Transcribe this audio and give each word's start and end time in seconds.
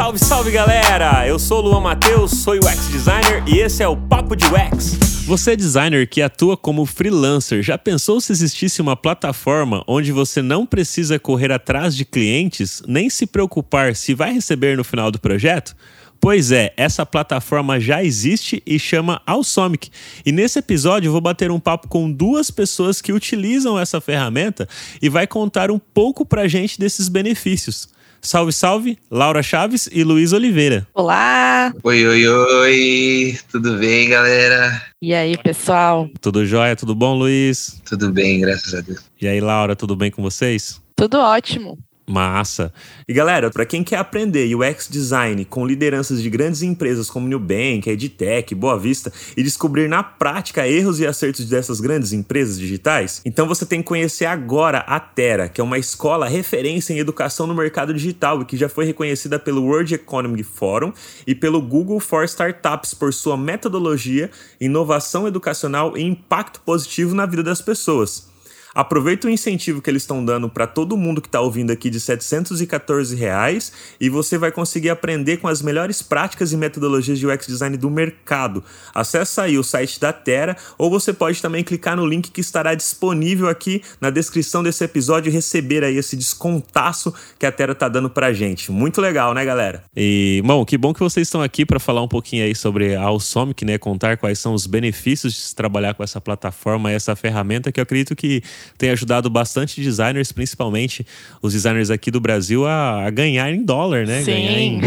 Salve, 0.00 0.18
salve 0.18 0.50
galera! 0.50 1.28
Eu 1.28 1.38
sou 1.38 1.58
o 1.58 1.60
Luan 1.60 1.80
Matheus, 1.80 2.30
sou 2.30 2.54
UX 2.54 2.88
designer 2.88 3.44
e 3.46 3.58
esse 3.58 3.82
é 3.82 3.86
o 3.86 3.94
Papo 3.94 4.34
de 4.34 4.46
UX. 4.46 4.94
Você 5.26 5.52
é 5.52 5.56
designer 5.56 6.08
que 6.08 6.22
atua 6.22 6.56
como 6.56 6.86
freelancer. 6.86 7.62
Já 7.62 7.76
pensou 7.76 8.18
se 8.18 8.32
existisse 8.32 8.80
uma 8.80 8.96
plataforma 8.96 9.84
onde 9.86 10.10
você 10.10 10.40
não 10.40 10.64
precisa 10.64 11.18
correr 11.18 11.52
atrás 11.52 11.94
de 11.94 12.06
clientes, 12.06 12.82
nem 12.88 13.10
se 13.10 13.26
preocupar 13.26 13.94
se 13.94 14.14
vai 14.14 14.32
receber 14.32 14.74
no 14.74 14.84
final 14.84 15.10
do 15.10 15.20
projeto? 15.20 15.76
Pois 16.18 16.50
é, 16.50 16.72
essa 16.78 17.04
plataforma 17.04 17.78
já 17.78 18.02
existe 18.02 18.62
e 18.64 18.78
chama 18.78 19.20
Alsomic. 19.26 19.90
E 20.24 20.32
nesse 20.32 20.58
episódio 20.60 21.08
eu 21.08 21.12
vou 21.12 21.20
bater 21.20 21.50
um 21.50 21.60
papo 21.60 21.88
com 21.88 22.10
duas 22.10 22.50
pessoas 22.50 23.02
que 23.02 23.12
utilizam 23.12 23.78
essa 23.78 24.00
ferramenta 24.00 24.66
e 25.02 25.10
vai 25.10 25.26
contar 25.26 25.70
um 25.70 25.78
pouco 25.78 26.24
pra 26.24 26.48
gente 26.48 26.78
desses 26.78 27.06
benefícios. 27.06 27.99
Salve, 28.22 28.52
salve, 28.52 28.98
Laura 29.10 29.42
Chaves 29.42 29.88
e 29.90 30.04
Luiz 30.04 30.34
Oliveira. 30.34 30.86
Olá! 30.92 31.72
Oi, 31.82 32.06
oi, 32.06 32.28
oi! 32.28 33.38
Tudo 33.50 33.78
bem, 33.78 34.10
galera? 34.10 34.82
E 35.00 35.14
aí, 35.14 35.38
pessoal? 35.38 36.06
Tudo 36.20 36.44
jóia? 36.44 36.76
Tudo 36.76 36.94
bom, 36.94 37.14
Luiz? 37.16 37.80
Tudo 37.88 38.12
bem, 38.12 38.40
graças 38.40 38.74
a 38.74 38.82
Deus. 38.82 39.00
E 39.20 39.26
aí, 39.26 39.40
Laura, 39.40 39.74
tudo 39.74 39.96
bem 39.96 40.10
com 40.10 40.22
vocês? 40.22 40.80
Tudo 40.94 41.18
ótimo. 41.18 41.78
Massa. 42.10 42.72
E 43.06 43.12
galera, 43.12 43.50
para 43.50 43.64
quem 43.64 43.84
quer 43.84 43.98
aprender 43.98 44.52
UX 44.54 44.88
design 44.90 45.44
com 45.44 45.64
lideranças 45.64 46.20
de 46.20 46.28
grandes 46.28 46.62
empresas 46.62 47.08
como 47.08 47.28
Nubank, 47.28 47.88
EdTech, 47.88 48.54
Boa 48.54 48.76
Vista 48.78 49.12
e 49.36 49.42
descobrir 49.42 49.88
na 49.88 50.02
prática 50.02 50.66
erros 50.66 50.98
e 50.98 51.06
acertos 51.06 51.44
dessas 51.46 51.80
grandes 51.80 52.12
empresas 52.12 52.58
digitais, 52.58 53.20
então 53.24 53.46
você 53.46 53.64
tem 53.64 53.80
que 53.80 53.88
conhecer 53.88 54.26
agora 54.26 54.78
a 54.78 54.98
Terra, 54.98 55.48
que 55.48 55.60
é 55.60 55.64
uma 55.64 55.78
escola 55.78 56.28
referência 56.28 56.92
em 56.92 56.98
educação 56.98 57.46
no 57.46 57.54
mercado 57.54 57.94
digital 57.94 58.42
e 58.42 58.44
que 58.44 58.56
já 58.56 58.68
foi 58.68 58.84
reconhecida 58.84 59.38
pelo 59.38 59.62
World 59.62 59.94
Economic 59.94 60.42
Forum 60.42 60.92
e 61.26 61.34
pelo 61.34 61.62
Google 61.62 62.00
for 62.00 62.24
Startups 62.24 62.92
por 62.92 63.14
sua 63.14 63.36
metodologia, 63.36 64.30
inovação 64.60 65.28
educacional 65.28 65.96
e 65.96 66.02
impacto 66.02 66.60
positivo 66.60 67.14
na 67.14 67.26
vida 67.26 67.42
das 67.42 67.62
pessoas. 67.62 68.29
Aproveita 68.74 69.26
o 69.26 69.30
incentivo 69.30 69.82
que 69.82 69.90
eles 69.90 70.02
estão 70.02 70.24
dando 70.24 70.48
para 70.48 70.66
todo 70.66 70.96
mundo 70.96 71.20
que 71.20 71.28
está 71.28 71.40
ouvindo 71.40 71.70
aqui 71.70 71.90
de 71.90 71.98
714 71.98 73.14
reais, 73.16 73.72
e 74.00 74.08
você 74.08 74.38
vai 74.38 74.52
conseguir 74.52 74.90
aprender 74.90 75.38
com 75.38 75.48
as 75.48 75.62
melhores 75.62 76.02
práticas 76.02 76.52
e 76.52 76.56
metodologias 76.56 77.18
de 77.18 77.26
UX 77.26 77.46
design 77.46 77.76
do 77.76 77.90
mercado. 77.90 78.62
Acesse 78.94 79.40
aí 79.40 79.58
o 79.58 79.64
site 79.64 80.00
da 80.00 80.12
Terra 80.12 80.56
ou 80.78 80.90
você 80.90 81.12
pode 81.12 81.40
também 81.42 81.64
clicar 81.64 81.96
no 81.96 82.06
link 82.06 82.30
que 82.30 82.40
estará 82.40 82.74
disponível 82.74 83.48
aqui 83.48 83.82
na 84.00 84.10
descrição 84.10 84.62
desse 84.62 84.84
episódio 84.84 85.30
e 85.30 85.32
receber 85.32 85.84
aí 85.84 85.96
esse 85.96 86.16
descontaço 86.16 87.12
que 87.38 87.46
a 87.46 87.52
Terra 87.52 87.72
está 87.72 87.88
dando 87.88 88.10
para 88.10 88.32
gente. 88.32 88.70
Muito 88.70 89.00
legal, 89.00 89.34
né, 89.34 89.44
galera? 89.44 89.82
E, 89.96 90.42
bom, 90.44 90.64
que 90.64 90.78
bom 90.78 90.94
que 90.94 91.00
vocês 91.00 91.26
estão 91.26 91.42
aqui 91.42 91.66
para 91.66 91.80
falar 91.80 92.02
um 92.02 92.08
pouquinho 92.08 92.44
aí 92.44 92.54
sobre 92.54 92.94
a 92.94 93.02
Alsomic, 93.02 93.64
né, 93.64 93.78
contar 93.78 94.16
quais 94.16 94.38
são 94.38 94.54
os 94.54 94.66
benefícios 94.66 95.32
de 95.32 95.40
se 95.40 95.54
trabalhar 95.54 95.94
com 95.94 96.02
essa 96.02 96.20
plataforma, 96.20 96.90
essa 96.90 97.16
ferramenta 97.16 97.72
que 97.72 97.80
eu 97.80 97.82
acredito 97.82 98.14
que 98.14 98.42
tem 98.78 98.90
ajudado 98.90 99.28
bastante 99.28 99.80
designers, 99.80 100.32
principalmente 100.32 101.06
os 101.42 101.52
designers 101.52 101.90
aqui 101.90 102.10
do 102.10 102.20
Brasil, 102.20 102.66
a, 102.66 103.06
a 103.06 103.10
ganhar 103.10 103.50
em 103.52 103.64
dólar, 103.64 104.06
né? 104.06 104.22
Sim. 104.22 104.32
Ganhar 104.32 104.58
em, 104.58 104.80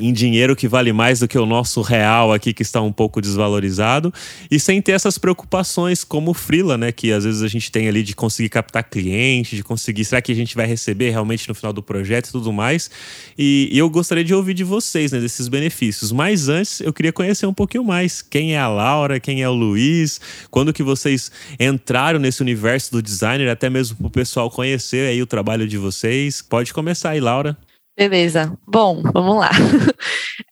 em, 0.08 0.12
dinheiro 0.12 0.56
que 0.56 0.68
vale 0.68 0.92
mais 0.92 1.20
do 1.20 1.28
que 1.28 1.38
o 1.38 1.46
nosso 1.46 1.82
real 1.82 2.32
aqui, 2.32 2.52
que 2.52 2.62
está 2.62 2.80
um 2.80 2.92
pouco 2.92 3.20
desvalorizado, 3.20 4.12
e 4.50 4.58
sem 4.58 4.80
ter 4.80 4.92
essas 4.92 5.18
preocupações 5.18 6.04
como 6.04 6.30
o 6.30 6.34
Freela, 6.34 6.76
né? 6.76 6.92
Que 6.92 7.12
às 7.12 7.24
vezes 7.24 7.42
a 7.42 7.48
gente 7.48 7.70
tem 7.70 7.88
ali 7.88 8.02
de 8.02 8.14
conseguir 8.14 8.48
captar 8.48 8.84
cliente, 8.84 9.56
de 9.56 9.62
conseguir, 9.62 10.04
será 10.04 10.20
que 10.20 10.32
a 10.32 10.34
gente 10.34 10.54
vai 10.54 10.66
receber 10.66 11.10
realmente 11.10 11.48
no 11.48 11.54
final 11.54 11.72
do 11.72 11.82
projeto 11.82 12.28
e 12.28 12.32
tudo 12.32 12.52
mais? 12.52 12.90
E, 13.36 13.68
e 13.72 13.78
eu 13.78 13.88
gostaria 13.90 14.24
de 14.24 14.34
ouvir 14.34 14.54
de 14.54 14.64
vocês, 14.64 15.12
né, 15.12 15.20
desses 15.20 15.48
benefícios. 15.48 16.12
Mas 16.12 16.48
antes, 16.48 16.80
eu 16.80 16.92
queria 16.92 17.12
conhecer 17.12 17.46
um 17.46 17.54
pouquinho 17.54 17.84
mais. 17.84 18.22
Quem 18.22 18.54
é 18.54 18.58
a 18.58 18.68
Laura, 18.68 19.18
quem 19.18 19.42
é 19.42 19.48
o 19.48 19.54
Luiz, 19.54 20.20
quando 20.50 20.72
que 20.72 20.82
vocês 20.82 21.30
entraram 21.58 22.18
nesse 22.18 22.42
universo 22.42 22.92
do 22.92 23.02
design 23.02 23.13
designer, 23.14 23.48
até 23.48 23.70
mesmo 23.70 23.96
para 23.96 24.06
o 24.06 24.10
pessoal 24.10 24.50
conhecer 24.50 25.08
aí 25.08 25.22
o 25.22 25.26
trabalho 25.26 25.66
de 25.66 25.78
vocês. 25.78 26.42
Pode 26.42 26.74
começar 26.74 27.10
aí, 27.10 27.20
Laura. 27.20 27.56
Beleza. 27.96 28.56
Bom, 28.66 29.02
vamos 29.02 29.36
lá. 29.36 29.50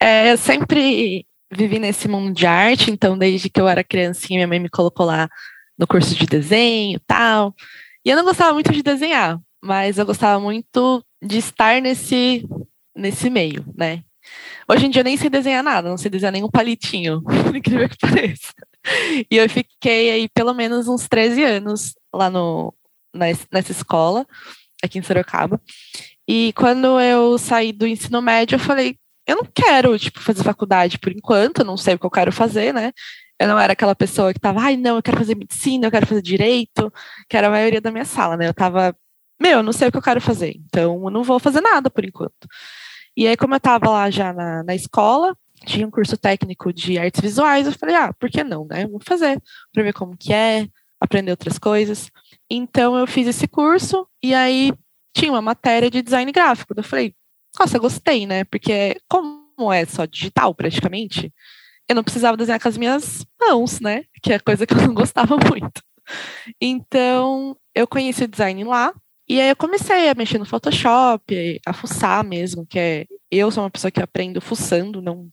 É, 0.00 0.33
eu 0.33 0.37
sempre 0.37 1.25
vivi 1.53 1.78
nesse 1.78 2.09
mundo 2.09 2.34
de 2.34 2.45
arte, 2.45 2.91
então 2.91 3.17
desde 3.17 3.49
que 3.49 3.61
eu 3.61 3.69
era 3.69 3.84
criancinha, 3.84 4.39
minha 4.39 4.49
mãe 4.49 4.59
me 4.59 4.69
colocou 4.69 5.06
lá 5.06 5.28
no 5.78 5.87
curso 5.87 6.15
de 6.15 6.27
desenho 6.27 6.97
e 6.97 7.00
tal. 7.06 7.55
E 8.05 8.11
eu 8.11 8.17
não 8.17 8.25
gostava 8.25 8.53
muito 8.53 8.73
de 8.73 8.83
desenhar, 8.83 9.39
mas 9.62 9.99
eu 9.99 10.06
gostava 10.06 10.41
muito 10.41 11.05
de 11.23 11.39
estar 11.39 11.81
nesse, 11.81 12.44
nesse 12.97 13.31
meio, 13.31 13.65
né? 13.77 14.03
Hoje 14.69 14.87
em 14.87 14.91
dia 14.91 15.00
eu 15.00 15.05
nem 15.05 15.17
sei 15.17 15.31
desenhar 15.31 15.62
nada, 15.62 15.89
não 15.89 15.99
sei 15.99 16.11
desenhar 16.11 16.33
nenhum 16.33 16.50
palitinho, 16.50 17.23
incrível 17.55 17.89
que 17.89 17.99
pareça. 17.99 18.53
E 19.31 19.37
eu 19.37 19.49
fiquei 19.49 20.11
aí 20.11 20.29
pelo 20.29 20.53
menos 20.53 20.89
uns 20.89 21.09
13 21.09 21.44
anos 21.44 21.94
lá 22.12 22.31
no, 22.31 22.75
nessa 23.15 23.73
escola, 23.73 24.27
aqui 24.83 24.99
em 24.99 25.03
Sorocaba. 25.03 25.61
E 26.28 26.53
quando 26.55 27.00
eu 27.00 27.39
saí 27.39 27.73
do 27.73 27.87
ensino 27.87 28.23
médio, 28.23 28.56
eu 28.56 28.61
falei, 28.61 28.97
eu 29.27 29.37
não 29.37 29.45
quero, 29.45 29.99
tipo, 29.99 30.21
fazer 30.21 30.43
faculdade 30.43 30.99
por 30.99 31.12
enquanto, 31.12 31.65
não 31.65 31.77
sei 31.77 31.95
o 31.95 31.99
que 31.99 32.06
eu 32.06 32.11
quero 32.11 32.33
fazer, 32.33 32.73
né? 32.73 32.93
Eu 33.39 33.49
não 33.49 33.59
era 33.59 33.73
aquela 33.73 33.95
pessoa 33.95 34.33
que 34.33 34.41
tava, 34.41 34.61
ai, 34.61 34.77
não, 34.77 34.97
eu 34.97 35.03
quero 35.03 35.19
fazer 35.19 35.34
medicina, 35.34 35.87
eu 35.87 35.91
quero 35.91 36.06
fazer 36.06 36.23
direito, 36.23 36.93
que 37.28 37.37
era 37.37 37.49
a 37.49 37.50
maioria 37.50 37.81
da 37.81 37.91
minha 37.91 38.05
sala, 38.05 38.37
né? 38.37 38.49
Eu 38.49 38.55
tava, 38.55 38.97
meu, 39.41 39.59
eu 39.59 39.62
não 39.62 39.73
sei 39.73 39.89
o 39.89 39.93
que 39.93 39.99
eu 39.99 40.03
quero 40.03 40.21
fazer, 40.21 40.55
então 40.56 41.03
eu 41.05 41.11
não 41.11 41.25
vou 41.25 41.39
fazer 41.39 41.61
nada 41.61 41.91
por 41.91 42.05
enquanto. 42.05 42.49
E 43.17 43.27
aí, 43.27 43.37
como 43.37 43.55
eu 43.55 43.61
tava 43.61 43.91
lá 43.91 44.11
já 44.11 44.33
na, 44.33 44.62
na 44.62 44.75
escola, 44.75 45.37
tinha 45.67 45.87
um 45.87 45.91
curso 45.91 46.17
técnico 46.17 46.73
de 46.73 46.99
artes 46.99 47.21
visuais, 47.21 47.67
eu 47.67 47.73
falei, 47.73 47.94
ah, 47.94 48.12
por 48.12 48.31
que 48.31 48.43
não, 48.44 48.67
né? 48.67 48.87
Vou 48.87 49.00
fazer, 49.05 49.41
para 49.73 49.83
ver 49.83 49.93
como 49.93 50.17
que 50.17 50.33
é, 50.33 50.67
aprender 51.03 51.31
outras 51.31 51.59
coisas. 51.59 52.11
Então 52.51 52.97
eu 52.97 53.07
fiz 53.07 53.27
esse 53.27 53.49
curso 53.49 54.07
e 54.23 54.35
aí 54.35 54.73
tinha 55.15 55.33
uma 55.33 55.43
matéria 55.43 55.91
de 55.91 56.03
design 56.03 56.31
gráfico. 56.33 56.75
Eu 56.77 56.83
falei, 56.83 57.15
nossa, 57.59 57.79
gostei, 57.79 58.27
né? 58.27 58.45
Porque 58.45 58.97
como 59.09 59.73
é 59.73 59.85
só 59.85 60.05
digital 60.05 60.55
praticamente, 60.55 61.33
eu 61.89 61.95
não 61.95 62.05
precisava 62.05 62.37
desenhar 62.37 62.61
com 62.61 62.69
as 62.69 62.77
minhas 62.77 63.27
mãos, 63.41 63.81
né? 63.81 64.05
Que 64.23 64.33
é 64.33 64.39
coisa 64.39 64.67
que 64.67 64.75
eu 64.75 64.79
não 64.79 64.95
gostava 64.95 65.37
muito. 65.37 65.83
Então 66.61 67.57
eu 67.75 67.87
conheci 67.87 68.25
o 68.25 68.29
design 68.29 68.65
lá 68.65 68.93
e 69.29 69.41
aí 69.41 69.49
eu 69.49 69.57
comecei 69.57 70.09
a 70.09 70.15
mexer 70.15 70.39
no 70.39 70.45
Photoshop, 70.45 71.61
a 71.67 71.73
fuçar 71.73 72.25
mesmo, 72.25 72.67
que 72.67 72.79
é 72.79 73.07
eu 73.31 73.51
sou 73.51 73.62
uma 73.65 73.71
pessoa 73.71 73.91
que 73.91 74.03
aprendo 74.03 74.41
fuçando, 74.41 75.01
não 75.01 75.29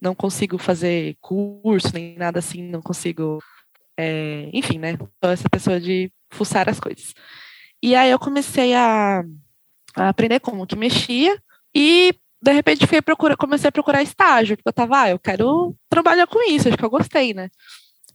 não 0.00 0.14
consigo 0.14 0.58
fazer 0.58 1.16
curso 1.20 1.90
nem 1.94 2.16
nada 2.16 2.38
assim, 2.38 2.62
não 2.62 2.82
consigo 2.82 3.38
é, 3.98 4.50
enfim, 4.52 4.78
né? 4.78 4.96
Sou 4.98 5.30
essa 5.30 5.48
pessoa 5.48 5.80
de 5.80 6.10
fuçar 6.30 6.68
as 6.68 6.80
coisas. 6.80 7.14
E 7.82 7.94
aí 7.94 8.10
eu 8.10 8.18
comecei 8.18 8.74
a, 8.74 9.22
a 9.96 10.08
aprender 10.08 10.40
como 10.40 10.66
que 10.66 10.76
mexia 10.76 11.38
e 11.74 12.14
de 12.42 12.52
repente 12.52 12.86
fui 12.86 13.00
procurar, 13.00 13.36
comecei 13.36 13.68
a 13.68 13.72
procurar 13.72 14.02
estágio, 14.02 14.56
porque 14.56 14.68
eu 14.68 14.72
tava, 14.72 15.02
ah, 15.02 15.10
eu 15.10 15.18
quero 15.18 15.74
trabalhar 15.88 16.26
com 16.26 16.42
isso, 16.50 16.68
acho 16.68 16.76
que 16.76 16.84
eu 16.84 16.90
gostei, 16.90 17.32
né? 17.32 17.48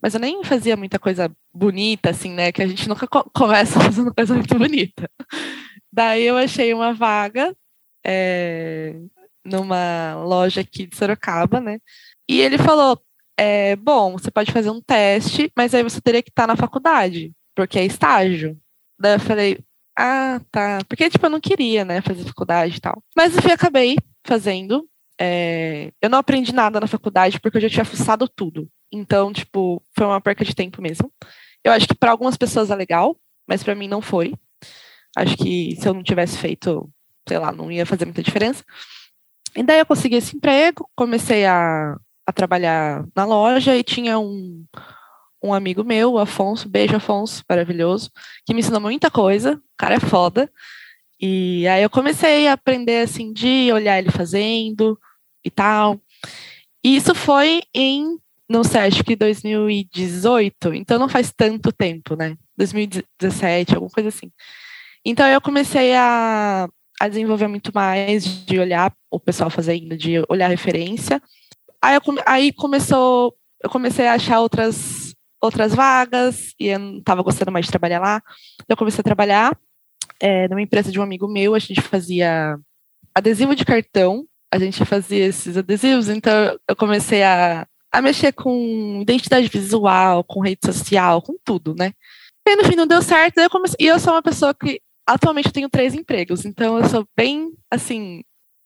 Mas 0.01 0.13
eu 0.13 0.19
nem 0.19 0.43
fazia 0.43 0.77
muita 0.77 0.99
coisa 0.99 1.31
bonita, 1.53 2.11
assim, 2.11 2.31
né? 2.31 2.51
Que 2.51 2.61
a 2.61 2.67
gente 2.67 2.87
nunca 2.87 3.07
co 3.07 3.29
começa 3.33 3.79
fazendo 3.81 4.13
coisa 4.13 4.33
muito 4.33 4.57
bonita. 4.57 5.09
Daí 5.91 6.23
eu 6.23 6.37
achei 6.37 6.73
uma 6.73 6.93
vaga 6.93 7.55
é, 8.05 8.95
numa 9.43 10.15
loja 10.23 10.61
aqui 10.61 10.85
de 10.87 10.95
Sorocaba, 10.95 11.59
né? 11.59 11.79
E 12.29 12.39
ele 12.39 12.57
falou: 12.57 13.01
é, 13.39 13.77
bom, 13.77 14.11
você 14.11 14.29
pode 14.29 14.51
fazer 14.51 14.69
um 14.69 14.81
teste, 14.81 15.49
mas 15.55 15.73
aí 15.73 15.81
você 15.81 16.01
teria 16.01 16.21
que 16.21 16.29
estar 16.29 16.45
na 16.45 16.57
faculdade, 16.57 17.31
porque 17.55 17.79
é 17.79 17.85
estágio. 17.85 18.59
Daí 18.99 19.15
eu 19.15 19.19
falei, 19.19 19.59
ah, 19.97 20.41
tá. 20.51 20.79
Porque, 20.89 21.09
tipo, 21.09 21.25
eu 21.25 21.29
não 21.29 21.39
queria, 21.39 21.85
né, 21.85 22.01
fazer 22.01 22.25
faculdade 22.25 22.75
e 22.75 22.81
tal. 22.81 23.01
Mas 23.15 23.37
enfim, 23.37 23.51
acabei 23.51 23.95
fazendo. 24.25 24.85
É... 25.17 25.93
Eu 26.01 26.09
não 26.09 26.19
aprendi 26.19 26.53
nada 26.53 26.81
na 26.81 26.87
faculdade 26.87 27.39
porque 27.39 27.57
eu 27.57 27.61
já 27.61 27.69
tinha 27.69 27.85
fuçado 27.85 28.27
tudo. 28.27 28.69
Então, 28.91 29.31
tipo, 29.31 29.81
foi 29.95 30.05
uma 30.05 30.19
perca 30.19 30.43
de 30.43 30.53
tempo 30.53 30.81
mesmo. 30.81 31.09
Eu 31.63 31.71
acho 31.71 31.87
que 31.87 31.95
para 31.95 32.11
algumas 32.11 32.35
pessoas 32.35 32.69
é 32.69 32.75
legal, 32.75 33.15
mas 33.47 33.63
para 33.63 33.75
mim 33.75 33.87
não 33.87 34.01
foi. 34.01 34.33
Acho 35.15 35.37
que 35.37 35.77
se 35.79 35.87
eu 35.87 35.93
não 35.93 36.03
tivesse 36.03 36.37
feito, 36.37 36.89
sei 37.25 37.37
lá, 37.39 37.53
não 37.53 37.71
ia 37.71 37.85
fazer 37.85 38.03
muita 38.03 38.21
diferença. 38.21 38.65
E 39.55 39.63
daí 39.63 39.79
eu 39.79 39.85
consegui 39.85 40.15
esse 40.15 40.35
emprego, 40.35 40.89
comecei 40.93 41.45
a, 41.45 41.97
a 42.29 42.33
trabalhar 42.33 43.05
na 43.15 43.25
loja 43.25 43.75
e 43.75 43.83
tinha 43.83 44.19
um, 44.19 44.65
um 45.43 45.53
amigo 45.53 45.83
meu, 45.83 46.13
o 46.13 46.19
Afonso, 46.19 46.69
beijo 46.69 46.95
Afonso, 46.95 47.43
maravilhoso, 47.49 48.11
que 48.45 48.53
me 48.53 48.59
ensinou 48.59 48.81
muita 48.81 49.09
coisa, 49.09 49.55
o 49.55 49.77
cara 49.77 49.95
é 49.95 49.99
foda. 49.99 50.51
E 51.19 51.67
aí 51.67 51.83
eu 51.83 51.89
comecei 51.89 52.47
a 52.47 52.53
aprender 52.53 53.03
assim 53.03 53.33
de 53.33 53.71
olhar 53.73 53.99
ele 53.99 54.11
fazendo 54.11 54.97
e 55.43 55.49
tal. 55.49 55.99
E 56.83 56.95
isso 56.95 57.13
foi 57.13 57.61
em, 57.73 58.17
não 58.49 58.63
sei, 58.63 58.81
acho 58.81 59.03
que 59.03 59.15
2018, 59.15 60.73
então 60.73 60.97
não 60.97 61.09
faz 61.09 61.33
tanto 61.35 61.71
tempo, 61.73 62.15
né? 62.15 62.37
2017, 62.57 63.75
alguma 63.75 63.91
coisa 63.91 64.09
assim. 64.09 64.31
Então 65.03 65.27
eu 65.27 65.41
comecei 65.41 65.93
a, 65.93 66.69
a 66.99 67.07
desenvolver 67.07 67.47
muito 67.47 67.71
mais, 67.73 68.45
de 68.45 68.59
olhar 68.59 68.93
o 69.09 69.19
pessoal 69.19 69.49
fazendo, 69.49 69.97
de 69.97 70.23
olhar 70.29 70.49
referência. 70.49 71.21
Aí, 71.81 71.95
eu, 71.95 72.01
aí 72.25 72.51
começou, 72.53 73.35
eu 73.63 73.69
comecei 73.69 74.07
a 74.07 74.13
achar 74.13 74.39
outras, 74.39 75.13
outras 75.41 75.73
vagas, 75.73 76.53
e 76.59 76.67
eu 76.67 76.79
não 76.79 76.97
estava 76.99 77.21
gostando 77.21 77.51
mais 77.51 77.65
de 77.65 77.71
trabalhar 77.71 77.99
lá. 77.99 78.21
Eu 78.67 78.75
comecei 78.75 79.01
a 79.01 79.03
trabalhar 79.03 79.57
é, 80.19 80.47
numa 80.47 80.61
empresa 80.61 80.91
de 80.91 80.99
um 80.99 81.03
amigo 81.03 81.27
meu, 81.27 81.55
a 81.55 81.59
gente 81.59 81.81
fazia 81.81 82.59
adesivo 83.15 83.55
de 83.55 83.65
cartão, 83.65 84.25
a 84.51 84.59
gente 84.59 84.83
fazia 84.85 85.25
esses 85.25 85.55
adesivos, 85.55 86.09
então 86.09 86.57
eu 86.67 86.75
comecei 86.75 87.23
a, 87.23 87.65
a 87.91 88.01
mexer 88.01 88.33
com 88.33 88.99
identidade 89.01 89.47
visual, 89.47 90.23
com 90.23 90.41
rede 90.41 90.61
social, 90.65 91.21
com 91.21 91.35
tudo, 91.43 91.73
né? 91.77 91.93
E 92.47 92.55
no 92.55 92.65
fim 92.65 92.75
não 92.75 92.87
deu 92.87 93.01
certo, 93.01 93.39
eu 93.39 93.49
comecei, 93.49 93.77
e 93.79 93.87
eu 93.87 93.99
sou 93.99 94.13
uma 94.13 94.21
pessoa 94.21 94.53
que 94.53 94.81
atualmente 95.07 95.47
eu 95.47 95.53
tenho 95.53 95.69
três 95.69 95.93
empregos, 95.93 96.45
então 96.45 96.77
eu 96.77 96.89
sou 96.89 97.07
bem, 97.15 97.51
assim, 97.71 98.23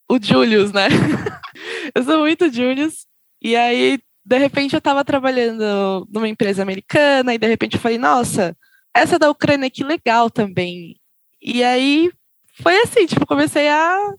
o 0.09 0.19
Julius, 0.21 0.71
né? 0.71 0.87
eu 1.95 2.03
sou 2.03 2.19
muito 2.19 2.51
Julius, 2.51 3.05
e 3.41 3.55
aí, 3.55 3.99
de 4.25 4.37
repente, 4.37 4.73
eu 4.73 4.79
estava 4.79 5.03
trabalhando 5.03 6.07
numa 6.11 6.27
empresa 6.27 6.61
americana, 6.61 7.33
e 7.33 7.37
de 7.37 7.47
repente 7.47 7.75
eu 7.75 7.81
falei, 7.81 7.97
nossa, 7.97 8.55
essa 8.93 9.19
da 9.19 9.29
Ucrânia 9.29 9.69
que 9.69 9.83
legal 9.83 10.29
também. 10.29 10.95
E 11.41 11.63
aí, 11.63 12.11
foi 12.61 12.77
assim, 12.81 13.05
tipo, 13.05 13.25
comecei 13.25 13.67
a, 13.67 14.13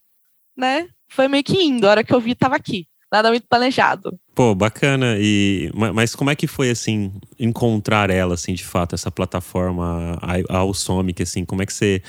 né, 0.57 0.89
foi 1.09 1.29
meio 1.29 1.45
que 1.45 1.63
indo, 1.63 1.87
a 1.87 1.91
hora 1.91 2.05
que 2.05 2.13
eu 2.13 2.21
vi, 2.21 2.35
tava 2.35 2.57
aqui. 2.57 2.87
Nada 3.15 3.29
muito 3.31 3.47
planejado. 3.47 4.19
Pô, 4.35 4.57
bacana. 4.57 5.17
E, 5.21 5.71
mas 5.73 6.17
como 6.17 6.31
é 6.31 6.35
que 6.35 6.49
foi, 6.49 6.69
assim, 6.71 7.13
encontrar 7.39 8.11
ela, 8.11 8.35
assim, 8.35 8.55
de 8.55 8.65
fato, 8.65 8.97
essa 8.97 9.09
plataforma, 9.09 10.19
a, 10.21 10.57
Alsomic, 10.57 11.23
assim, 11.23 11.45
como 11.45 11.63
é 11.63 11.67
que 11.67 11.73
você, 11.73 12.03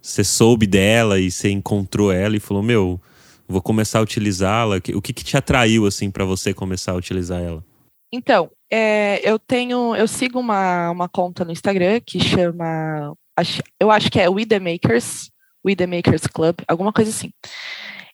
você 0.00 0.22
soube 0.22 0.64
dela 0.64 1.18
e 1.18 1.32
você 1.32 1.50
encontrou 1.50 2.12
ela 2.12 2.36
e 2.36 2.40
falou, 2.40 2.62
meu, 2.62 3.00
vou 3.48 3.62
começar 3.62 3.98
a 3.98 4.02
utilizá-la? 4.02 4.76
O 4.76 5.02
que, 5.02 5.12
que 5.12 5.24
te 5.24 5.36
atraiu, 5.36 5.86
assim, 5.86 6.10
para 6.10 6.24
você 6.24 6.52
começar 6.52 6.92
a 6.92 6.96
utilizar 6.96 7.40
ela? 7.40 7.64
Então, 8.12 8.50
é, 8.70 9.20
eu 9.28 9.38
tenho, 9.38 9.96
eu 9.96 10.06
sigo 10.06 10.38
uma, 10.38 10.90
uma 10.90 11.08
conta 11.08 11.44
no 11.44 11.52
Instagram 11.52 12.00
que 12.04 12.20
chama, 12.20 13.14
eu 13.80 13.90
acho 13.90 14.10
que 14.10 14.20
é 14.20 14.28
We 14.28 14.44
The 14.44 14.58
Makers, 14.58 15.30
We 15.66 15.74
The 15.74 15.86
Makers 15.86 16.26
Club, 16.26 16.56
alguma 16.68 16.92
coisa 16.92 17.10
assim. 17.10 17.30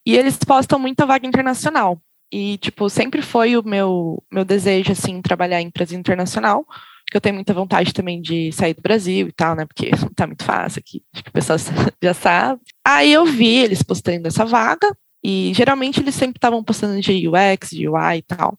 E 0.06 0.16
eles 0.16 0.36
postam 0.38 0.78
muita 0.78 1.04
vaga 1.04 1.26
internacional. 1.26 2.00
E, 2.32 2.58
tipo, 2.58 2.88
sempre 2.90 3.22
foi 3.22 3.56
o 3.56 3.62
meu, 3.62 4.22
meu 4.30 4.44
desejo, 4.44 4.92
assim, 4.92 5.20
trabalhar 5.22 5.60
em 5.60 5.66
empresa 5.66 5.96
internacional, 5.96 6.64
porque 7.04 7.16
eu 7.16 7.20
tenho 7.20 7.34
muita 7.34 7.54
vontade 7.54 7.94
também 7.94 8.20
de 8.20 8.52
sair 8.52 8.74
do 8.74 8.82
Brasil 8.82 9.28
e 9.28 9.32
tal, 9.32 9.56
né? 9.56 9.64
Porque 9.64 9.90
não 9.90 10.10
tá 10.14 10.26
muito 10.26 10.44
fácil 10.44 10.80
aqui, 10.80 11.02
acho 11.14 11.24
que 11.24 11.30
o 11.30 11.32
pessoal 11.32 11.58
já 12.02 12.14
sabe. 12.14 12.60
Aí 12.86 13.12
eu 13.12 13.24
vi 13.24 13.56
eles 13.56 13.82
postando 13.82 14.28
essa 14.28 14.44
vaga, 14.44 14.94
e 15.22 15.52
geralmente 15.54 16.00
eles 16.00 16.14
sempre 16.14 16.38
estavam 16.38 16.62
postando 16.62 17.00
de 17.00 17.28
UX, 17.28 17.70
de 17.70 17.88
UI 17.88 18.18
e 18.18 18.22
tal. 18.22 18.58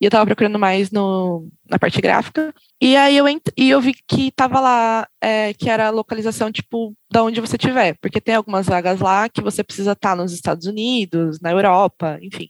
E 0.00 0.04
eu 0.04 0.08
estava 0.08 0.26
procurando 0.26 0.58
mais 0.58 0.90
no, 0.90 1.48
na 1.68 1.78
parte 1.78 2.00
gráfica. 2.00 2.54
E 2.80 2.96
aí 2.96 3.16
eu, 3.16 3.26
e 3.56 3.70
eu 3.70 3.80
vi 3.80 3.94
que 4.08 4.30
tava 4.30 4.60
lá, 4.60 5.08
é, 5.20 5.52
que 5.54 5.68
era 5.68 5.88
a 5.88 5.90
localização, 5.90 6.52
tipo, 6.52 6.94
da 7.10 7.22
onde 7.22 7.40
você 7.40 7.56
estiver. 7.56 7.96
Porque 8.00 8.20
tem 8.20 8.34
algumas 8.34 8.66
vagas 8.66 9.00
lá 9.00 9.28
que 9.28 9.40
você 9.40 9.64
precisa 9.64 9.92
estar 9.92 10.10
tá 10.10 10.16
nos 10.16 10.32
Estados 10.32 10.66
Unidos, 10.66 11.40
na 11.40 11.50
Europa, 11.50 12.18
enfim. 12.22 12.48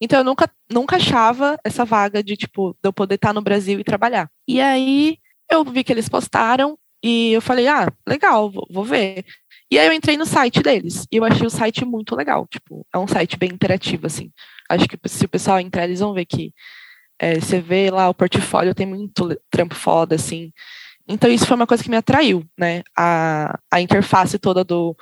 Então 0.00 0.18
eu 0.18 0.24
nunca, 0.24 0.50
nunca 0.70 0.96
achava 0.96 1.58
essa 1.64 1.84
vaga 1.84 2.22
de, 2.22 2.36
tipo, 2.36 2.72
de 2.82 2.88
eu 2.88 2.92
poder 2.92 3.16
estar 3.16 3.28
tá 3.28 3.34
no 3.34 3.42
Brasil 3.42 3.78
e 3.78 3.84
trabalhar. 3.84 4.28
E 4.48 4.60
aí 4.60 5.18
eu 5.50 5.64
vi 5.64 5.84
que 5.84 5.92
eles 5.92 6.08
postaram 6.08 6.78
e 7.02 7.32
eu 7.32 7.42
falei, 7.42 7.68
ah, 7.68 7.92
legal, 8.06 8.50
vou, 8.50 8.66
vou 8.70 8.84
ver. 8.84 9.24
E 9.72 9.78
aí 9.78 9.86
eu 9.86 9.92
entrei 9.94 10.18
no 10.18 10.26
site 10.26 10.62
deles 10.62 11.06
e 11.10 11.16
eu 11.16 11.24
achei 11.24 11.46
o 11.46 11.50
site 11.50 11.82
muito 11.82 12.14
legal. 12.14 12.46
Tipo, 12.46 12.86
é 12.92 12.98
um 12.98 13.08
site 13.08 13.38
bem 13.38 13.48
interativo, 13.48 14.06
assim. 14.06 14.30
Acho 14.68 14.86
que 14.86 14.98
se 15.08 15.24
o 15.24 15.28
pessoal 15.30 15.58
entrar, 15.58 15.84
eles 15.84 16.00
vão 16.00 16.12
ver 16.12 16.26
que 16.26 16.52
é, 17.18 17.40
você 17.40 17.58
vê 17.58 17.90
lá 17.90 18.06
o 18.06 18.12
portfólio, 18.12 18.74
tem 18.74 18.84
muito 18.84 19.34
trampo 19.48 19.74
foda, 19.74 20.14
assim. 20.14 20.52
Então 21.08 21.30
isso 21.30 21.46
foi 21.46 21.56
uma 21.56 21.66
coisa 21.66 21.82
que 21.82 21.88
me 21.88 21.96
atraiu, 21.96 22.44
né? 22.54 22.82
A, 22.94 23.58
a 23.70 23.80
interface 23.80 24.38
toda 24.38 24.62
do, 24.62 24.94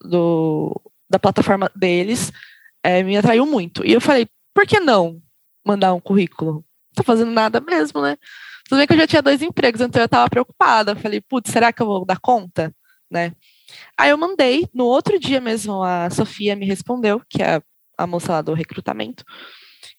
do, 0.00 0.80
da 1.10 1.18
plataforma 1.18 1.68
deles 1.74 2.30
é, 2.80 3.02
me 3.02 3.16
atraiu 3.16 3.44
muito. 3.44 3.84
E 3.84 3.92
eu 3.92 4.00
falei, 4.00 4.28
por 4.54 4.64
que 4.68 4.78
não 4.78 5.20
mandar 5.66 5.94
um 5.94 6.00
currículo? 6.00 6.52
Não 6.52 6.64
tô 6.94 7.02
fazendo 7.02 7.32
nada 7.32 7.60
mesmo, 7.60 8.00
né? 8.00 8.16
Tudo 8.68 8.78
bem 8.78 8.86
que 8.86 8.92
eu 8.92 8.98
já 8.98 9.06
tinha 9.08 9.22
dois 9.22 9.42
empregos, 9.42 9.80
então 9.80 10.00
eu 10.00 10.06
estava 10.06 10.30
preocupada. 10.30 10.94
Falei, 10.94 11.20
putz, 11.20 11.50
será 11.50 11.72
que 11.72 11.82
eu 11.82 11.86
vou 11.86 12.04
dar 12.04 12.20
conta? 12.20 12.72
Né? 13.10 13.32
Aí 13.98 14.10
eu 14.10 14.18
mandei, 14.18 14.68
no 14.74 14.84
outro 14.84 15.18
dia 15.18 15.40
mesmo, 15.40 15.82
a 15.82 16.10
Sofia 16.10 16.56
me 16.56 16.66
respondeu, 16.66 17.20
que 17.28 17.42
é 17.42 17.60
a 17.96 18.06
moça 18.06 18.32
lá 18.32 18.42
do 18.42 18.54
recrutamento. 18.54 19.24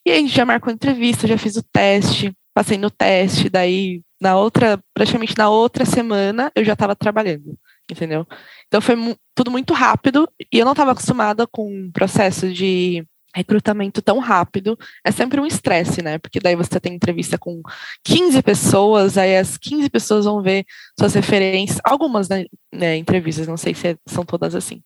E 0.06 0.10
aí 0.10 0.18
a 0.18 0.20
gente 0.20 0.34
já 0.34 0.44
marcou 0.44 0.72
entrevista, 0.72 1.26
já 1.26 1.38
fiz 1.38 1.56
o 1.56 1.62
teste, 1.62 2.34
passei 2.52 2.78
no 2.78 2.90
teste, 2.90 3.48
daí 3.48 4.02
na 4.20 4.36
outra, 4.36 4.78
praticamente 4.94 5.36
na 5.36 5.48
outra 5.50 5.84
semana, 5.84 6.50
eu 6.54 6.64
já 6.64 6.74
estava 6.74 6.94
trabalhando, 6.94 7.58
entendeu? 7.90 8.26
Então 8.66 8.80
foi 8.80 8.96
tudo 9.34 9.50
muito 9.50 9.74
rápido 9.74 10.28
e 10.52 10.58
eu 10.58 10.64
não 10.64 10.72
estava 10.72 10.92
acostumada 10.92 11.46
com 11.46 11.68
um 11.68 11.90
processo 11.90 12.52
de 12.52 13.04
recrutamento 13.34 14.00
tão 14.00 14.18
rápido 14.18 14.78
é 15.04 15.10
sempre 15.10 15.40
um 15.40 15.46
estresse, 15.46 16.02
né? 16.02 16.18
Porque 16.18 16.40
daí 16.40 16.54
você 16.54 16.78
tem 16.78 16.94
entrevista 16.94 17.36
com 17.36 17.60
15 18.04 18.42
pessoas, 18.42 19.18
aí 19.18 19.36
as 19.36 19.58
15 19.58 19.90
pessoas 19.90 20.24
vão 20.24 20.42
ver 20.42 20.64
suas 20.98 21.14
referências, 21.14 21.80
algumas 21.84 22.28
né, 22.28 22.44
né, 22.72 22.96
entrevistas, 22.96 23.48
não 23.48 23.56
sei 23.56 23.74
se 23.74 23.88
é, 23.88 23.96
são 24.06 24.24
todas 24.24 24.54
assim. 24.54 24.82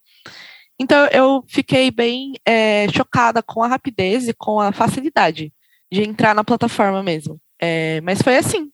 Então 0.80 1.06
eu 1.08 1.44
fiquei 1.48 1.90
bem 1.90 2.34
é, 2.46 2.88
chocada 2.88 3.42
com 3.42 3.62
a 3.62 3.68
rapidez 3.68 4.28
e 4.28 4.34
com 4.34 4.60
a 4.60 4.72
facilidade 4.72 5.52
de 5.92 6.02
entrar 6.02 6.34
na 6.34 6.44
plataforma 6.44 7.02
mesmo. 7.02 7.40
É, 7.60 8.00
mas 8.02 8.22
foi 8.22 8.36
assim, 8.36 8.70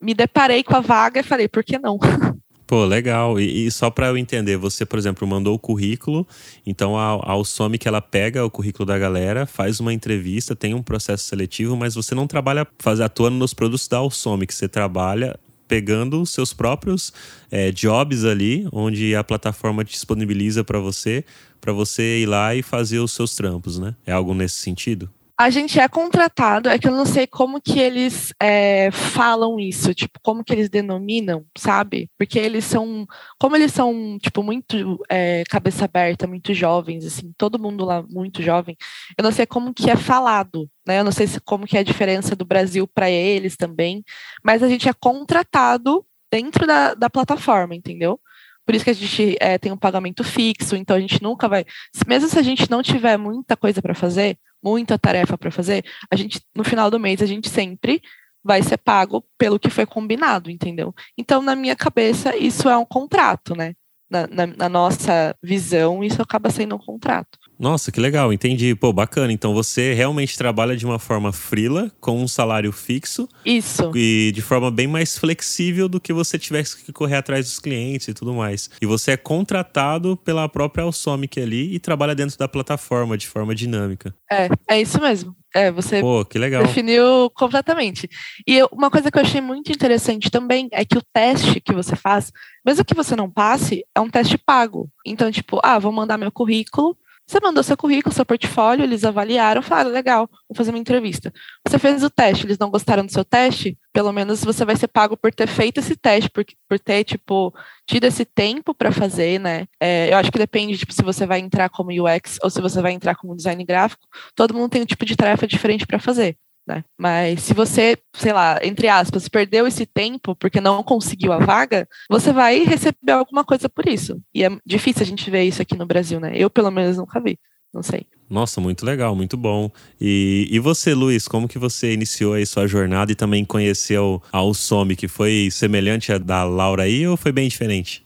me 0.00 0.14
deparei 0.14 0.62
com 0.62 0.74
a 0.74 0.80
vaga 0.80 1.20
e 1.20 1.24
falei, 1.24 1.48
por 1.48 1.62
que 1.62 1.78
não? 1.78 1.98
Pô, 2.66 2.84
legal. 2.84 3.38
E, 3.38 3.66
e 3.66 3.70
só 3.70 3.90
para 3.90 4.08
eu 4.08 4.16
entender, 4.16 4.56
você, 4.56 4.86
por 4.86 4.98
exemplo, 4.98 5.26
mandou 5.28 5.54
o 5.54 5.58
currículo, 5.58 6.26
então 6.64 6.96
a, 6.96 7.14
a 7.14 7.32
Alsomic 7.32 7.86
ela 7.86 8.00
pega 8.00 8.44
o 8.44 8.50
currículo 8.50 8.86
da 8.86 8.98
galera, 8.98 9.46
faz 9.46 9.80
uma 9.80 9.92
entrevista, 9.92 10.56
tem 10.56 10.74
um 10.74 10.82
processo 10.82 11.24
seletivo, 11.26 11.76
mas 11.76 11.94
você 11.94 12.14
não 12.14 12.26
trabalha 12.26 12.66
faz, 12.78 13.00
atuando 13.00 13.36
nos 13.36 13.52
produtos 13.52 13.86
da 13.86 13.98
Alsomic, 13.98 14.54
você 14.54 14.68
trabalha 14.68 15.38
pegando 15.68 16.20
os 16.20 16.30
seus 16.30 16.52
próprios 16.52 17.12
é, 17.50 17.70
jobs 17.70 18.24
ali, 18.24 18.66
onde 18.72 19.14
a 19.14 19.24
plataforma 19.24 19.84
disponibiliza 19.84 20.62
para 20.62 20.78
você, 20.78 21.24
para 21.60 21.72
você 21.72 22.20
ir 22.20 22.26
lá 22.26 22.54
e 22.54 22.62
fazer 22.62 22.98
os 22.98 23.12
seus 23.12 23.34
trampos, 23.34 23.78
né? 23.78 23.94
É 24.06 24.12
algo 24.12 24.34
nesse 24.34 24.56
sentido? 24.56 25.10
A 25.36 25.50
gente 25.50 25.80
é 25.80 25.88
contratado, 25.88 26.68
é 26.68 26.78
que 26.78 26.86
eu 26.86 26.92
não 26.92 27.04
sei 27.04 27.26
como 27.26 27.60
que 27.60 27.80
eles 27.80 28.32
é, 28.40 28.88
falam 28.92 29.58
isso, 29.58 29.92
tipo, 29.92 30.20
como 30.22 30.44
que 30.44 30.52
eles 30.52 30.68
denominam, 30.70 31.44
sabe? 31.58 32.08
Porque 32.16 32.38
eles 32.38 32.64
são, 32.64 33.04
como 33.36 33.56
eles 33.56 33.72
são, 33.72 34.16
tipo, 34.22 34.44
muito 34.44 35.02
é, 35.10 35.42
cabeça 35.50 35.86
aberta, 35.86 36.28
muito 36.28 36.54
jovens, 36.54 37.04
assim, 37.04 37.32
todo 37.36 37.58
mundo 37.58 37.84
lá 37.84 38.04
muito 38.08 38.42
jovem, 38.42 38.76
eu 39.18 39.24
não 39.24 39.32
sei 39.32 39.44
como 39.44 39.74
que 39.74 39.90
é 39.90 39.96
falado, 39.96 40.70
né? 40.86 41.00
Eu 41.00 41.04
não 41.04 41.12
sei 41.12 41.26
se, 41.26 41.40
como 41.40 41.66
que 41.66 41.76
é 41.76 41.80
a 41.80 41.84
diferença 41.84 42.36
do 42.36 42.44
Brasil 42.44 42.86
para 42.86 43.10
eles 43.10 43.56
também, 43.56 44.04
mas 44.44 44.62
a 44.62 44.68
gente 44.68 44.88
é 44.88 44.92
contratado 44.92 46.06
dentro 46.30 46.64
da, 46.64 46.94
da 46.94 47.10
plataforma, 47.10 47.74
entendeu? 47.74 48.20
Por 48.64 48.74
isso 48.74 48.84
que 48.84 48.90
a 48.90 48.94
gente 48.94 49.36
é, 49.40 49.58
tem 49.58 49.72
um 49.72 49.76
pagamento 49.76 50.24
fixo, 50.24 50.74
então 50.76 50.96
a 50.96 51.00
gente 51.00 51.22
nunca 51.22 51.48
vai. 51.48 51.64
Mesmo 52.06 52.28
se 52.28 52.38
a 52.38 52.42
gente 52.42 52.70
não 52.70 52.82
tiver 52.82 53.16
muita 53.18 53.56
coisa 53.56 53.82
para 53.82 53.94
fazer, 53.94 54.38
muita 54.64 54.98
tarefa 54.98 55.36
para 55.36 55.50
fazer, 55.50 55.84
a 56.10 56.16
gente, 56.16 56.40
no 56.54 56.64
final 56.64 56.90
do 56.90 56.98
mês, 56.98 57.20
a 57.20 57.26
gente 57.26 57.48
sempre 57.50 58.00
vai 58.42 58.62
ser 58.62 58.78
pago 58.78 59.24
pelo 59.38 59.58
que 59.58 59.70
foi 59.70 59.86
combinado, 59.86 60.50
entendeu? 60.50 60.94
Então, 61.16 61.42
na 61.42 61.54
minha 61.54 61.76
cabeça, 61.76 62.36
isso 62.36 62.68
é 62.68 62.76
um 62.76 62.84
contrato, 62.84 63.54
né? 63.54 63.74
Na, 64.10 64.26
na, 64.26 64.46
na 64.46 64.68
nossa 64.68 65.34
visão, 65.42 66.04
isso 66.04 66.20
acaba 66.20 66.50
sendo 66.50 66.76
um 66.76 66.78
contrato. 66.78 67.38
Nossa, 67.58 67.90
que 67.92 68.00
legal, 68.00 68.32
entendi. 68.32 68.74
Pô, 68.74 68.92
bacana. 68.92 69.32
Então 69.32 69.54
você 69.54 69.94
realmente 69.94 70.36
trabalha 70.36 70.76
de 70.76 70.84
uma 70.84 70.98
forma 70.98 71.32
frila, 71.32 71.90
com 72.00 72.20
um 72.20 72.28
salário 72.28 72.72
fixo. 72.72 73.28
Isso. 73.44 73.90
E 73.94 74.32
de 74.34 74.42
forma 74.42 74.70
bem 74.70 74.86
mais 74.86 75.16
flexível 75.16 75.88
do 75.88 76.00
que 76.00 76.12
você 76.12 76.38
tivesse 76.38 76.84
que 76.84 76.92
correr 76.92 77.16
atrás 77.16 77.46
dos 77.46 77.58
clientes 77.58 78.08
e 78.08 78.14
tudo 78.14 78.34
mais. 78.34 78.70
E 78.80 78.86
você 78.86 79.12
é 79.12 79.16
contratado 79.16 80.16
pela 80.16 80.48
própria 80.48 80.84
Alsomic 80.84 81.40
ali 81.40 81.74
e 81.74 81.78
trabalha 81.78 82.14
dentro 82.14 82.36
da 82.36 82.48
plataforma 82.48 83.16
de 83.16 83.26
forma 83.26 83.54
dinâmica. 83.54 84.14
É, 84.30 84.48
é 84.68 84.80
isso 84.80 85.00
mesmo. 85.00 85.34
É, 85.54 85.70
você 85.70 86.00
Pô, 86.00 86.24
definiu 86.24 87.30
completamente. 87.30 88.08
E 88.44 88.56
eu, 88.56 88.68
uma 88.72 88.90
coisa 88.90 89.08
que 89.08 89.16
eu 89.16 89.22
achei 89.22 89.40
muito 89.40 89.70
interessante 89.70 90.28
também 90.28 90.68
é 90.72 90.84
que 90.84 90.98
o 90.98 91.02
teste 91.12 91.60
que 91.60 91.72
você 91.72 91.94
faz, 91.94 92.32
mesmo 92.66 92.84
que 92.84 92.94
você 92.94 93.14
não 93.14 93.30
passe, 93.30 93.84
é 93.94 94.00
um 94.00 94.10
teste 94.10 94.36
pago. 94.36 94.90
Então, 95.06 95.30
tipo, 95.30 95.60
ah, 95.62 95.78
vou 95.78 95.92
mandar 95.92 96.18
meu 96.18 96.32
currículo 96.32 96.96
Você 97.26 97.40
mandou 97.40 97.62
seu 97.62 97.76
currículo, 97.76 98.14
seu 98.14 98.24
portfólio, 98.24 98.84
eles 98.84 99.02
avaliaram, 99.02 99.62
falaram, 99.62 99.90
legal, 99.90 100.28
vou 100.48 100.54
fazer 100.54 100.70
uma 100.70 100.78
entrevista. 100.78 101.32
Você 101.66 101.78
fez 101.78 102.02
o 102.04 102.10
teste, 102.10 102.44
eles 102.46 102.58
não 102.58 102.70
gostaram 102.70 103.04
do 103.04 103.10
seu 103.10 103.24
teste, 103.24 103.78
pelo 103.94 104.12
menos 104.12 104.44
você 104.44 104.62
vai 104.64 104.76
ser 104.76 104.88
pago 104.88 105.16
por 105.16 105.32
ter 105.32 105.46
feito 105.46 105.78
esse 105.78 105.96
teste, 105.96 106.28
por, 106.28 106.44
por 106.68 106.78
ter, 106.78 107.02
tipo, 107.04 107.54
tido 107.86 108.04
esse 108.04 108.26
tempo 108.26 108.74
para 108.74 108.92
fazer, 108.92 109.40
né? 109.40 109.66
É, 109.80 110.12
eu 110.12 110.18
acho 110.18 110.30
que 110.30 110.38
depende, 110.38 110.76
tipo, 110.76 110.92
se 110.92 111.02
você 111.02 111.24
vai 111.24 111.40
entrar 111.40 111.70
como 111.70 111.90
UX 111.90 112.38
ou 112.42 112.50
se 112.50 112.60
você 112.60 112.82
vai 112.82 112.92
entrar 112.92 113.14
como 113.14 113.34
design 113.34 113.64
gráfico, 113.64 114.06
todo 114.34 114.52
mundo 114.52 114.70
tem 114.70 114.82
um 114.82 114.86
tipo 114.86 115.06
de 115.06 115.16
tarefa 115.16 115.46
diferente 115.46 115.86
para 115.86 115.98
fazer. 115.98 116.36
Né? 116.66 116.82
Mas 116.98 117.42
se 117.42 117.52
você, 117.52 117.98
sei 118.14 118.32
lá, 118.32 118.58
entre 118.62 118.88
aspas, 118.88 119.28
perdeu 119.28 119.66
esse 119.66 119.84
tempo 119.84 120.34
porque 120.34 120.60
não 120.62 120.82
conseguiu 120.82 121.32
a 121.32 121.38
vaga, 121.38 121.86
você 122.08 122.32
vai 122.32 122.64
receber 122.64 123.12
alguma 123.12 123.44
coisa 123.44 123.68
por 123.68 123.86
isso. 123.86 124.18
E 124.34 124.42
é 124.42 124.50
difícil 124.64 125.02
a 125.02 125.06
gente 125.06 125.30
ver 125.30 125.44
isso 125.44 125.60
aqui 125.60 125.76
no 125.76 125.86
Brasil, 125.86 126.18
né? 126.18 126.32
Eu, 126.34 126.48
pelo 126.48 126.70
menos, 126.70 126.96
nunca 126.96 127.20
vi. 127.20 127.38
Não 127.72 127.82
sei. 127.82 128.06
Nossa, 128.30 128.60
muito 128.60 128.86
legal, 128.86 129.14
muito 129.14 129.36
bom. 129.36 129.70
E, 130.00 130.48
e 130.50 130.58
você, 130.58 130.94
Luiz, 130.94 131.28
como 131.28 131.48
que 131.48 131.58
você 131.58 131.92
iniciou 131.92 132.34
aí 132.34 132.46
sua 132.46 132.66
jornada 132.66 133.12
e 133.12 133.16
também 133.16 133.44
conheceu 133.44 134.22
a 134.32 134.42
Usome, 134.42 134.96
que 134.96 135.08
foi 135.08 135.48
semelhante 135.50 136.12
à 136.12 136.18
da 136.18 136.44
Laura 136.44 136.84
aí 136.84 137.06
ou 137.06 137.16
foi 137.16 137.32
bem 137.32 137.48
diferente? 137.48 138.02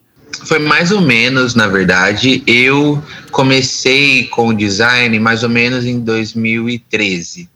Foi 0.46 0.58
mais 0.58 0.90
ou 0.90 1.00
menos, 1.00 1.54
na 1.54 1.68
verdade. 1.68 2.42
Eu 2.46 3.02
comecei 3.30 4.26
com 4.26 4.48
o 4.48 4.54
design 4.54 5.18
mais 5.20 5.42
ou 5.42 5.48
menos 5.48 5.84
em 5.84 6.00
2013 6.00 7.48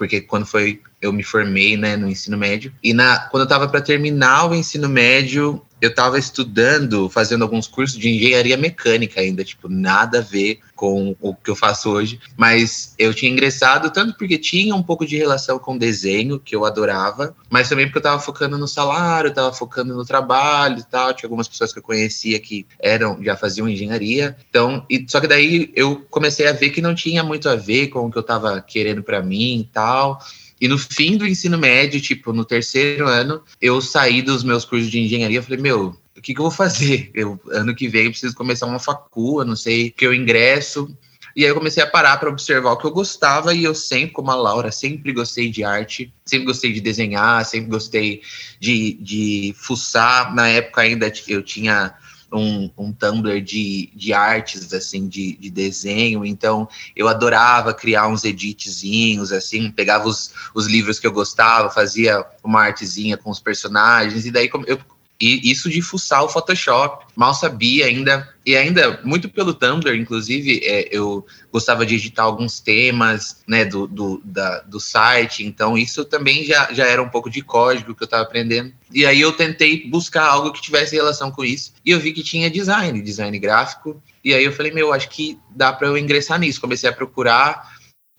porque 0.00 0.22
quando 0.22 0.46
foi 0.46 0.80
eu 0.98 1.12
me 1.12 1.22
formei 1.22 1.76
né, 1.76 1.94
no 1.94 2.08
ensino 2.08 2.38
médio. 2.38 2.72
E 2.82 2.94
na, 2.94 3.18
quando 3.28 3.42
eu 3.42 3.44
estava 3.44 3.68
para 3.68 3.82
terminar 3.82 4.50
o 4.50 4.54
ensino 4.54 4.88
médio, 4.88 5.60
eu 5.80 5.90
estava 5.90 6.18
estudando, 6.18 7.08
fazendo 7.08 7.42
alguns 7.42 7.66
cursos 7.66 7.98
de 7.98 8.08
engenharia 8.08 8.56
mecânica 8.56 9.20
ainda, 9.20 9.42
tipo, 9.42 9.68
nada 9.68 10.18
a 10.18 10.22
ver 10.22 10.60
com 10.74 11.14
o 11.20 11.34
que 11.34 11.50
eu 11.50 11.56
faço 11.56 11.90
hoje. 11.90 12.18
Mas 12.36 12.94
eu 12.98 13.12
tinha 13.12 13.30
ingressado 13.30 13.90
tanto 13.90 14.16
porque 14.16 14.38
tinha 14.38 14.74
um 14.74 14.82
pouco 14.82 15.04
de 15.04 15.16
relação 15.16 15.58
com 15.58 15.76
desenho, 15.76 16.40
que 16.40 16.56
eu 16.56 16.64
adorava, 16.64 17.36
mas 17.50 17.68
também 17.68 17.86
porque 17.86 17.98
eu 17.98 18.00
estava 18.00 18.20
focando 18.20 18.56
no 18.56 18.66
salário, 18.66 19.28
estava 19.28 19.52
focando 19.52 19.94
no 19.94 20.04
trabalho 20.04 20.78
e 20.78 20.84
tal. 20.84 21.12
Tinha 21.12 21.26
algumas 21.26 21.48
pessoas 21.48 21.72
que 21.72 21.78
eu 21.78 21.82
conhecia 21.82 22.40
que 22.40 22.66
eram, 22.78 23.22
já 23.22 23.36
faziam 23.36 23.68
engenharia. 23.68 24.36
Então, 24.48 24.84
e, 24.88 25.04
só 25.06 25.20
que 25.20 25.26
daí 25.26 25.70
eu 25.74 26.06
comecei 26.08 26.46
a 26.46 26.52
ver 26.52 26.70
que 26.70 26.80
não 26.80 26.94
tinha 26.94 27.22
muito 27.22 27.48
a 27.48 27.56
ver 27.56 27.88
com 27.88 28.06
o 28.06 28.10
que 28.10 28.16
eu 28.16 28.22
estava 28.22 28.60
querendo 28.62 29.02
para 29.02 29.22
mim 29.22 29.60
e 29.60 29.64
tal. 29.64 30.18
E 30.60 30.68
no 30.68 30.78
fim 30.78 31.16
do 31.16 31.26
ensino 31.26 31.56
médio, 31.56 32.00
tipo, 32.00 32.32
no 32.32 32.44
terceiro 32.44 33.08
ano, 33.08 33.42
eu 33.60 33.80
saí 33.80 34.20
dos 34.20 34.44
meus 34.44 34.64
cursos 34.64 34.90
de 34.90 35.00
engenharia. 35.00 35.42
Falei, 35.42 35.58
meu, 35.58 35.96
o 36.16 36.20
que, 36.20 36.34
que 36.34 36.40
eu 36.40 36.44
vou 36.44 36.50
fazer? 36.50 37.10
Eu, 37.14 37.40
ano 37.50 37.74
que 37.74 37.88
vem 37.88 38.04
eu 38.04 38.10
preciso 38.10 38.34
começar 38.34 38.66
uma 38.66 38.78
facul, 38.78 39.40
eu 39.40 39.46
não 39.46 39.56
sei 39.56 39.90
que 39.90 40.06
eu 40.06 40.12
ingresso. 40.12 40.94
E 41.34 41.44
aí 41.44 41.50
eu 41.50 41.54
comecei 41.54 41.82
a 41.82 41.86
parar 41.86 42.16
para 42.18 42.28
observar 42.28 42.72
o 42.72 42.76
que 42.76 42.86
eu 42.86 42.90
gostava 42.90 43.54
e 43.54 43.64
eu 43.64 43.74
sempre, 43.74 44.12
como 44.12 44.30
a 44.30 44.34
Laura, 44.34 44.72
sempre 44.72 45.12
gostei 45.12 45.48
de 45.48 45.62
arte, 45.62 46.12
sempre 46.26 46.46
gostei 46.46 46.72
de 46.72 46.80
desenhar, 46.80 47.44
sempre 47.44 47.70
gostei 47.70 48.20
de, 48.58 48.94
de 49.00 49.54
fuçar. 49.56 50.34
Na 50.34 50.48
época 50.48 50.82
ainda 50.82 51.10
eu 51.28 51.42
tinha 51.42 51.94
um, 52.32 52.70
um 52.76 52.92
Tumblr 52.92 53.40
de, 53.40 53.90
de 53.94 54.12
artes, 54.12 54.72
assim, 54.72 55.08
de, 55.08 55.36
de 55.36 55.50
desenho, 55.50 56.24
então 56.24 56.68
eu 56.94 57.08
adorava 57.08 57.74
criar 57.74 58.08
uns 58.08 58.24
editzinhos, 58.24 59.32
assim, 59.32 59.70
pegava 59.70 60.08
os, 60.08 60.32
os 60.54 60.66
livros 60.66 60.98
que 60.98 61.06
eu 61.06 61.12
gostava, 61.12 61.70
fazia 61.70 62.24
uma 62.42 62.62
artezinha 62.62 63.16
com 63.16 63.30
os 63.30 63.40
personagens, 63.40 64.26
e 64.26 64.30
daí 64.30 64.50
eu 64.66 64.78
e 65.20 65.50
isso 65.50 65.68
de 65.68 65.82
fuçar 65.82 66.24
o 66.24 66.28
Photoshop. 66.28 67.04
Mal 67.14 67.34
sabia 67.34 67.86
ainda, 67.86 68.26
e 68.46 68.56
ainda 68.56 69.00
muito 69.04 69.28
pelo 69.28 69.52
Tumblr, 69.52 69.94
inclusive, 69.94 70.60
é, 70.64 70.88
eu 70.90 71.26
gostava 71.52 71.84
de 71.84 71.96
editar 71.96 72.22
alguns 72.22 72.58
temas 72.58 73.42
né, 73.46 73.64
do, 73.64 73.86
do, 73.86 74.22
da, 74.24 74.60
do 74.60 74.80
site, 74.80 75.44
então 75.44 75.76
isso 75.76 76.04
também 76.04 76.44
já, 76.44 76.72
já 76.72 76.86
era 76.86 77.02
um 77.02 77.08
pouco 77.08 77.28
de 77.28 77.42
código 77.42 77.94
que 77.94 78.02
eu 78.02 78.06
estava 78.06 78.22
aprendendo. 78.22 78.72
E 78.92 79.04
aí 79.04 79.20
eu 79.20 79.32
tentei 79.32 79.86
buscar 79.88 80.24
algo 80.24 80.52
que 80.52 80.62
tivesse 80.62 80.96
relação 80.96 81.30
com 81.30 81.44
isso, 81.44 81.74
e 81.84 81.90
eu 81.90 82.00
vi 82.00 82.12
que 82.12 82.22
tinha 82.22 82.50
design, 82.50 83.02
design 83.02 83.38
gráfico, 83.38 84.02
e 84.24 84.32
aí 84.32 84.44
eu 84.44 84.52
falei, 84.52 84.72
meu, 84.72 84.92
acho 84.92 85.10
que 85.10 85.38
dá 85.50 85.72
para 85.72 85.88
eu 85.88 85.98
ingressar 85.98 86.38
nisso. 86.38 86.60
Comecei 86.60 86.88
a 86.88 86.92
procurar, 86.92 87.70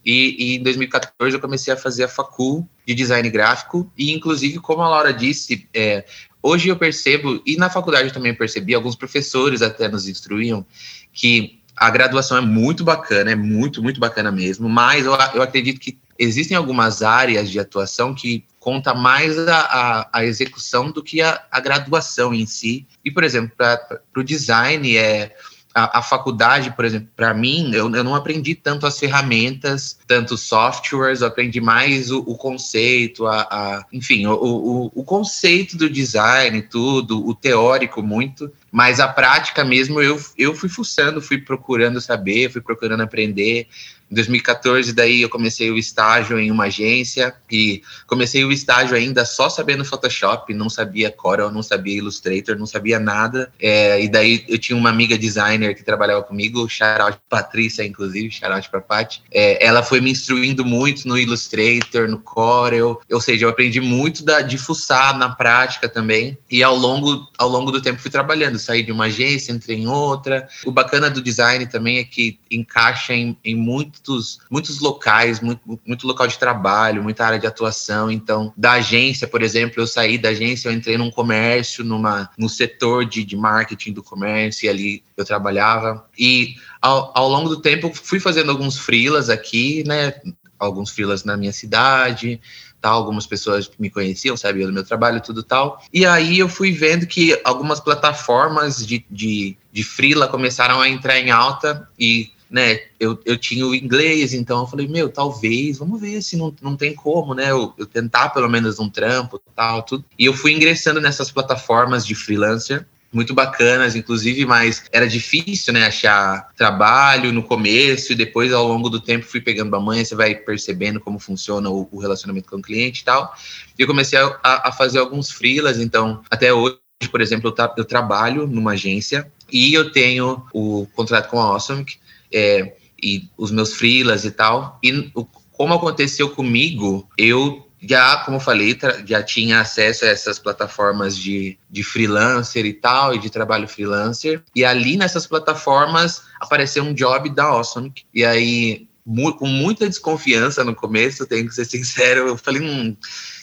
e, 0.03 0.53
e, 0.53 0.55
em 0.55 0.63
2014 0.63 1.35
eu 1.35 1.39
comecei 1.39 1.73
a 1.73 1.77
fazer 1.77 2.03
a 2.03 2.07
facul 2.07 2.67
de 2.85 2.93
design 2.95 3.29
gráfico 3.29 3.91
e 3.95 4.11
inclusive 4.11 4.59
como 4.59 4.81
a 4.81 4.89
Laura 4.89 5.13
disse 5.13 5.69
é, 5.73 6.05
hoje 6.41 6.69
eu 6.69 6.75
percebo, 6.75 7.41
e 7.45 7.55
na 7.57 7.69
faculdade 7.69 8.09
eu 8.09 8.13
também 8.13 8.33
percebi, 8.33 8.73
alguns 8.73 8.95
professores 8.95 9.61
até 9.61 9.87
nos 9.87 10.07
instruíam, 10.07 10.65
que 11.13 11.59
a 11.75 11.89
graduação 11.89 12.37
é 12.37 12.41
muito 12.41 12.83
bacana, 12.83 13.31
é 13.31 13.35
muito, 13.35 13.81
muito 13.81 13.99
bacana 13.99 14.31
mesmo, 14.31 14.69
mas 14.69 15.05
eu, 15.05 15.13
eu 15.33 15.41
acredito 15.41 15.79
que 15.79 15.97
existem 16.17 16.55
algumas 16.55 17.01
áreas 17.01 17.49
de 17.49 17.59
atuação 17.59 18.13
que 18.13 18.45
conta 18.59 18.93
mais 18.93 19.37
a, 19.39 19.59
a, 19.59 20.09
a 20.13 20.25
execução 20.25 20.91
do 20.91 21.01
que 21.01 21.19
a, 21.19 21.43
a, 21.49 21.59
graduação 21.59 22.31
em 22.31 22.45
si. 22.45 22.85
E, 23.03 23.09
por 23.09 23.23
exemplo, 23.23 23.51
para 23.57 23.99
o 24.15 24.23
design, 24.23 24.95
é 24.95 25.35
a, 25.73 25.99
a, 25.99 26.01
faculdade, 26.01 26.71
por 26.75 26.85
exemplo, 26.85 27.07
para 27.15 27.33
mim, 27.33 27.71
eu, 27.73 27.93
eu, 27.93 28.03
não 28.03 28.15
aprendi 28.15 28.55
tanto 28.55 28.85
as 28.85 28.99
ferramentas, 28.99 29.97
tanto 30.05 30.37
softwares, 30.37 31.21
eu 31.21 31.27
aprendi 31.27 31.61
mais 31.61 32.11
o, 32.11 32.19
o 32.19 32.35
conceito, 32.35 33.25
a, 33.25 33.41
a 33.41 33.85
enfim, 33.91 34.25
o, 34.25 34.33
o, 34.33 34.91
o, 34.93 35.03
conceito 35.03 35.77
do 35.77 35.89
design, 35.89 36.61
tudo, 36.61 37.25
o 37.25 37.33
teórico 37.33 38.01
muito, 38.03 38.51
mas 38.71 38.99
a 38.99 39.07
prática 39.07 39.63
mesmo 39.63 40.01
eu, 40.01 40.19
eu 40.37 40.53
fui 40.53 40.69
fuçando, 40.69 41.21
fui 41.21 41.37
procurando 41.39 42.01
saber, 42.01 42.51
fui 42.51 42.61
procurando 42.61 43.01
aprender. 43.01 43.67
Em 44.11 44.15
2014, 44.15 44.91
daí 44.91 45.21
eu 45.21 45.29
comecei 45.29 45.71
o 45.71 45.77
estágio 45.77 46.37
em 46.37 46.51
uma 46.51 46.65
agência 46.65 47.33
e 47.49 47.81
comecei 48.05 48.43
o 48.43 48.51
estágio 48.51 48.97
ainda 48.97 49.23
só 49.23 49.49
sabendo 49.49 49.85
Photoshop, 49.85 50.53
não 50.53 50.69
sabia 50.69 51.09
Corel, 51.09 51.49
não 51.49 51.63
sabia 51.63 51.97
Illustrator, 51.97 52.57
não 52.57 52.65
sabia 52.65 52.99
nada. 52.99 53.51
É, 53.57 54.03
e 54.03 54.09
daí 54.09 54.43
eu 54.49 54.57
tinha 54.57 54.77
uma 54.77 54.89
amiga 54.89 55.17
designer 55.17 55.73
que 55.75 55.83
trabalhava 55.83 56.23
comigo, 56.23 56.67
shoutout 56.67 57.19
Patrícia, 57.29 57.85
inclusive, 57.85 58.29
shoutout 58.29 58.69
pra 58.69 58.81
Paty. 58.81 59.23
É, 59.31 59.65
ela 59.65 59.81
foi 59.81 60.01
me 60.01 60.11
instruindo 60.11 60.65
muito 60.65 61.07
no 61.07 61.17
Illustrator, 61.17 62.09
no 62.09 62.19
Corel, 62.19 62.99
ou 63.09 63.21
seja, 63.21 63.45
eu 63.45 63.49
aprendi 63.49 63.79
muito 63.79 64.25
da, 64.25 64.41
de 64.41 64.57
fuçar 64.57 65.17
na 65.17 65.29
prática 65.29 65.87
também. 65.87 66.37
E 66.49 66.61
ao 66.61 66.75
longo, 66.75 67.29
ao 67.37 67.47
longo 67.47 67.71
do 67.71 67.81
tempo 67.81 68.01
fui 68.01 68.11
trabalhando, 68.11 68.59
saí 68.59 68.83
de 68.83 68.91
uma 68.91 69.05
agência, 69.05 69.53
entrei 69.53 69.77
em 69.77 69.87
outra. 69.87 70.49
O 70.65 70.71
bacana 70.71 71.09
do 71.09 71.21
design 71.21 71.65
também 71.65 71.99
é 71.99 72.03
que 72.03 72.37
encaixa 72.51 73.13
em, 73.13 73.37
em 73.45 73.55
muito 73.55 74.00
muitos, 74.01 74.39
muitos 74.49 74.79
locais, 74.79 75.39
muito, 75.39 75.79
muito 75.85 76.07
local 76.07 76.27
de 76.27 76.37
trabalho, 76.37 77.03
muita 77.03 77.25
área 77.25 77.39
de 77.39 77.47
atuação. 77.47 78.09
Então, 78.09 78.51
da 78.57 78.73
agência, 78.73 79.27
por 79.27 79.41
exemplo, 79.41 79.81
eu 79.81 79.87
saí 79.87 80.17
da 80.17 80.29
agência, 80.29 80.69
eu 80.69 80.73
entrei 80.73 80.97
num 80.97 81.11
comércio, 81.11 81.83
numa, 81.83 82.29
no 82.37 82.49
setor 82.49 83.05
de, 83.05 83.23
de 83.23 83.37
marketing 83.37 83.93
do 83.93 84.03
comércio, 84.03 84.65
e 84.65 84.69
ali 84.69 85.03
eu 85.15 85.23
trabalhava. 85.23 86.05
E 86.17 86.55
ao, 86.81 87.11
ao 87.15 87.29
longo 87.29 87.49
do 87.49 87.61
tempo, 87.61 87.91
fui 87.93 88.19
fazendo 88.19 88.51
alguns 88.51 88.77
freelas 88.77 89.29
aqui, 89.29 89.83
né? 89.85 90.13
Alguns 90.59 90.91
freelas 90.91 91.23
na 91.23 91.35
minha 91.35 91.51
cidade, 91.51 92.39
tal, 92.79 92.97
algumas 92.97 93.25
pessoas 93.25 93.69
me 93.79 93.89
conheciam, 93.89 94.37
sabiam 94.37 94.67
do 94.67 94.73
meu 94.73 94.83
trabalho, 94.83 95.21
tudo 95.21 95.43
tal. 95.43 95.81
E 95.93 96.05
aí 96.05 96.39
eu 96.39 96.49
fui 96.49 96.71
vendo 96.71 97.07
que 97.07 97.39
algumas 97.43 97.79
plataformas 97.79 98.85
de, 98.85 99.05
de, 99.09 99.57
de 99.71 99.83
freela 99.83 100.27
começaram 100.27 100.79
a 100.79 100.87
entrar 100.87 101.19
em 101.19 101.31
alta 101.31 101.87
e 101.99 102.31
né, 102.51 102.81
eu, 102.99 103.17
eu 103.25 103.37
tinha 103.37 103.65
o 103.65 103.73
inglês, 103.73 104.33
então 104.33 104.59
eu 104.59 104.67
falei, 104.67 104.85
meu, 104.85 105.07
talvez, 105.07 105.77
vamos 105.77 106.01
ver 106.01 106.21
se 106.21 106.35
não, 106.35 106.53
não 106.61 106.75
tem 106.75 106.93
como, 106.93 107.33
né, 107.33 107.49
eu, 107.49 107.73
eu 107.77 107.85
tentar 107.85 108.29
pelo 108.29 108.49
menos 108.49 108.77
um 108.77 108.89
trampo, 108.89 109.41
tal, 109.55 109.81
tudo. 109.83 110.03
E 110.19 110.25
eu 110.25 110.33
fui 110.33 110.51
ingressando 110.51 110.99
nessas 110.99 111.31
plataformas 111.31 112.05
de 112.05 112.13
freelancer, 112.13 112.85
muito 113.13 113.33
bacanas, 113.33 113.95
inclusive, 113.95 114.45
mas 114.45 114.83
era 114.91 115.07
difícil, 115.07 115.73
né, 115.73 115.85
achar 115.85 116.49
trabalho 116.55 117.31
no 117.31 117.43
começo 117.43 118.11
e 118.11 118.15
depois, 118.15 118.51
ao 118.51 118.67
longo 118.67 118.89
do 118.89 118.99
tempo, 118.99 119.25
fui 119.25 119.41
pegando 119.41 119.75
a 119.75 119.79
manha, 119.79 120.03
você 120.03 120.15
vai 120.15 120.35
percebendo 120.35 120.99
como 120.99 121.19
funciona 121.19 121.69
o, 121.69 121.87
o 121.91 121.99
relacionamento 121.99 122.49
com 122.49 122.57
o 122.57 122.61
cliente 122.61 123.01
e 123.01 123.05
tal. 123.05 123.33
E 123.77 123.81
eu 123.81 123.87
comecei 123.87 124.19
a, 124.19 124.39
a 124.43 124.71
fazer 124.71 124.99
alguns 124.99 125.31
freelas, 125.31 125.77
então, 125.79 126.21
até 126.29 126.53
hoje, 126.53 126.77
por 127.09 127.21
exemplo, 127.21 127.49
eu, 127.49 127.51
tra 127.51 127.73
eu 127.77 127.85
trabalho 127.85 128.47
numa 128.47 128.71
agência 128.71 129.29
e 129.51 129.73
eu 129.73 129.91
tenho 129.91 130.45
o 130.53 130.87
contrato 130.95 131.29
com 131.29 131.39
a 131.39 131.45
Awesome, 131.45 131.85
é, 132.33 132.73
e 133.01 133.29
os 133.37 133.51
meus 133.51 133.73
freelas 133.73 134.25
e 134.25 134.31
tal. 134.31 134.79
E 134.83 135.11
o, 135.15 135.25
como 135.51 135.73
aconteceu 135.73 136.29
comigo, 136.29 137.07
eu 137.17 137.67
já, 137.81 138.17
como 138.17 138.37
eu 138.37 138.41
falei, 138.41 138.77
já 139.05 139.23
tinha 139.23 139.59
acesso 139.59 140.05
a 140.05 140.09
essas 140.09 140.37
plataformas 140.37 141.17
de, 141.17 141.57
de 141.69 141.83
freelancer 141.83 142.65
e 142.65 142.73
tal, 142.73 143.15
e 143.15 143.19
de 143.19 143.29
trabalho 143.29 143.67
freelancer. 143.67 144.43
E 144.55 144.63
ali 144.63 144.97
nessas 144.97 145.25
plataformas 145.25 146.23
apareceu 146.39 146.83
um 146.83 146.93
job 146.93 147.29
da 147.29 147.45
Awesome. 147.45 147.91
E 148.13 148.23
aí, 148.23 148.87
mu 149.05 149.33
com 149.35 149.47
muita 149.47 149.89
desconfiança 149.89 150.63
no 150.63 150.75
começo, 150.75 151.25
tenho 151.25 151.47
que 151.47 151.55
ser 151.55 151.65
sincero, 151.65 152.27
eu 152.27 152.37
falei, 152.37 152.61
hum, 152.61 152.95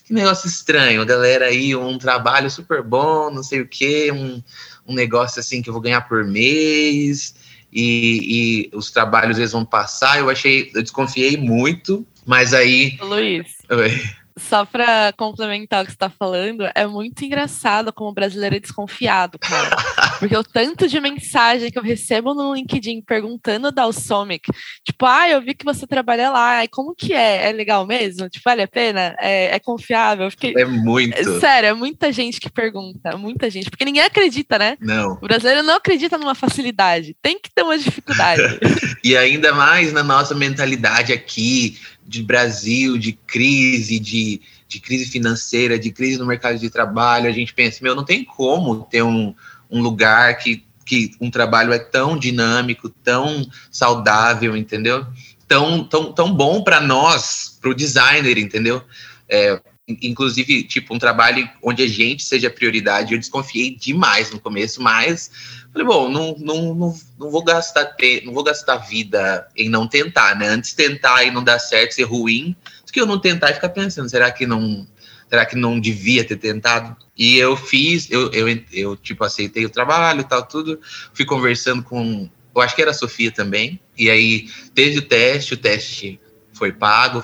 que 0.05 0.13
negócio 0.13 0.49
estranho, 0.49 1.05
galera 1.05 1.47
aí, 1.47 1.75
um 1.75 1.99
trabalho 1.99 2.49
super 2.51 2.83
bom, 2.83 3.31
não 3.31 3.43
sei 3.43 3.61
o 3.61 3.69
quê, 3.69 4.11
um, 4.13 4.43
um 4.87 4.95
negócio 4.95 5.41
assim 5.41 5.61
que 5.61 5.69
eu 5.69 5.73
vou 5.73 5.83
ganhar 5.83 6.03
por 6.03 6.25
mês 6.25 7.35
e, 7.73 8.69
e 8.73 8.77
os 8.77 8.91
trabalhos 8.91 9.39
eles 9.39 9.53
vão 9.53 9.65
passar. 9.65 10.19
Eu 10.19 10.31
achei, 10.31 10.71
eu 10.75 10.83
desconfiei 10.83 11.37
muito, 11.37 12.07
mas 12.27 12.55
aí. 12.55 12.97
Luiz. 13.01 13.47
Oi 13.71 14.01
só 14.39 14.65
para 14.65 15.13
complementar 15.15 15.83
o 15.83 15.87
que 15.87 15.93
você 15.93 15.99
tá 15.99 16.09
falando, 16.09 16.65
é 16.75 16.87
muito 16.87 17.25
engraçado 17.25 17.93
como 17.93 18.11
o 18.11 18.15
brasileiro 18.15 18.57
é 18.57 18.61
desconfiado, 18.61 19.39
cara. 19.39 19.77
Porque 20.19 20.37
o 20.37 20.45
tanto 20.45 20.89
de 20.89 21.01
mensagem 21.01 21.71
que 21.71 21.79
eu 21.79 21.83
recebo 21.83 22.35
no 22.35 22.55
LinkedIn 22.55 23.03
perguntando 23.03 23.71
da 23.71 23.83
Alsomic, 23.83 24.51
tipo, 24.85 25.07
ah, 25.07 25.29
eu 25.29 25.41
vi 25.41 25.55
que 25.55 25.65
você 25.65 25.87
trabalha 25.87 26.31
lá, 26.31 26.65
e 26.65 26.69
como 26.69 26.95
que 26.95 27.13
é? 27.13 27.49
É 27.49 27.53
legal 27.53 27.87
mesmo? 27.87 28.29
Tipo, 28.29 28.45
vale 28.45 28.63
a 28.63 28.69
pena? 28.69 29.17
É, 29.19 29.55
é 29.55 29.59
confiável? 29.59 30.31
Fiquei... 30.31 30.55
É 30.57 30.65
muito. 30.65 31.41
Sério, 31.41 31.69
é 31.69 31.75
muita 31.75 32.13
gente 32.13 32.41
que 32.41 32.51
pergunta, 32.51 33.17
muita 33.17 33.49
gente. 33.49 33.71
Porque 33.71 33.85
ninguém 33.85 34.03
acredita, 34.03 34.59
né? 34.59 34.77
Não. 34.81 35.13
O 35.13 35.27
brasileiro 35.27 35.63
não 35.63 35.77
acredita 35.77 36.19
numa 36.19 36.35
facilidade. 36.35 37.17
Tem 37.23 37.39
que 37.39 37.51
ter 37.51 37.63
uma 37.63 37.79
dificuldade. 37.79 38.43
e 39.05 39.17
ainda 39.17 39.53
mais 39.53 39.93
na 39.93 40.03
nossa 40.03 40.35
mentalidade 40.35 41.13
aqui, 41.13 41.79
de 42.09 42.23
Brasil, 42.23 42.97
de 42.97 43.13
crise, 43.13 43.99
de, 43.99 44.41
de 44.67 44.81
crise 44.81 45.07
financeira, 45.07 45.79
de 45.79 45.91
crise 45.91 46.19
no 46.19 46.27
mercado 46.27 46.59
de 46.59 46.71
trabalho, 46.71 47.29
a 47.29 47.33
gente 47.33 47.53
pensa, 47.53 47.81
meu, 47.83 47.95
não 47.95 48.05
tem 48.05 48.25
como 48.25 48.83
ter 48.85 49.03
um, 49.03 49.35
um 49.71 49.81
lugar 49.81 50.37
que, 50.39 50.65
que 50.85 51.13
um 51.21 51.31
trabalho 51.31 51.73
é 51.73 51.79
tão 51.79 52.17
dinâmico, 52.19 52.89
tão 52.89 53.47
saudável, 53.71 54.57
entendeu? 54.57 55.07
Tão, 55.47 55.85
tão, 55.85 56.13
tão 56.13 56.33
bom 56.33 56.63
para 56.63 56.81
nós, 56.81 57.59
para 57.61 57.71
o 57.71 57.75
designer, 57.75 58.39
entendeu? 58.39 58.83
É, 59.29 59.61
inclusive, 60.03 60.65
tipo, 60.65 60.95
um 60.95 60.99
trabalho 60.99 61.49
onde 61.63 61.83
a 61.83 61.89
gente 61.89 62.23
seja 62.23 62.51
prioridade. 62.51 63.13
Eu 63.13 63.19
desconfiei 63.19 63.75
demais 63.75 64.31
no 64.31 64.39
começo, 64.39 64.83
mas 64.83 65.31
falei, 65.73 65.87
bom, 65.87 66.09
não, 66.09 66.37
não, 66.39 66.75
não, 66.75 67.01
não 67.19 67.31
vou 67.31 67.43
gastar 67.43 67.95
não 68.25 68.33
vou 68.33 68.45
gastar 68.45 68.77
vida 68.77 69.49
em 69.57 69.69
não 69.69 69.87
tentar, 69.87 70.37
né? 70.37 70.49
Antes 70.49 70.75
tentar 70.75 71.25
e 71.25 71.31
não 71.31 71.43
dar 71.43 71.59
certo, 71.59 71.95
ser 71.95 72.05
ruim, 72.05 72.55
do 72.85 72.93
que 72.93 73.01
eu 73.01 73.07
não 73.07 73.19
tentar 73.19 73.51
e 73.51 73.55
ficar 73.55 73.71
pensando, 73.71 74.09
será 74.09 74.31
que 74.31 74.47
não 74.47 74.87
será 75.29 75.45
que 75.45 75.57
não 75.57 75.79
devia 75.79 76.25
ter 76.25 76.37
tentado? 76.37 76.97
E 77.17 77.37
eu 77.37 77.57
fiz, 77.57 78.11
eu, 78.11 78.31
eu, 78.33 78.47
eu 78.73 78.97
tipo, 78.97 79.25
aceitei 79.25 79.65
o 79.65 79.71
trabalho 79.71 80.21
e 80.21 80.25
tal, 80.25 80.43
tudo, 80.43 80.81
fui 81.13 81.25
conversando 81.25 81.83
com, 81.83 82.29
eu 82.55 82.63
acho 82.63 82.75
que 82.75 82.83
era 82.83 82.91
a 82.91 82.95
Sofia 82.95 83.31
também, 83.31 83.81
e 83.97 84.11
aí 84.11 84.49
teve 84.75 84.99
o 84.99 85.03
teste, 85.03 85.55
o 85.55 85.57
teste 85.57 86.21
foi 86.53 86.73
pago, 86.73 87.23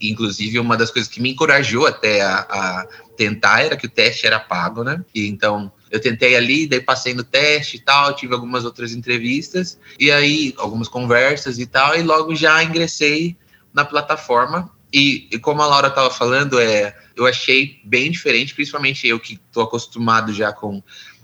inclusive 0.00 0.58
uma 0.58 0.76
das 0.76 0.90
coisas 0.90 1.10
que 1.10 1.20
me 1.20 1.30
encorajou 1.30 1.86
até 1.86 2.22
a, 2.22 2.38
a, 2.38 2.86
tentar 3.16 3.62
era 3.62 3.76
que 3.76 3.86
o 3.86 3.90
teste 3.90 4.26
era 4.26 4.40
pago, 4.40 4.82
né? 4.82 5.04
E 5.14 5.28
então 5.28 5.72
eu 5.90 6.00
tentei 6.00 6.36
ali, 6.36 6.66
daí 6.66 6.80
passei 6.80 7.14
no 7.14 7.22
teste 7.22 7.76
e 7.76 7.80
tal, 7.80 8.14
tive 8.14 8.34
algumas 8.34 8.64
outras 8.64 8.92
entrevistas 8.92 9.78
e 9.98 10.10
aí 10.10 10.54
algumas 10.58 10.88
conversas 10.88 11.58
e 11.58 11.66
tal, 11.66 11.96
e 11.96 12.02
logo 12.02 12.34
já 12.34 12.62
ingressei 12.62 13.36
na 13.72 13.84
plataforma. 13.84 14.70
E, 14.94 15.26
e 15.32 15.38
como 15.40 15.60
a 15.60 15.66
Laura 15.66 15.88
estava 15.88 16.08
falando, 16.08 16.60
é, 16.60 16.96
eu 17.16 17.26
achei 17.26 17.80
bem 17.84 18.12
diferente, 18.12 18.54
principalmente 18.54 19.08
eu 19.08 19.18
que 19.18 19.34
estou 19.34 19.64
acostumado 19.64 20.32
já 20.32 20.52
com 20.52 20.80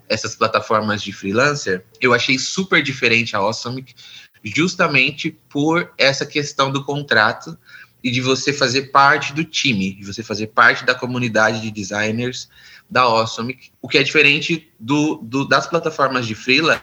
essas 0.08 0.34
plataformas 0.34 1.00
de 1.00 1.12
freelancer, 1.12 1.86
eu 2.00 2.12
achei 2.12 2.36
super 2.36 2.82
diferente 2.82 3.36
a 3.36 3.38
Awesome, 3.38 3.86
justamente 4.42 5.30
por 5.48 5.92
essa 5.96 6.26
questão 6.26 6.72
do 6.72 6.84
contrato 6.84 7.56
e 8.02 8.10
de 8.10 8.20
você 8.20 8.52
fazer 8.52 8.90
parte 8.90 9.32
do 9.32 9.44
time, 9.44 9.94
de 9.94 10.04
você 10.04 10.24
fazer 10.24 10.48
parte 10.48 10.84
da 10.84 10.94
comunidade 10.94 11.60
de 11.60 11.70
designers 11.70 12.48
da 12.90 13.02
Awesome, 13.02 13.56
o 13.80 13.86
que 13.86 13.98
é 13.98 14.02
diferente 14.02 14.68
do, 14.80 15.18
do, 15.22 15.46
das 15.46 15.68
plataformas 15.68 16.26
de 16.26 16.34
freela, 16.34 16.82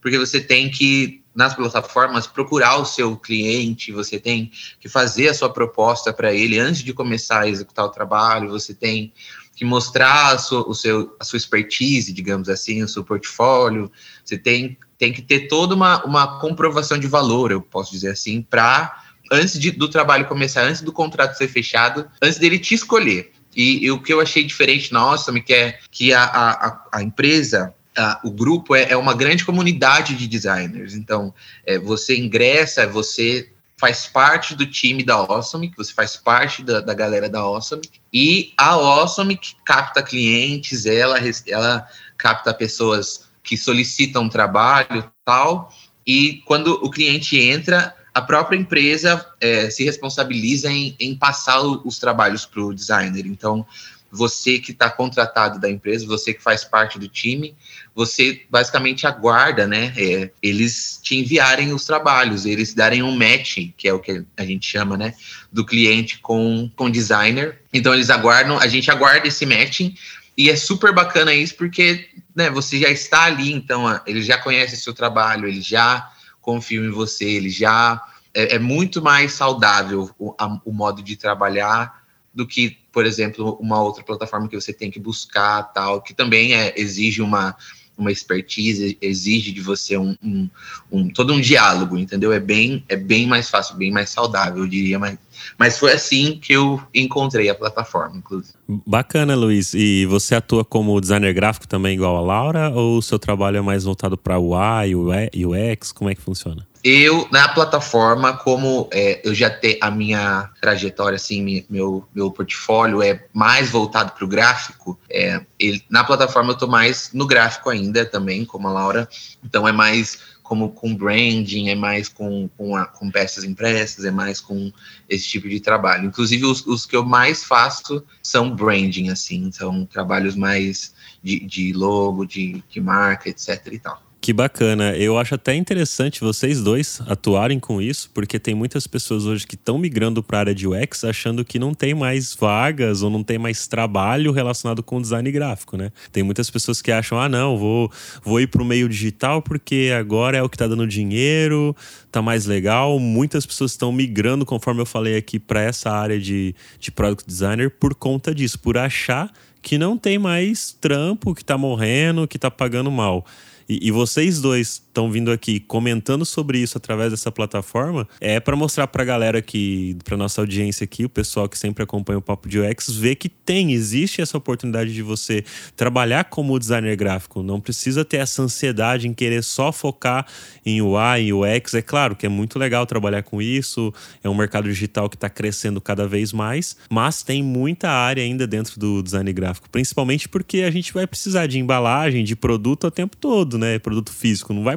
porque 0.00 0.18
você 0.18 0.40
tem 0.40 0.70
que, 0.70 1.22
nas 1.34 1.54
plataformas, 1.54 2.26
procurar 2.26 2.76
o 2.76 2.84
seu 2.84 3.16
cliente, 3.16 3.92
você 3.92 4.18
tem 4.18 4.50
que 4.80 4.88
fazer 4.88 5.28
a 5.28 5.34
sua 5.34 5.52
proposta 5.52 6.12
para 6.12 6.32
ele 6.32 6.58
antes 6.58 6.82
de 6.82 6.92
começar 6.92 7.40
a 7.40 7.48
executar 7.48 7.84
o 7.84 7.90
trabalho, 7.90 8.50
você 8.50 8.74
tem 8.74 9.12
que 9.54 9.64
mostrar 9.64 10.34
a 10.34 10.38
sua, 10.38 10.68
o 10.68 10.74
seu, 10.74 11.16
a 11.18 11.24
sua 11.24 11.36
expertise, 11.36 12.12
digamos 12.12 12.48
assim, 12.48 12.82
o 12.82 12.88
seu 12.88 13.02
portfólio, 13.02 13.90
você 14.24 14.38
tem, 14.38 14.78
tem 14.96 15.12
que 15.12 15.20
ter 15.20 15.48
toda 15.48 15.74
uma, 15.74 16.04
uma 16.04 16.38
comprovação 16.38 16.96
de 16.96 17.08
valor, 17.08 17.50
eu 17.50 17.60
posso 17.60 17.90
dizer 17.90 18.12
assim, 18.12 18.40
para 18.40 19.02
antes 19.32 19.58
de, 19.58 19.70
do 19.70 19.88
trabalho 19.88 20.26
começar, 20.26 20.62
antes 20.62 20.80
do 20.80 20.92
contrato 20.92 21.36
ser 21.36 21.48
fechado, 21.48 22.08
antes 22.22 22.38
dele 22.38 22.58
te 22.58 22.74
escolher. 22.74 23.32
E, 23.56 23.84
e 23.84 23.90
o 23.90 24.00
que 24.00 24.12
eu 24.12 24.20
achei 24.20 24.44
diferente 24.44 24.92
na 24.92 25.00
Awesome, 25.00 25.42
que 25.42 25.52
é 25.52 25.78
que 25.90 26.12
a, 26.12 26.22
a, 26.22 26.88
a 26.92 27.02
empresa, 27.02 27.74
a, 27.98 28.20
o 28.24 28.30
grupo 28.30 28.74
é, 28.74 28.90
é, 28.90 28.96
uma 28.96 29.14
grande 29.14 29.44
comunidade 29.44 30.14
de 30.14 30.26
designers. 30.26 30.94
Então, 30.94 31.34
é, 31.66 31.78
você 31.78 32.16
ingressa, 32.16 32.86
você 32.86 33.52
faz 33.76 34.06
parte 34.06 34.54
do 34.54 34.66
time 34.66 35.04
da 35.04 35.14
Awesome, 35.14 35.72
você 35.76 35.92
faz 35.92 36.16
parte 36.16 36.62
da, 36.62 36.80
da 36.80 36.94
galera 36.94 37.28
da 37.28 37.40
Awesome, 37.40 37.82
e 38.12 38.52
a 38.56 38.70
Awesome 38.70 39.38
capta 39.64 40.02
clientes, 40.02 40.86
ela, 40.86 41.18
ela 41.46 41.86
capta 42.16 42.52
pessoas 42.52 43.28
que 43.42 43.56
solicitam 43.56 44.28
trabalho 44.28 45.10
tal, 45.24 45.72
e 46.06 46.42
quando 46.44 46.72
o 46.82 46.90
cliente 46.90 47.38
entra, 47.38 47.94
a 48.12 48.22
própria 48.22 48.56
empresa 48.56 49.24
é, 49.40 49.70
se 49.70 49.84
responsabiliza 49.84 50.70
em, 50.70 50.96
em 50.98 51.14
passar 51.14 51.60
os 51.60 51.98
trabalhos 51.98 52.44
para 52.44 52.62
o 52.62 52.74
designer. 52.74 53.26
Então, 53.26 53.64
você 54.10 54.58
que 54.58 54.72
está 54.72 54.90
contratado 54.90 55.60
da 55.60 55.68
empresa, 55.68 56.06
você 56.06 56.32
que 56.32 56.42
faz 56.42 56.64
parte 56.64 56.98
do 56.98 57.08
time, 57.08 57.54
você 57.94 58.42
basicamente 58.50 59.06
aguarda, 59.06 59.66
né? 59.66 59.92
É, 59.96 60.30
eles 60.42 60.98
te 61.02 61.16
enviarem 61.16 61.72
os 61.72 61.84
trabalhos, 61.84 62.46
eles 62.46 62.72
darem 62.72 63.02
um 63.02 63.14
match, 63.14 63.70
que 63.76 63.88
é 63.88 63.92
o 63.92 64.00
que 64.00 64.24
a 64.36 64.44
gente 64.44 64.66
chama, 64.66 64.96
né? 64.96 65.14
Do 65.52 65.64
cliente 65.64 66.18
com 66.18 66.70
com 66.74 66.90
designer. 66.90 67.60
Então 67.72 67.92
eles 67.92 68.10
aguardam, 68.10 68.58
a 68.58 68.66
gente 68.66 68.90
aguarda 68.90 69.28
esse 69.28 69.44
matching 69.44 69.94
e 70.36 70.48
é 70.48 70.56
super 70.56 70.94
bacana 70.94 71.34
isso 71.34 71.56
porque, 71.56 72.08
né? 72.34 72.48
Você 72.50 72.78
já 72.78 72.88
está 72.88 73.24
ali, 73.24 73.52
então 73.52 74.00
eles 74.06 74.24
já 74.24 74.38
conhecem 74.38 74.78
seu 74.78 74.94
trabalho, 74.94 75.46
eles 75.46 75.66
já 75.66 76.10
confiam 76.40 76.84
em 76.84 76.90
você, 76.90 77.24
eles 77.24 77.54
já 77.54 78.00
é, 78.32 78.54
é 78.54 78.58
muito 78.58 79.02
mais 79.02 79.32
saudável 79.32 80.10
o, 80.18 80.34
a, 80.38 80.46
o 80.64 80.72
modo 80.72 81.02
de 81.02 81.16
trabalhar 81.16 81.97
do 82.38 82.46
que, 82.46 82.78
por 82.92 83.04
exemplo, 83.04 83.58
uma 83.60 83.82
outra 83.82 84.04
plataforma 84.04 84.48
que 84.48 84.54
você 84.54 84.72
tem 84.72 84.92
que 84.92 85.00
buscar, 85.00 85.60
tal, 85.72 86.00
que 86.00 86.14
também 86.14 86.54
é, 86.54 86.72
exige 86.76 87.20
uma, 87.20 87.56
uma 87.98 88.12
expertise, 88.12 88.96
exige 89.02 89.50
de 89.50 89.60
você 89.60 89.96
um, 89.96 90.14
um, 90.22 90.48
um, 90.92 91.08
todo 91.08 91.32
um 91.32 91.40
diálogo, 91.40 91.98
entendeu? 91.98 92.32
É 92.32 92.38
bem, 92.38 92.84
é 92.88 92.94
bem 92.94 93.26
mais 93.26 93.50
fácil, 93.50 93.74
bem 93.74 93.90
mais 93.90 94.10
saudável, 94.10 94.62
eu 94.62 94.68
diria, 94.68 95.00
mas, 95.00 95.18
mas 95.58 95.80
foi 95.80 95.90
assim 95.90 96.38
que 96.40 96.52
eu 96.52 96.80
encontrei 96.94 97.50
a 97.50 97.56
plataforma, 97.56 98.16
inclusive. 98.16 98.54
Bacana, 98.86 99.34
Luiz. 99.34 99.74
E 99.74 100.06
você 100.06 100.36
atua 100.36 100.64
como 100.64 101.00
designer 101.00 101.34
gráfico 101.34 101.66
também 101.66 101.94
igual 101.94 102.16
a 102.16 102.20
Laura, 102.20 102.70
ou 102.70 102.98
o 102.98 103.02
seu 103.02 103.18
trabalho 103.18 103.56
é 103.56 103.62
mais 103.62 103.82
voltado 103.82 104.16
para 104.16 104.38
UI, 104.38 104.94
UX? 104.94 105.90
Como 105.90 106.08
é 106.08 106.14
que 106.14 106.20
funciona? 106.20 106.67
Eu, 106.90 107.28
na 107.30 107.46
plataforma, 107.46 108.32
como 108.38 108.88
é, 108.90 109.20
eu 109.22 109.34
já 109.34 109.50
tenho 109.50 109.76
a 109.78 109.90
minha 109.90 110.48
trajetória, 110.58 111.16
assim, 111.16 111.66
meu, 111.68 112.08
meu 112.14 112.30
portfólio 112.30 113.02
é 113.02 113.26
mais 113.30 113.68
voltado 113.68 114.12
para 114.12 114.24
o 114.24 114.26
gráfico, 114.26 114.98
é, 115.10 115.44
ele, 115.58 115.84
na 115.90 116.02
plataforma 116.02 116.48
eu 116.48 116.54
estou 116.54 116.66
mais 116.66 117.10
no 117.12 117.26
gráfico 117.26 117.68
ainda 117.68 118.06
também, 118.06 118.42
como 118.42 118.68
a 118.68 118.72
Laura, 118.72 119.06
então 119.44 119.68
é 119.68 119.72
mais 119.72 120.18
como 120.42 120.70
com 120.70 120.96
branding, 120.96 121.68
é 121.68 121.74
mais 121.74 122.08
com, 122.08 122.48
com, 122.56 122.74
a, 122.74 122.86
com 122.86 123.10
peças 123.10 123.44
impressas, 123.44 124.06
é 124.06 124.10
mais 124.10 124.40
com 124.40 124.72
esse 125.10 125.28
tipo 125.28 125.46
de 125.46 125.60
trabalho. 125.60 126.06
Inclusive, 126.06 126.46
os, 126.46 126.66
os 126.66 126.86
que 126.86 126.96
eu 126.96 127.04
mais 127.04 127.44
faço 127.44 128.02
são 128.22 128.56
branding, 128.56 129.10
assim, 129.10 129.52
são 129.52 129.84
trabalhos 129.84 130.34
mais 130.34 130.94
de, 131.22 131.40
de 131.40 131.74
logo, 131.74 132.24
de, 132.24 132.64
de 132.66 132.80
marca, 132.80 133.28
etc 133.28 133.62
e 133.70 133.78
tal. 133.78 134.07
Que 134.20 134.32
bacana. 134.32 134.96
Eu 134.96 135.16
acho 135.16 135.36
até 135.36 135.54
interessante 135.54 136.20
vocês 136.20 136.60
dois 136.60 137.00
atuarem 137.06 137.60
com 137.60 137.80
isso, 137.80 138.10
porque 138.12 138.38
tem 138.38 138.52
muitas 138.52 138.84
pessoas 138.86 139.24
hoje 139.24 139.46
que 139.46 139.54
estão 139.54 139.78
migrando 139.78 140.22
para 140.22 140.38
a 140.38 140.40
área 140.40 140.54
de 140.54 140.66
UX 140.66 141.04
achando 141.04 141.44
que 141.44 141.58
não 141.58 141.72
tem 141.72 141.94
mais 141.94 142.34
vagas 142.34 143.02
ou 143.02 143.10
não 143.10 143.22
tem 143.22 143.38
mais 143.38 143.68
trabalho 143.68 144.32
relacionado 144.32 144.82
com 144.82 145.00
design 145.00 145.30
gráfico, 145.30 145.76
né? 145.76 145.92
Tem 146.10 146.24
muitas 146.24 146.50
pessoas 146.50 146.82
que 146.82 146.90
acham: 146.90 147.18
ah, 147.18 147.28
não, 147.28 147.56
vou, 147.56 147.90
vou 148.22 148.40
ir 148.40 148.48
para 148.48 148.60
o 148.60 148.64
meio 148.64 148.88
digital 148.88 149.40
porque 149.40 149.92
agora 149.96 150.36
é 150.36 150.42
o 150.42 150.48
que 150.48 150.56
está 150.56 150.66
dando 150.66 150.86
dinheiro, 150.86 151.74
tá 152.10 152.20
mais 152.20 152.44
legal. 152.44 152.98
Muitas 152.98 153.46
pessoas 153.46 153.70
estão 153.70 153.92
migrando, 153.92 154.44
conforme 154.44 154.80
eu 154.80 154.86
falei 154.86 155.16
aqui, 155.16 155.38
para 155.38 155.62
essa 155.62 155.90
área 155.90 156.18
de, 156.18 156.54
de 156.80 156.90
product 156.90 157.24
designer 157.24 157.70
por 157.70 157.94
conta 157.94 158.34
disso, 158.34 158.58
por 158.58 158.76
achar 158.76 159.32
que 159.62 159.78
não 159.78 159.96
tem 159.96 160.18
mais 160.18 160.76
trampo, 160.80 161.34
que 161.34 161.42
está 161.42 161.56
morrendo, 161.56 162.26
que 162.26 162.36
está 162.36 162.50
pagando 162.50 162.90
mal. 162.90 163.24
E, 163.68 163.88
e 163.88 163.90
vocês 163.90 164.40
dois 164.40 164.82
estão 164.98 165.10
vindo 165.12 165.30
aqui 165.30 165.60
comentando 165.60 166.24
sobre 166.24 166.58
isso 166.58 166.76
através 166.76 167.12
dessa 167.12 167.30
plataforma 167.30 168.08
é 168.20 168.40
para 168.40 168.56
mostrar 168.56 168.88
para 168.88 169.02
a 169.04 169.06
galera 169.06 169.40
que, 169.40 169.96
para 170.04 170.16
nossa 170.16 170.40
audiência 170.40 170.82
aqui, 170.82 171.04
o 171.04 171.08
pessoal 171.08 171.48
que 171.48 171.56
sempre 171.56 171.84
acompanha 171.84 172.18
o 172.18 172.22
Papo 172.22 172.48
de 172.48 172.58
UX, 172.58 172.90
ver 172.90 173.14
que 173.14 173.28
tem, 173.28 173.72
existe 173.72 174.20
essa 174.20 174.36
oportunidade 174.36 174.92
de 174.92 175.00
você 175.00 175.44
trabalhar 175.76 176.24
como 176.24 176.58
designer 176.58 176.96
gráfico. 176.96 177.44
Não 177.44 177.60
precisa 177.60 178.04
ter 178.04 178.16
essa 178.16 178.42
ansiedade 178.42 179.06
em 179.06 179.14
querer 179.14 179.44
só 179.44 179.70
focar 179.70 180.26
em 180.66 180.82
UI 180.82 181.26
e 181.26 181.32
UX. 181.32 181.74
É 181.74 181.82
claro 181.82 182.16
que 182.16 182.26
é 182.26 182.28
muito 182.28 182.58
legal 182.58 182.84
trabalhar 182.84 183.22
com 183.22 183.40
isso, 183.40 183.94
é 184.24 184.28
um 184.28 184.34
mercado 184.34 184.68
digital 184.68 185.08
que 185.08 185.14
está 185.14 185.30
crescendo 185.30 185.80
cada 185.80 186.08
vez 186.08 186.32
mais, 186.32 186.76
mas 186.90 187.22
tem 187.22 187.40
muita 187.40 187.88
área 187.88 188.22
ainda 188.22 188.48
dentro 188.48 188.80
do 188.80 189.00
design 189.00 189.32
gráfico, 189.32 189.70
principalmente 189.70 190.28
porque 190.28 190.62
a 190.62 190.70
gente 190.72 190.92
vai 190.92 191.06
precisar 191.06 191.46
de 191.46 191.60
embalagem, 191.60 192.24
de 192.24 192.34
produto 192.34 192.88
o 192.88 192.90
tempo 192.90 193.16
todo, 193.16 193.56
né? 193.56 193.78
Produto 193.78 194.10
físico, 194.10 194.52
não 194.52 194.64
vai 194.64 194.74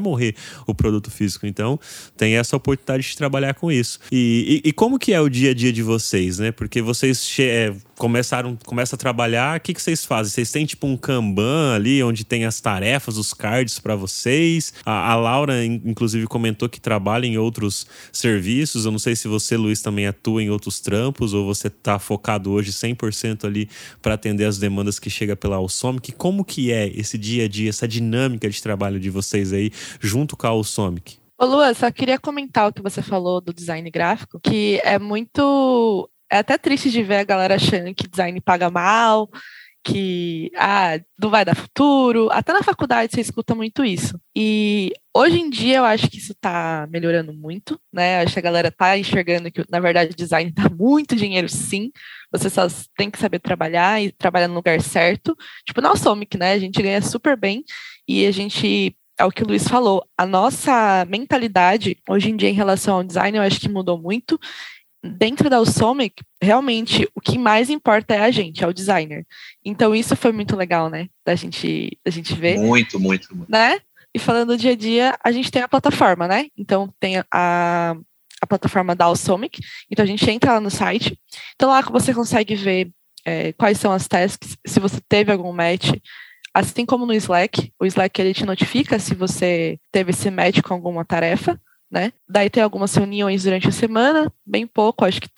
o 0.68 0.74
produto 0.74 1.12
físico. 1.12 1.46
Então, 1.46 1.80
tem 2.18 2.36
essa 2.36 2.56
oportunidade 2.56 3.04
de 3.04 3.18
trabalhar 3.18 3.54
com 3.54 3.72
isso. 3.72 4.00
E, 4.12 4.62
e, 4.64 4.70
e 4.70 4.74
como 4.74 4.98
que 4.98 5.14
é 5.14 5.20
o 5.20 5.30
dia 5.30 5.52
a 5.52 5.54
dia 5.54 5.72
de 5.72 5.84
vocês, 5.84 6.40
né? 6.40 6.52
Porque 6.52 6.82
vocês 6.82 7.36
é, 7.40 7.74
começaram, 8.02 8.58
começam 8.66 8.98
a 8.98 8.98
trabalhar, 8.98 9.60
o 9.60 9.62
que, 9.62 9.76
que 9.76 9.82
vocês 9.82 10.04
fazem? 10.04 10.34
Vocês 10.34 10.52
têm 10.52 10.66
tipo 10.66 10.88
um 10.88 10.98
Kanban 10.98 11.76
ali, 11.76 12.02
onde 12.02 12.26
tem 12.26 12.46
as 12.46 12.60
tarefas, 12.60 13.16
os 13.16 13.32
cards 13.32 13.78
para 13.78 13.96
vocês? 13.96 14.74
A, 14.84 15.12
a, 15.12 15.16
Laura, 15.16 15.64
inclusive, 15.64 16.26
comentou 16.26 16.68
que 16.68 16.82
trabalha 16.82 17.28
em 17.28 17.38
outros 17.38 17.86
serviços. 18.12 18.86
Eu 18.86 18.92
não 18.92 18.98
sei 18.98 19.16
se 19.16 19.28
você, 19.28 19.56
Luiz, 19.56 19.84
também 19.84 20.08
atua 20.08 20.42
em 20.42 20.50
outros 20.50 20.80
trampos 20.80 21.32
ou 21.36 21.46
você 21.46 21.68
está 21.68 22.00
focado 22.00 22.50
hoje 22.50 22.72
100% 22.72 23.46
ali 23.46 23.70
para 24.02 24.16
atender 24.16 24.46
as 24.46 24.58
demandas 24.58 24.98
que 24.98 25.10
chega 25.12 25.36
pela 25.36 25.58
Alsomic. 25.58 26.12
Como 26.14 26.44
que 26.44 26.72
é 26.72 26.88
esse 26.88 27.20
dia 27.20 27.46
a 27.46 27.48
dia, 27.48 27.70
essa 27.70 27.88
dinâmica 27.88 28.50
de 28.50 28.64
trabalho 28.64 29.00
de 29.00 29.12
vocês 29.12 29.54
aí 29.54 29.72
junto 30.00 30.36
com 30.36 30.48
a 30.48 30.50
Alsomic? 30.50 31.22
Ô, 31.42 31.46
Lua, 31.46 31.74
só 31.74 31.90
queria 31.90 32.20
comentar 32.20 32.70
o 32.70 32.72
que 32.72 32.84
você 32.84 33.02
falou 33.02 33.42
do 33.42 33.52
design 33.52 33.90
gráfico, 33.90 34.40
que 34.40 34.80
é 34.84 35.00
muito. 35.00 36.08
É 36.32 36.38
até 36.38 36.58
triste 36.58 36.90
de 36.90 37.04
ver 37.04 37.18
a 37.18 37.24
galera 37.24 37.56
achando 37.56 37.94
que 37.94 38.08
design 38.08 38.40
paga 38.40 38.70
mal, 38.70 39.30
que 39.84 40.52
ah, 40.56 41.00
não 41.20 41.30
vai 41.30 41.44
dar 41.44 41.56
futuro. 41.56 42.30
Até 42.32 42.54
na 42.54 42.64
faculdade 42.64 43.14
você 43.14 43.22
escuta 43.22 43.56
muito 43.56 43.84
isso. 43.84 44.20
E 44.36 44.94
hoje 45.14 45.40
em 45.40 45.50
dia 45.50 45.78
eu 45.78 45.86
acho 45.86 46.10
que 46.10 46.18
isso 46.18 46.32
está 46.32 46.88
melhorando 46.90 47.34
muito, 47.34 47.80
né? 47.92 48.22
Acho 48.22 48.34
que 48.34 48.40
a 48.40 48.44
galera 48.44 48.68
está 48.70 48.98
enxergando 48.98 49.52
que, 49.52 49.64
na 49.70 49.80
verdade, 49.80 50.16
design 50.16 50.52
dá 50.52 50.70
muito 50.74 51.16
dinheiro, 51.16 51.50
sim. 51.50 51.92
Você 52.32 52.50
só 52.50 52.68
tem 52.96 53.10
que 53.10 53.20
saber 53.20 53.40
trabalhar 53.40 54.02
e 54.02 54.12
trabalhar 54.12 54.48
no 54.48 54.56
lugar 54.56 54.80
certo. 54.82 55.36
Tipo, 55.66 55.82
na 55.82 55.96
Somic, 55.96 56.38
né? 56.38 56.54
A 56.54 56.60
gente 56.60 56.82
ganha 56.82 57.02
super 57.02 57.36
bem 57.36 57.64
e 58.08 58.26
a 58.26 58.32
gente 58.32 58.96
é 59.18 59.26
o 59.26 59.32
que 59.32 59.44
o 59.44 59.48
Luiz 59.48 59.68
falou, 59.68 60.04
a 60.18 60.26
nossa 60.26 61.06
mentalidade 61.08 61.96
hoje 62.10 62.32
em 62.32 62.36
dia 62.36 62.50
em 62.50 62.54
relação 62.54 62.96
ao 62.96 63.04
design, 63.04 63.38
eu 63.38 63.44
acho 63.44 63.60
que 63.60 63.70
mudou 63.70 63.96
muito. 63.96 64.40
Dentro 65.04 65.50
da 65.50 65.60
Usomic, 65.60 66.24
realmente 66.42 67.10
o 67.16 67.22
que 67.22 67.38
mais 67.38 67.70
importa 67.70 68.14
é 68.14 68.20
a 68.20 68.32
gente, 68.32 68.64
é 68.64 68.68
o 68.68 68.74
designer. 68.74 69.26
Então 69.66 69.96
isso 69.96 70.16
foi 70.16 70.32
muito 70.32 70.56
legal, 70.56 70.90
né? 70.90 71.08
Da 71.26 71.34
gente, 71.34 71.98
da 72.06 72.12
gente 72.12 72.36
ver. 72.36 72.60
Muito, 72.60 73.00
muito, 73.00 73.36
muito. 73.36 73.50
Né? 73.50 73.80
E 74.14 74.20
falando 74.20 74.50
do 74.50 74.58
dia 74.58 74.72
a 74.72 74.76
dia, 74.76 75.18
a 75.24 75.32
gente 75.32 75.50
tem 75.50 75.62
a 75.62 75.68
plataforma, 75.68 76.28
né? 76.28 76.48
Então 76.56 76.94
tem 77.00 77.18
a, 77.32 77.96
a 78.42 78.48
plataforma 78.48 78.96
da 78.96 79.10
Usomic. 79.10 79.60
Então 79.90 80.04
a 80.04 80.08
gente 80.08 80.30
entra 80.30 80.54
lá 80.54 80.60
no 80.60 80.70
site. 80.70 81.18
Então 81.56 81.70
lá 81.70 81.82
você 81.82 82.14
consegue 82.14 82.54
ver 82.54 82.92
é, 83.26 83.54
quais 83.54 83.80
são 83.80 83.92
as 83.92 84.08
tasks, 84.08 84.58
se 84.66 84.80
você 84.80 85.00
teve 85.08 85.32
algum 85.32 85.52
match, 85.52 85.94
Assim 86.54 86.86
como 86.86 87.06
no 87.06 87.14
Slack, 87.14 87.72
o 87.80 87.86
Slack 87.86 88.20
ele 88.20 88.34
te 88.34 88.46
notifica 88.46 89.00
se 89.00 89.16
você 89.16 89.80
teve 89.90 90.12
esse 90.12 90.30
match 90.30 90.62
com 90.62 90.74
alguma 90.74 91.06
tarefa, 91.06 91.60
né? 91.92 92.14
Daí 92.28 92.50
tem 92.50 92.64
algumas 92.64 92.96
reuniões 92.96 93.44
durante 93.44 93.68
a 93.68 93.72
semana, 93.72 94.32
bem 94.46 94.66
pouco, 94.66 95.04
acho 95.04 95.20
que 95.20 95.30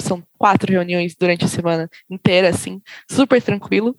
são 0.00 0.22
quatro 0.38 0.72
reuniões 0.72 1.14
durante 1.14 1.44
a 1.44 1.48
semana 1.48 1.88
inteira, 2.08 2.48
assim, 2.48 2.80
super 3.10 3.42
tranquilo. 3.42 3.94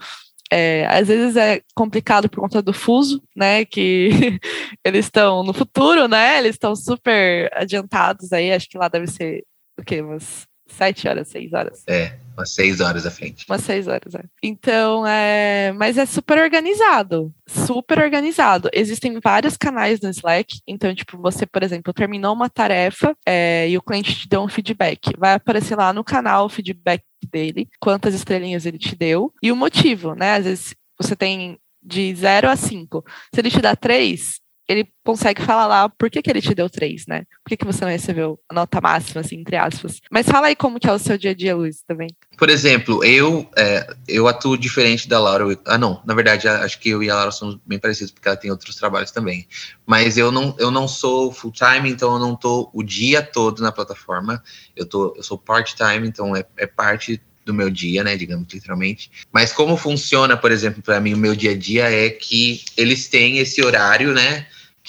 É, 0.51 0.87
às 0.87 1.07
vezes 1.07 1.35
é 1.35 1.61
complicado 1.75 2.27
por 2.27 2.41
conta 2.41 2.59
do 2.59 2.73
fuso, 2.73 3.21
né? 3.35 3.63
Que 3.65 4.09
eles 4.83 5.05
estão 5.05 5.43
no 5.43 5.53
futuro, 5.53 6.07
né? 6.07 6.39
Eles 6.39 6.55
estão 6.55 6.75
super 6.75 7.51
adiantados 7.53 8.33
aí, 8.33 8.51
acho 8.51 8.67
que 8.67 8.77
lá 8.77 8.87
deve 8.87 9.05
ser 9.05 9.43
o 9.79 9.83
quê? 9.83 10.01
Umas 10.01 10.47
sete 10.65 11.07
horas, 11.07 11.27
seis 11.27 11.53
horas. 11.53 11.83
É, 11.87 12.17
umas 12.39 12.51
seis 12.51 12.79
horas 12.79 13.05
à 13.05 13.11
frente. 13.11 13.45
Umas 13.47 13.61
seis 13.61 13.87
horas, 13.87 14.15
é. 14.15 14.23
Então, 14.41 15.05
é. 15.05 15.73
Mas 15.75 15.97
é 15.97 16.05
super 16.05 16.37
organizado. 16.39 17.33
Super 17.47 17.99
organizado. 17.99 18.69
Existem 18.73 19.19
vários 19.21 19.57
canais 19.57 19.99
no 19.99 20.09
Slack. 20.09 20.59
Então, 20.67 20.93
tipo, 20.95 21.17
você, 21.17 21.45
por 21.45 21.63
exemplo, 21.63 21.93
terminou 21.93 22.33
uma 22.33 22.49
tarefa 22.49 23.15
é, 23.25 23.69
e 23.69 23.77
o 23.77 23.81
cliente 23.81 24.15
te 24.15 24.27
deu 24.27 24.41
um 24.41 24.47
feedback. 24.47 25.11
Vai 25.17 25.33
aparecer 25.33 25.75
lá 25.75 25.91
no 25.91 26.03
canal 26.03 26.45
o 26.45 26.49
feedback 26.49 27.03
dele, 27.29 27.67
quantas 27.79 28.13
estrelinhas 28.13 28.65
ele 28.65 28.77
te 28.77 28.95
deu 28.95 29.33
e 29.43 29.51
o 29.51 29.55
motivo, 29.55 30.15
né? 30.15 30.35
Às 30.35 30.45
vezes 30.45 30.75
você 30.97 31.15
tem 31.15 31.59
de 31.81 32.13
0 32.15 32.49
a 32.49 32.55
5. 32.55 33.03
Se 33.33 33.41
ele 33.41 33.51
te 33.51 33.61
dá 33.61 33.75
3, 33.75 34.39
ele 34.69 34.87
consegue 35.03 35.41
falar 35.41 35.65
lá 35.65 35.89
por 35.89 36.11
que, 36.11 36.21
que 36.21 36.29
ele 36.29 36.43
te 36.43 36.53
deu 36.53 36.69
três, 36.69 37.05
né? 37.07 37.23
Por 37.43 37.49
que, 37.49 37.57
que 37.57 37.65
você 37.65 37.83
não 37.83 37.91
recebeu 37.91 38.39
a 38.47 38.53
nota 38.53 38.79
máxima, 38.79 39.21
assim, 39.21 39.37
entre 39.37 39.55
aspas. 39.55 39.99
Mas 40.11 40.29
fala 40.29 40.45
aí 40.45 40.55
como 40.55 40.79
que 40.79 40.87
é 40.87 40.93
o 40.93 40.99
seu 40.99 41.17
dia 41.17 41.31
a 41.31 41.33
dia, 41.33 41.55
Luiz, 41.55 41.81
também. 41.87 42.09
Por 42.37 42.49
exemplo, 42.51 43.03
eu 43.03 43.49
é, 43.57 43.91
eu 44.07 44.27
atuo 44.27 44.55
diferente 44.55 45.09
da 45.09 45.19
Laura. 45.19 45.45
Ah, 45.65 45.77
não, 45.77 45.99
na 46.05 46.13
verdade, 46.13 46.47
acho 46.47 46.79
que 46.79 46.89
eu 46.89 47.01
e 47.01 47.09
a 47.09 47.15
Laura 47.15 47.31
somos 47.31 47.57
bem 47.65 47.79
parecidos, 47.79 48.11
porque 48.11 48.27
ela 48.27 48.37
tem 48.37 48.51
outros 48.51 48.75
trabalhos 48.75 49.09
também. 49.09 49.47
Mas 49.87 50.19
eu 50.19 50.31
não, 50.31 50.55
eu 50.59 50.69
não 50.69 50.87
sou 50.87 51.31
full-time, 51.31 51.89
então 51.89 52.13
eu 52.13 52.19
não 52.19 52.35
tô 52.35 52.69
o 52.71 52.83
dia 52.83 53.23
todo 53.23 53.63
na 53.63 53.71
plataforma. 53.71 54.43
Eu, 54.75 54.85
tô, 54.85 55.15
eu 55.17 55.23
sou 55.23 55.37
part-time, 55.37 56.07
então 56.07 56.35
é, 56.35 56.45
é 56.55 56.67
parte 56.67 57.19
do 57.43 57.53
meu 57.53 57.71
dia, 57.71 58.03
né, 58.03 58.15
digamos 58.15 58.47
literalmente. 58.53 59.09
Mas 59.31 59.51
como 59.51 59.75
funciona, 59.75 60.37
por 60.37 60.51
exemplo, 60.51 60.83
para 60.83 60.99
mim 60.99 61.15
o 61.15 61.17
meu 61.17 61.35
dia 61.35 61.51
a 61.51 61.57
dia 61.57 61.91
é 61.91 62.09
que 62.09 62.63
eles 62.77 63.07
têm 63.07 63.39
esse 63.39 63.63
horário, 63.65 64.13
né, 64.13 64.45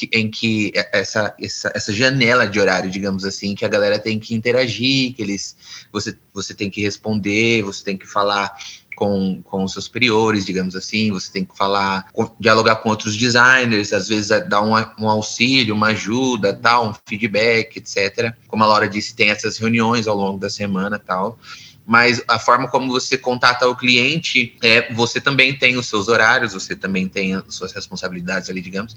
que, 0.07 0.17
em 0.17 0.31
que 0.31 0.73
essa, 0.93 1.35
essa, 1.39 1.73
essa 1.75 1.93
janela 1.93 2.47
de 2.47 2.59
horário, 2.59 2.91
digamos 2.91 3.25
assim, 3.25 3.55
que 3.55 3.65
a 3.65 3.69
galera 3.69 3.99
tem 3.99 4.19
que 4.19 4.35
interagir, 4.35 5.15
que 5.15 5.23
eles 5.23 5.57
você, 5.93 6.17
você 6.33 6.55
tem 6.55 6.71
que 6.71 6.81
responder, 6.81 7.63
você 7.63 7.85
tem 7.85 7.97
que 7.97 8.07
falar 8.07 8.57
com, 8.97 9.41
com 9.43 9.65
os 9.65 9.73
seus 9.73 9.87
superiores, 9.87 10.45
digamos 10.45 10.77
assim, 10.77 11.11
você 11.11 11.33
tem 11.33 11.45
que 11.45 11.57
falar, 11.57 12.07
dialogar 12.39 12.77
com 12.77 12.91
outros 12.91 13.17
designers, 13.17 13.93
às 13.93 14.09
vezes 14.09 14.29
dar 14.49 14.63
um, 14.63 14.75
um 14.99 15.09
auxílio, 15.09 15.75
uma 15.75 15.89
ajuda, 15.89 16.53
tal, 16.55 16.91
um 16.91 16.95
feedback, 17.07 17.79
etc. 17.79 18.35
Como 18.47 18.63
a 18.63 18.67
Laura 18.67 18.89
disse, 18.89 19.15
tem 19.15 19.31
essas 19.31 19.57
reuniões 19.57 20.07
ao 20.07 20.17
longo 20.17 20.39
da 20.39 20.51
semana, 20.51 20.99
tal 20.99 21.39
mas 21.87 22.23
a 22.29 22.39
forma 22.39 22.69
como 22.69 22.91
você 22.91 23.19
contata 23.19 23.69
o 23.69 23.75
cliente, 23.75 24.57
é, 24.63 24.93
você 24.93 25.21
também 25.21 25.57
tem 25.57 25.77
os 25.77 25.87
seus 25.87 26.09
horários, 26.09 26.53
você 26.53 26.77
também 26.77 27.09
tem 27.09 27.35
as 27.35 27.55
suas 27.55 27.73
responsabilidades 27.73 28.49
ali, 28.49 28.61
digamos. 28.61 28.97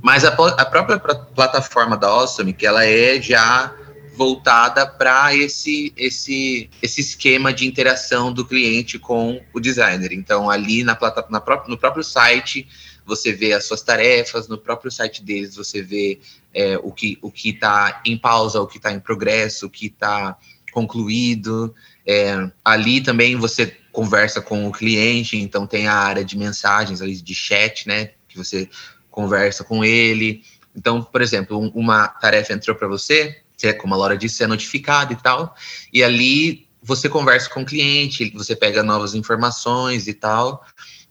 Mas 0.00 0.24
a, 0.24 0.28
a 0.28 0.64
própria 0.64 0.98
plataforma 0.98 1.96
da 1.96 2.08
Awesome, 2.08 2.52
que 2.52 2.66
ela 2.66 2.84
é 2.84 3.20
já 3.20 3.74
voltada 4.20 4.86
para 4.86 5.34
esse, 5.34 5.94
esse, 5.96 6.68
esse 6.82 7.00
esquema 7.00 7.54
de 7.54 7.66
interação 7.66 8.30
do 8.32 8.44
cliente 8.44 8.98
com 8.98 9.40
o 9.52 9.58
designer. 9.58 10.12
Então, 10.12 10.50
ali 10.50 10.84
na 10.84 10.94
plata, 10.94 11.24
na 11.30 11.40
pró 11.40 11.64
no 11.66 11.78
próprio 11.78 12.04
site, 12.04 12.68
você 13.06 13.32
vê 13.32 13.54
as 13.54 13.64
suas 13.64 13.82
tarefas, 13.82 14.46
no 14.46 14.58
próprio 14.58 14.90
site 14.90 15.22
deles 15.22 15.56
você 15.56 15.80
vê 15.80 16.20
é, 16.52 16.78
o 16.82 16.92
que 16.92 17.18
o 17.22 17.32
está 17.34 18.02
em 18.04 18.16
pausa, 18.16 18.60
o 18.60 18.66
que 18.66 18.76
está 18.76 18.92
em 18.92 19.00
progresso, 19.00 19.66
o 19.66 19.70
que 19.70 19.86
está 19.86 20.36
concluído. 20.70 21.74
É, 22.06 22.50
ali 22.64 23.00
também 23.00 23.36
você 23.36 23.76
conversa 23.92 24.40
com 24.40 24.66
o 24.66 24.72
cliente, 24.72 25.36
então 25.36 25.66
tem 25.66 25.86
a 25.86 25.94
área 25.94 26.24
de 26.24 26.36
mensagens 26.36 27.02
ali 27.02 27.20
de 27.20 27.34
chat, 27.34 27.86
né? 27.86 28.10
Que 28.28 28.36
você 28.36 28.68
conversa 29.10 29.64
com 29.64 29.84
ele. 29.84 30.42
Então, 30.74 31.02
por 31.02 31.20
exemplo, 31.20 31.58
um, 31.58 31.68
uma 31.74 32.08
tarefa 32.08 32.52
entrou 32.52 32.76
para 32.76 32.88
você, 32.88 33.42
você, 33.56 33.72
como 33.72 33.94
a 33.94 33.96
Laura 33.96 34.16
disse, 34.16 34.36
você 34.36 34.44
é 34.44 34.46
notificado 34.46 35.12
e 35.12 35.16
tal, 35.16 35.54
e 35.92 36.02
ali 36.02 36.66
você 36.82 37.08
conversa 37.08 37.50
com 37.50 37.62
o 37.62 37.66
cliente, 37.66 38.30
você 38.30 38.56
pega 38.56 38.82
novas 38.82 39.14
informações 39.14 40.06
e 40.06 40.14
tal. 40.14 40.64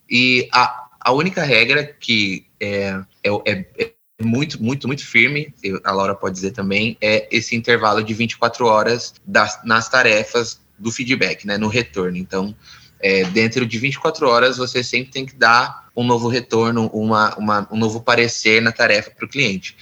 E 0.09 0.49
a, 0.51 0.87
a 0.99 1.11
única 1.11 1.43
regra 1.43 1.83
que 1.83 2.47
é, 2.59 2.99
é, 3.23 3.29
é, 3.45 3.65
é 3.77 3.93
muito, 4.21 4.61
muito, 4.61 4.87
muito 4.87 5.05
firme, 5.05 5.53
a 5.83 5.91
Laura 5.91 6.15
pode 6.15 6.35
dizer 6.35 6.51
também, 6.51 6.97
é 6.99 7.27
esse 7.31 7.55
intervalo 7.55 8.03
de 8.03 8.13
24 8.13 8.65
horas 8.65 9.13
das, 9.25 9.63
nas 9.63 9.87
tarefas 9.87 10.59
do 10.79 10.91
feedback, 10.91 11.45
né, 11.45 11.57
no 11.57 11.67
retorno. 11.67 12.17
Então, 12.17 12.55
é, 12.99 13.23
dentro 13.25 13.65
de 13.65 13.77
24 13.77 14.27
horas, 14.27 14.57
você 14.57 14.83
sempre 14.83 15.11
tem 15.11 15.25
que 15.25 15.35
dar 15.35 15.89
um 15.95 16.03
novo 16.03 16.27
retorno, 16.27 16.87
uma, 16.93 17.35
uma 17.37 17.67
um 17.71 17.77
novo 17.77 18.01
parecer 18.01 18.61
na 18.61 18.71
tarefa 18.71 19.11
para 19.11 19.25
o 19.25 19.29
cliente. 19.29 19.75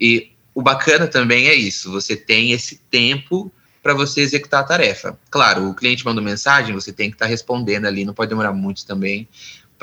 E 0.00 0.32
o 0.54 0.62
bacana 0.62 1.06
também 1.06 1.48
é 1.48 1.54
isso, 1.54 1.90
você 1.90 2.16
tem 2.16 2.52
esse 2.52 2.80
tempo 2.90 3.52
para 3.82 3.92
você 3.92 4.22
executar 4.22 4.60
a 4.60 4.64
tarefa. 4.64 5.18
Claro, 5.30 5.68
o 5.68 5.74
cliente 5.74 6.04
manda 6.04 6.20
mensagem, 6.20 6.74
você 6.74 6.92
tem 6.92 7.10
que 7.10 7.16
estar 7.16 7.26
tá 7.26 7.30
respondendo 7.30 7.86
ali, 7.86 8.04
não 8.04 8.14
pode 8.14 8.30
demorar 8.30 8.52
muito 8.52 8.86
também, 8.86 9.28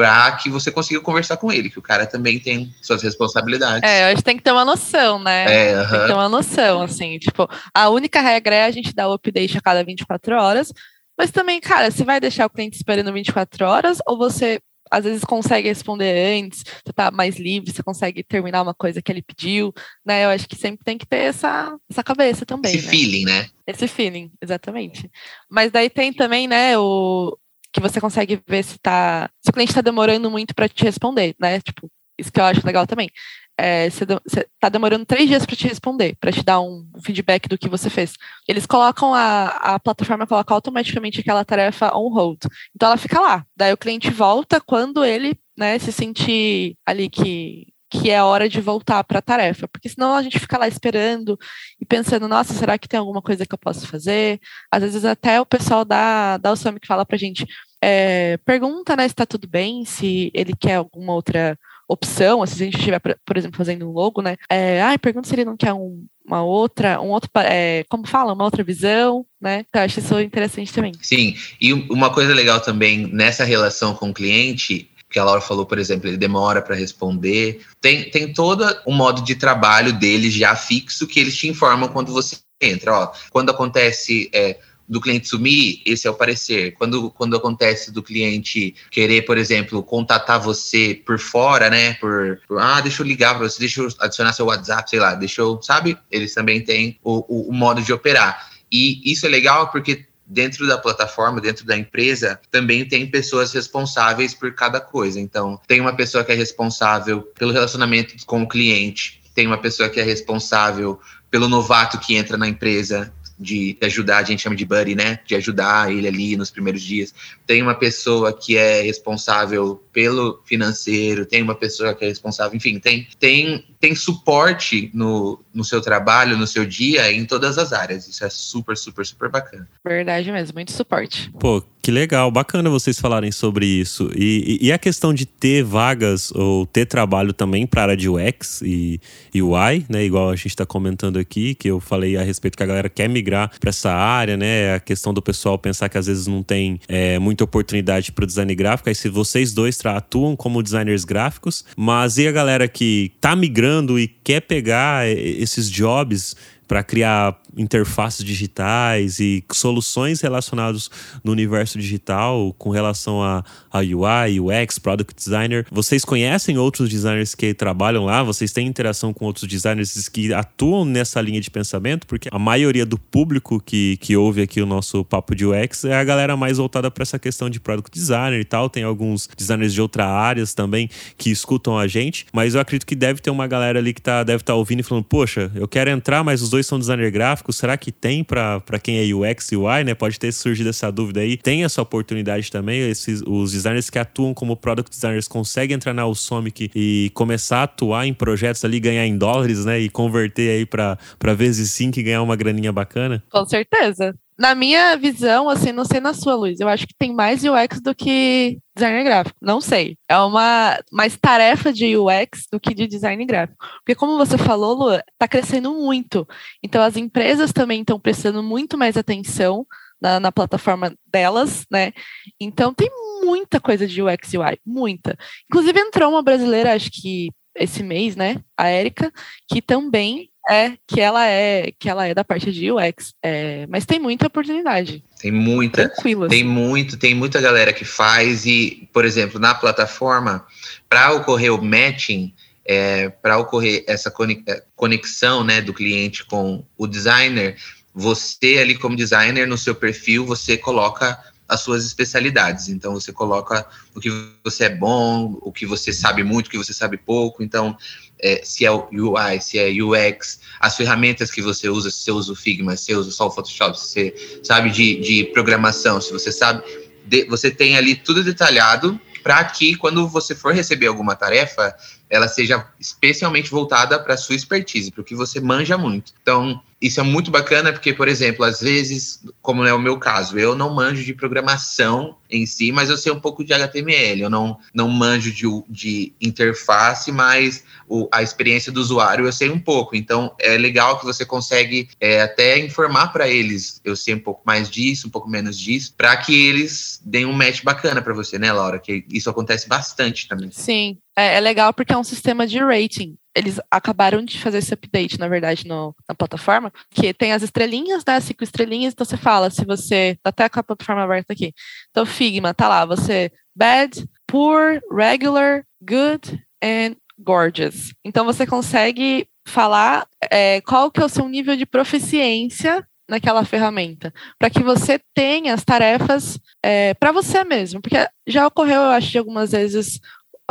para 0.02 0.32
que 0.32 0.50
você 0.50 0.72
consiga 0.72 1.00
conversar 1.00 1.38
com 1.38 1.52
ele, 1.52 1.70
que 1.70 1.78
o 1.78 1.82
cara 1.82 2.08
também 2.08 2.40
tem 2.40 2.74
suas 2.82 3.04
responsabilidades. 3.04 3.88
É, 3.88 4.06
a 4.06 4.10
gente 4.10 4.24
tem 4.24 4.36
que 4.36 4.42
ter 4.42 4.52
uma 4.52 4.66
noção, 4.66 5.20
né? 5.20 5.44
É, 5.44 5.76
Tem 5.76 6.00
que 6.00 6.08
ter 6.08 6.14
uma 6.14 6.28
noção, 6.28 6.82
assim, 6.82 7.20
tipo, 7.20 7.48
a 7.72 7.90
única 7.90 8.20
regra 8.20 8.56
é 8.56 8.66
a 8.66 8.72
gente 8.72 8.96
dar 8.96 9.08
o 9.10 9.14
update 9.14 9.58
a 9.58 9.62
cada 9.62 9.84
24 9.84 10.36
horas, 10.36 10.74
mas 11.16 11.30
também, 11.30 11.62
cara, 11.62 11.92
você 11.92 12.04
vai 12.04 12.20
deixar 12.20 12.48
o 12.48 12.50
cliente 12.50 12.78
esperando 12.78 13.14
24 13.14 13.64
horas 13.64 14.00
ou 14.08 14.18
você 14.18 14.60
às 14.90 15.06
vezes 15.06 15.24
consegue 15.24 15.70
responder 15.70 16.38
antes, 16.38 16.66
você 16.66 16.92
tá 16.94 17.10
mais 17.12 17.38
livre, 17.38 17.72
você 17.72 17.82
consegue 17.82 18.24
terminar 18.24 18.62
uma 18.62 18.74
coisa 18.74 19.02
que 19.02 19.10
ele 19.10 19.22
pediu, 19.22 19.72
né? 20.06 20.26
Eu 20.26 20.30
acho 20.30 20.50
que 20.50 20.56
sempre 20.56 20.84
tem 20.84 20.98
que 20.98 21.06
ter 21.06 21.20
essa, 21.20 21.78
essa 21.90 22.04
cabeça 22.04 22.46
também. 22.46 22.76
Esse 22.76 22.86
né? 22.86 22.92
feeling, 22.92 23.24
né? 23.24 23.48
Esse 23.66 23.88
feeling, 23.88 24.32
exatamente. 24.42 25.10
Mas 25.50 25.72
daí 25.72 25.90
tem 25.90 26.12
também, 26.12 26.46
né, 26.46 26.78
o 26.78 27.38
que 27.72 27.82
você 27.82 28.02
consegue 28.02 28.42
ver 28.48 28.64
se 28.64 28.78
tá. 28.80 29.30
Se 29.42 29.50
o 29.50 29.54
cliente 29.54 29.72
está 29.72 29.82
demorando 29.82 30.30
muito 30.30 30.54
para 30.54 30.68
te 30.68 30.84
responder, 30.84 31.36
né? 31.40 31.60
Tipo, 31.62 31.90
isso 32.18 32.32
que 32.32 32.40
eu 32.40 32.46
acho 32.46 32.66
legal 32.66 32.86
também. 32.86 33.10
É, 33.58 33.90
você, 33.90 34.06
você 34.06 34.48
tá 34.60 34.70
demorando 34.70 35.06
três 35.06 35.28
dias 35.28 35.46
para 35.46 35.56
te 35.56 35.68
responder, 35.68 36.16
para 36.20 36.32
te 36.32 36.44
dar 36.44 36.62
um 36.62 36.88
feedback 37.04 37.48
do 37.48 37.58
que 37.58 37.70
você 37.70 37.90
fez. 37.90 38.16
Eles 38.48 38.66
colocam 38.66 39.14
a, 39.14 39.48
a 39.76 39.80
plataforma 39.80 40.26
coloca 40.26 40.54
automaticamente 40.54 41.20
aquela 41.20 41.46
tarefa 41.46 41.96
on 41.96 42.10
hold. 42.10 42.40
Então 42.76 42.88
ela 42.88 42.98
fica 42.98 43.20
lá. 43.20 43.46
Daí 43.56 43.72
o 43.72 43.78
cliente 43.78 44.10
volta 44.10 44.60
quando 44.60 45.06
ele 45.06 45.38
né, 45.58 45.78
se 45.78 45.92
sentir 45.92 46.76
ali 46.86 47.10
que, 47.10 47.68
que 47.92 48.10
é 48.10 48.24
hora 48.24 48.48
de 48.48 48.62
voltar 48.62 49.04
para 49.04 49.20
a 49.20 49.22
tarefa, 49.22 49.68
porque 49.68 49.90
senão 49.90 50.16
a 50.16 50.24
gente 50.24 50.40
fica 50.40 50.58
lá 50.58 50.66
esperando 50.66 51.38
e 51.80 51.86
pensando, 51.86 52.26
nossa, 52.26 52.54
será 52.54 52.78
que 52.78 52.88
tem 52.88 52.98
alguma 52.98 53.22
coisa 53.22 53.46
que 53.46 53.54
eu 53.54 53.60
posso 53.60 53.86
fazer? 53.86 54.40
Às 54.72 54.82
vezes 54.82 55.04
até 55.04 55.42
o 55.42 55.46
pessoal 55.46 55.84
da, 55.84 56.38
da 56.38 56.54
que 56.56 56.88
fala 56.88 57.06
para 57.06 57.18
a 57.18 57.20
gente, 57.20 57.46
é, 57.84 58.38
pergunta 58.46 58.96
né, 58.96 59.04
se 59.04 59.14
está 59.14 59.26
tudo 59.26 59.46
bem, 59.46 59.84
se 59.84 60.32
ele 60.34 60.54
quer 60.58 60.76
alguma 60.76 61.14
outra 61.14 61.60
opção, 61.86 62.46
se 62.46 62.54
a 62.54 62.66
gente 62.66 62.78
estiver, 62.78 63.02
por 63.26 63.38
exemplo, 63.38 63.58
fazendo 63.58 63.90
um 63.90 63.92
logo, 63.92 64.22
né? 64.22 64.38
É, 64.50 64.82
ah, 64.82 64.98
pergunta 64.98 65.28
se 65.28 65.36
ele 65.36 65.44
não 65.44 65.58
quer 65.58 65.74
um, 65.74 66.06
uma 66.26 66.42
outra, 66.42 67.02
um 67.02 67.10
outro, 67.10 67.30
é, 67.36 67.84
como 67.90 68.08
fala, 68.08 68.32
uma 68.32 68.46
outra 68.46 68.64
visão, 68.64 69.26
né? 69.42 69.66
Eu 69.74 69.82
acho 69.82 70.00
isso 70.00 70.18
interessante 70.22 70.72
também. 70.72 70.94
Sim, 71.02 71.36
e 71.60 71.74
uma 71.74 72.10
coisa 72.10 72.34
legal 72.34 72.62
também 72.62 73.08
nessa 73.08 73.44
relação 73.44 73.94
com 73.94 74.12
o 74.12 74.14
cliente 74.14 74.90
que 75.12 75.19
a 75.19 75.24
Laura 75.24 75.41
falou, 75.41 75.65
por 75.65 75.78
exemplo, 75.78 76.08
ele 76.08 76.17
demora 76.17 76.62
para 76.62 76.76
responder. 76.76 77.62
Tem, 77.82 78.10
tem 78.10 78.34
todo 78.34 78.65
um 78.88 78.93
modo 78.93 79.21
de 79.21 79.36
trabalho 79.36 79.93
deles 79.93 80.34
já 80.34 80.56
fixo 80.56 81.06
que 81.06 81.19
eles 81.19 81.38
te 81.38 81.47
informam 81.47 81.89
quando 81.89 82.13
você 82.13 82.38
entra. 82.62 82.93
Ó, 82.93 83.12
quando 83.30 83.50
acontece 83.50 84.30
é, 84.34 84.58
do 84.88 85.02
cliente 85.02 85.28
sumir, 85.28 85.82
esse 85.86 86.08
é 86.08 86.10
o 86.10 86.13
parecer. 86.13 86.74
Quando, 86.74 87.12
quando 87.12 87.36
acontece 87.36 87.91
do 87.91 88.04
cliente 88.04 88.76
querer, 88.89 89.24
por 89.24 89.38
exemplo, 89.38 89.84
contatar 89.84 90.39
você 90.39 91.02
por 91.06 91.19
fora, 91.19 91.69
né? 91.69 91.93
Por, 91.95 92.41
por 92.47 92.60
ah, 92.60 92.82
deixa 92.82 93.02
eu 93.02 93.08
ligar 93.08 93.38
para 93.38 93.47
você, 93.47 93.60
deixa 93.60 93.82
eu 93.82 93.88
adicionar 94.00 94.34
seu 94.34 94.45
WhatsApp, 94.45 94.89
sei 94.89 95.00
lá, 95.00 95.15
deixa 95.15 95.41
eu, 95.41 95.62
sabe? 95.62 95.97
Eles 96.10 96.34
também 96.34 96.62
têm 96.62 97.00
o, 97.04 97.26
o, 97.28 97.50
o 97.50 97.54
modo 97.54 97.82
de 97.82 97.93
operar. 97.93 98.50
E 98.71 99.02
isso 99.12 99.26
é 99.26 99.30
legal 99.30 99.69
porque 99.69 100.06
dentro 100.32 100.65
da 100.65 100.78
plataforma, 100.78 101.41
dentro 101.41 101.65
da 101.65 101.78
empresa, 101.78 102.39
também 102.50 102.88
tem 102.88 103.06
pessoas 103.06 103.52
responsáveis 103.52 104.34
por 104.34 104.54
cada 104.54 104.80
coisa. 104.80 105.20
Então, 105.20 105.60
tem 105.67 105.82
uma 105.82 105.94
pessoa 105.94 106.24
que 106.24 106.32
é 106.32 106.36
responsável 106.36 107.22
pelo 107.38 107.52
relacionamento 107.52 108.15
com 108.26 108.41
o 108.41 108.48
cliente, 108.48 109.22
tem 109.36 109.46
uma 109.46 109.58
pessoa 109.58 109.89
que 109.89 110.00
é 110.00 110.04
responsável 110.04 111.00
pelo 111.30 111.50
novato 111.50 112.00
que 112.00 112.15
entra 112.15 112.38
na 112.38 112.48
empresa, 112.48 113.13
de 113.42 113.76
ajudar, 113.82 114.20
a 114.20 114.24
gente 114.24 114.44
chama 114.44 114.56
de 114.56 114.64
buddy, 114.64 114.94
né? 114.94 115.20
De 115.26 115.36
ajudar 115.36 115.92
ele 115.92 116.08
ali 116.08 116.38
nos 116.38 116.52
primeiros 116.52 116.82
dias. 116.82 117.14
Tem 117.48 117.62
uma 117.62 117.74
pessoa 117.74 118.32
que 118.32 118.56
é 118.56 118.82
responsável 118.84 119.82
pelo 119.92 120.42
financeiro, 120.46 121.26
tem 121.26 121.42
uma 121.42 121.56
pessoa 121.56 121.94
que 121.96 122.06
é 122.06 122.08
responsável, 122.08 122.56
enfim, 122.56 122.80
tem, 122.80 123.08
tem, 123.20 123.66
tem 123.80 123.96
suporte 123.96 124.92
no, 124.94 125.40
no 125.54 125.64
seu 125.64 125.82
trabalho, 125.82 126.38
no 126.38 126.46
seu 126.46 126.66
dia, 126.66 127.12
em 127.12 127.26
todas 127.26 127.58
as 127.58 127.74
áreas. 127.74 128.08
Isso 128.08 128.24
é 128.24 128.30
super, 128.30 128.78
super, 128.78 129.06
super 129.06 129.30
bacana. 129.30 129.68
Verdade 129.84 130.32
mesmo, 130.32 130.54
muito 130.56 130.72
suporte. 130.72 131.32
Pô, 131.40 131.64
que 131.82 131.90
legal, 131.90 132.30
bacana 132.30 132.70
vocês 132.70 133.00
falarem 133.00 133.32
sobre 133.32 133.66
isso. 133.66 134.12
E, 134.16 134.60
e, 134.62 134.68
e 134.68 134.72
a 134.72 134.78
questão 134.78 135.12
de 135.12 135.26
ter 135.26 135.64
vagas 135.64 136.32
ou 136.32 136.66
ter 136.68 136.86
trabalho 136.86 137.34
também 137.34 137.66
para 137.66 137.82
a 137.82 137.84
área 137.86 137.98
de 137.98 138.08
UX 138.08 138.62
e, 138.62 139.02
e 139.34 139.42
UI, 139.42 139.86
né? 139.90 140.04
Igual 140.06 140.30
a 140.30 140.36
gente 140.36 140.50
está 140.50 140.66
comentando 140.66 141.18
aqui, 141.18 141.56
que 141.56 141.68
eu 141.68 141.80
falei 141.80 142.18
a 142.18 142.22
respeito 142.22 142.56
que 142.56 142.64
a 142.64 142.68
galera 142.68 142.88
quer 142.88 143.10
migrar 143.10 143.31
para 143.60 143.70
essa 143.70 143.91
área, 143.91 144.38
né? 144.38 144.76
A 144.76 144.80
questão 144.80 145.13
do 145.13 145.22
pessoal 145.22 145.58
pensar 145.58 145.89
que 145.89 145.98
às 145.98 146.08
vezes 146.08 146.28
não 146.28 146.44
tem 146.44 146.80
é, 146.88 147.17
muita 147.20 147.44
oportunidade 147.44 148.12
para 148.12 148.24
o 148.24 148.28
design 148.28 148.54
gráfico. 148.56 148.89
Aí 148.89 148.96
se 148.96 149.10
vocês 149.10 149.54
dois 149.54 149.80
atuam 149.86 150.36
como 150.36 150.62
designers 150.62 151.04
gráficos, 151.04 151.65
mas 151.76 152.17
e 152.17 152.28
a 152.28 152.32
galera 152.32 152.67
que 152.67 153.12
tá 153.20 153.36
migrando 153.36 154.00
e 154.00 154.08
quer 154.08 154.41
pegar 154.41 155.08
esses 155.08 155.70
jobs 155.70 156.36
para 156.72 156.84
criar 156.84 157.38
interfaces 157.58 158.24
digitais 158.24 159.20
e 159.20 159.44
soluções 159.52 160.22
relacionadas 160.22 160.90
no 161.24 161.32
universo 161.32 161.78
digital 161.78 162.54
com 162.58 162.70
relação 162.70 163.22
a, 163.22 163.44
a 163.72 163.80
UI, 163.80 164.40
UX, 164.40 164.80
Product 164.80 165.16
Designer. 165.16 165.66
Vocês 165.72 166.04
conhecem 166.06 166.58
outros 166.58 166.90
designers 166.90 167.36
que 167.36 167.54
trabalham 167.54 168.06
lá? 168.06 168.24
Vocês 168.24 168.52
têm 168.52 168.68
interação 168.68 169.14
com 169.14 169.26
outros 169.26 169.48
designers 169.48 170.10
que 170.10 170.34
atuam 170.34 170.86
nessa 170.86 171.22
linha 171.22 171.42
de 171.42 171.50
pensamento? 171.50 172.08
Porque 172.08 172.30
a 172.32 172.40
maioria 172.40 172.86
do 172.86 172.98
público 172.98 173.60
que, 173.60 173.98
que 173.98 174.16
ouve 174.16 174.42
aqui 174.42 174.62
o 174.62 174.66
nosso 174.66 175.04
papo 175.04 175.36
de 175.36 175.46
UX 175.46 175.86
é 175.86 175.96
a 175.96 176.04
galera 176.04 176.36
mais 176.38 176.58
voltada 176.58 176.90
para 176.92 177.04
essa 177.04 177.20
questão 177.20 177.50
de 177.50 177.60
Product 177.60 177.92
Designer 177.92 178.40
e 178.40 178.46
tal. 178.46 178.70
Tem 178.70 178.84
alguns 178.84 179.30
designers 179.38 179.74
de 179.74 179.82
outras 179.82 180.08
áreas 180.08 180.54
também 180.54 180.90
que 181.18 181.30
escutam 181.32 181.78
a 181.78 181.88
gente, 181.88 182.26
mas 182.32 182.56
eu 182.56 182.62
acredito 182.62 182.86
que 182.86 182.96
deve 182.96 183.22
ter 183.22 183.30
uma 183.30 183.48
galera 183.48 183.80
ali 183.80 183.94
que 183.94 184.02
tá, 184.02 184.24
deve 184.24 184.42
estar 184.42 184.54
tá 184.54 184.58
ouvindo 184.58 184.82
e 184.82 184.84
falando: 184.84 185.04
Poxa, 185.04 185.52
eu 185.56 185.68
quero 185.68 185.90
entrar, 185.90 186.24
mas 186.24 186.42
os 186.42 186.50
dois 186.50 186.66
são 186.66 186.80
designer 186.80 187.12
gráfico, 187.12 187.41
será 187.52 187.78
que 187.78 187.92
tem 187.92 188.24
para 188.24 188.62
quem 188.82 188.98
é 189.00 189.14
UX 189.14 189.52
e 189.52 189.56
UI, 189.56 189.84
né? 189.84 189.94
Pode 189.94 190.20
ter 190.20 190.32
surgido 190.32 190.70
essa 190.70 190.92
dúvida 190.92 191.22
aí. 191.22 191.38
Tem 191.38 191.64
essa 191.64 191.82
oportunidade 191.82 192.52
também, 192.52 192.90
esses, 192.90 193.22
os 193.26 193.52
designers 193.54 193.90
que 193.90 193.98
atuam 193.98 194.34
como 194.34 194.56
product 194.56 194.92
designers 194.92 195.28
conseguem 195.28 195.76
entrar 195.76 195.94
na 195.94 196.06
Usomic 196.06 196.70
e 196.76 197.12
começar 197.14 197.60
a 197.60 197.64
atuar 197.64 198.06
em 198.06 198.14
projetos 198.14 198.66
ali, 198.66 198.80
ganhar 198.80 199.06
em 199.06 199.18
dólares, 199.18 199.66
né? 199.66 199.80
E 199.80 199.90
converter 199.90 200.50
aí 200.50 200.66
para 200.66 201.34
vezes 201.34 201.72
5 201.72 202.00
e 202.00 202.04
ganhar 202.04 202.22
uma 202.22 202.36
graninha 202.36 202.72
bacana? 202.72 203.24
Com 203.32 203.46
certeza 203.46 204.14
na 204.38 204.56
minha 204.56 204.96
visão, 204.98 205.50
assim, 205.50 205.72
não 205.72 205.86
sei 205.86 206.00
na 206.00 206.13
sua, 206.13 206.36
Luiz, 206.36 206.60
eu 206.60 206.67
acho 206.67 206.88
que 206.88 206.96
tem 206.98 207.13
mais 207.13 207.44
UX 207.44 207.80
do 207.82 207.94
que 207.94 208.58
designer 208.76 209.04
gráfico. 209.04 209.38
Não 209.41 209.62
sei. 209.62 209.98
É 210.10 210.17
uma 210.17 210.80
mais 210.91 211.15
tarefa 211.15 211.72
de 211.72 211.96
UX 211.96 212.48
do 212.52 212.60
que 212.60 212.74
de 212.74 212.88
design 212.88 213.24
gráfico. 213.26 213.63
Porque, 213.80 213.94
como 213.94 214.17
você 214.17 214.38
falou, 214.38 214.74
Lu, 214.74 214.94
está 214.96 215.28
crescendo 215.28 215.74
muito. 215.74 216.28
Então, 216.63 216.82
as 216.82 216.98
empresas 216.98 217.52
também 217.54 217.82
estão 217.82 218.00
prestando 218.00 218.41
muito 218.41 218.78
mais 218.78 218.98
atenção 218.98 219.65
na, 220.02 220.20
na, 220.20 220.32
plataforma 220.32 220.91
delas, 221.06 221.65
né? 221.72 221.91
Então, 222.39 222.74
tem 222.74 222.89
muita 223.24 223.60
coisa 223.60 223.86
de 223.86 224.02
UX 224.02 224.34
e 224.34 224.38
UI, 224.39 224.58
muita. 224.65 225.15
Inclusive, 225.46 225.80
entrou 225.80 226.10
uma 226.10 226.24
brasileira, 226.24 226.74
acho 226.74 226.89
que 226.91 227.30
esse 227.56 227.84
mês, 227.84 228.15
né? 228.15 228.38
A 228.58 228.67
Érica, 228.70 229.12
que 229.48 229.62
também 229.62 230.31
é 230.52 230.78
que 230.88 231.00
ela 231.00 231.26
é 231.28 231.72
que 231.78 231.90
ela 231.90 232.08
é 232.08 232.14
da 232.14 232.24
parte 232.24 232.52
de 232.52 232.72
UX, 232.72 233.14
é, 233.24 233.66
mas 233.68 233.86
tem 233.86 234.00
muita 234.00 234.28
oportunidade. 234.28 235.04
Tem 235.20 235.32
muita, 235.32 235.90
Tranquilo, 235.90 236.28
tem 236.28 236.44
muito, 236.44 236.98
tem 236.98 237.16
muita 237.16 237.40
galera 237.40 237.72
que 237.72 237.86
faz 237.86 238.46
e, 238.46 238.90
por 238.92 239.06
exemplo, 239.06 239.40
na 239.40 239.54
plataforma, 239.54 240.46
para 240.90 241.14
ocorrer 241.14 241.54
o 241.54 241.64
matching, 241.64 242.34
é, 242.66 243.10
para 243.10 243.38
ocorrer 243.38 243.84
essa 243.88 244.14
é, 244.48 244.64
conexão, 244.76 245.44
né, 245.44 245.62
do 245.62 245.74
cliente 245.74 246.26
com 246.26 246.64
o 246.78 246.88
designer, 246.88 247.56
você 247.94 248.60
ali 248.60 248.78
como 248.78 248.96
designer 248.96 249.48
no 249.48 249.58
seu 249.58 249.76
perfil 249.76 250.26
você 250.26 250.58
coloca 250.58 251.20
as 251.52 251.60
suas 251.60 251.86
especialidades. 251.86 252.70
Então 252.70 252.94
você 252.94 253.12
coloca 253.12 253.68
o 253.94 254.00
que 254.00 254.10
você 254.42 254.66
é 254.66 254.70
bom, 254.70 255.38
o 255.42 255.52
que 255.52 255.66
você 255.66 255.92
sabe 255.92 256.24
muito, 256.24 256.48
o 256.48 256.50
que 256.50 256.58
você 256.58 256.74
sabe 256.74 256.96
pouco. 256.96 257.44
Então 257.44 257.78
é, 258.22 258.42
se 258.44 258.66
é 258.66 258.72
UI, 258.72 259.42
se 259.42 259.58
é 259.58 259.70
UX, 259.70 260.40
as 260.60 260.78
ferramentas 260.78 261.32
que 261.32 261.42
você 261.42 261.70
usa, 261.70 261.90
se 261.90 262.04
você 262.04 262.12
usa 262.12 262.32
o 262.34 262.36
Figma, 262.36 262.78
se 262.78 262.86
você 262.86 262.96
usa 262.96 263.12
só 263.12 263.28
o 263.28 263.32
Photoshop, 263.32 263.80
se 263.80 263.88
você 263.88 264.40
sabe 264.44 264.70
de, 264.70 265.00
de 265.00 265.24
programação, 265.26 266.00
se 266.00 266.12
você 266.12 266.32
sabe, 266.32 266.64
de, 267.06 267.26
você 267.26 267.50
tem 267.50 267.78
ali 267.78 267.96
tudo 267.96 268.24
detalhado 268.24 269.00
para 269.24 269.44
que 269.44 269.76
quando 269.76 270.08
você 270.08 270.36
for 270.36 270.54
receber 270.54 270.88
alguma 270.88 271.16
tarefa, 271.16 271.76
ela 272.12 272.28
seja 272.28 272.67
especialmente 272.78 273.50
voltada 273.50 273.97
para 273.97 274.15
a 274.15 274.17
sua 274.17 274.36
expertise, 274.36 274.91
para 274.91 275.02
o 275.02 275.04
que 275.04 275.15
você 275.15 275.39
manja 275.39 275.78
muito. 275.78 276.12
Então, 276.21 276.62
isso 276.82 277.00
é 277.00 277.04
muito 277.04 277.30
bacana 277.30 277.71
porque, 277.71 277.93
por 277.93 278.08
exemplo, 278.08 278.43
às 278.43 278.60
vezes, 278.60 279.24
como 279.41 279.63
é 279.65 279.74
o 279.74 279.80
meu 279.80 280.00
caso. 280.00 280.38
Eu 280.38 280.56
não 280.56 280.74
manjo 280.74 281.04
de 281.04 281.13
programação 281.13 282.17
em 282.30 282.45
si, 282.45 282.71
mas 282.71 282.89
eu 282.89 282.97
sei 282.97 283.12
um 283.12 283.19
pouco 283.19 283.43
de 283.43 283.54
HTML. 283.54 284.21
Eu 284.21 284.30
não, 284.30 284.58
não 284.74 284.89
manjo 284.89 285.32
de, 285.32 285.47
de 285.69 286.13
interface, 286.19 287.12
mas 287.12 287.63
o, 287.88 288.10
a 288.12 288.24
experiência 288.24 288.71
do 288.71 288.82
usuário 288.82 289.26
eu 289.26 289.32
sei 289.32 289.50
um 289.50 289.60
pouco. 289.60 289.95
Então 289.95 290.36
é 290.39 290.58
legal 290.58 290.97
que 290.97 291.06
você 291.06 291.24
consegue 291.24 291.88
é, 292.00 292.21
até 292.21 292.58
informar 292.58 293.13
para 293.13 293.30
eles. 293.30 293.80
Eu 293.86 293.95
sei 293.95 294.15
um 294.15 294.19
pouco 294.19 294.41
mais 294.43 294.69
disso, 294.69 295.08
um 295.08 295.12
pouco 295.12 295.30
menos 295.30 295.58
disso, 295.60 295.93
para 295.95 296.17
que 296.17 296.47
eles 296.47 297.00
deem 297.06 297.26
um 297.28 297.34
match 297.34 297.63
bacana 297.63 298.02
para 298.02 298.13
você, 298.13 298.39
né, 298.39 298.52
Laura? 298.52 298.80
Que 298.80 299.06
isso 299.12 299.30
acontece 299.30 299.67
bastante 299.67 300.28
também. 300.28 300.50
Sim, 300.52 300.97
é, 301.17 301.36
é 301.36 301.39
legal 301.39 301.74
porque 301.74 301.93
é 301.93 301.97
um 301.97 302.04
sistema 302.04 302.45
de 302.47 302.60
rating 302.60 303.17
eles 303.36 303.60
acabaram 303.69 304.24
de 304.24 304.38
fazer 304.39 304.58
esse 304.58 304.74
update, 304.74 305.17
na 305.17 305.28
verdade, 305.28 305.67
no, 305.67 305.95
na 306.08 306.13
plataforma, 306.13 306.71
que 306.89 307.13
tem 307.13 307.32
as 307.32 307.41
estrelinhas, 307.41 308.04
né? 308.06 308.19
Cinco 308.19 308.43
estrelinhas, 308.43 308.93
então 308.93 309.06
você 309.06 309.17
fala 309.17 309.50
se 309.50 309.65
você. 309.65 310.17
Tá 310.21 310.30
até 310.30 310.50
com 310.50 310.60
a 310.60 310.63
plataforma 310.63 311.04
aberta 311.04 311.34
aqui. 311.34 311.54
Então, 311.89 312.06
Figma, 312.06 312.54
tá 312.54 312.67
lá, 312.67 312.86
você 312.86 313.32
bad, 313.56 314.06
poor, 314.28 314.82
regular, 314.91 315.65
good 315.82 316.41
and 316.63 316.95
gorgeous. 317.17 317.93
Então 318.04 318.26
você 318.26 318.45
consegue 318.45 319.28
falar 319.47 320.08
é, 320.30 320.62
qual 320.62 320.91
que 320.91 321.02
é 321.02 321.06
o 321.06 321.10
seu 321.10 321.28
nível 321.28 321.56
de 321.56 321.65
proficiência 321.65 322.86
naquela 323.10 323.43
ferramenta, 323.43 324.13
para 324.39 324.50
que 324.50 324.63
você 324.63 324.97
tenha 325.13 325.54
as 325.54 325.65
tarefas 325.65 326.39
é, 326.63 326.93
para 326.93 327.12
você 327.12 327.43
mesmo, 327.43 327.82
porque 327.82 327.97
já 328.26 328.47
ocorreu, 328.47 328.82
eu 328.82 328.89
acho, 328.91 329.12
de 329.12 329.17
algumas 329.17 329.52
vezes 329.52 330.00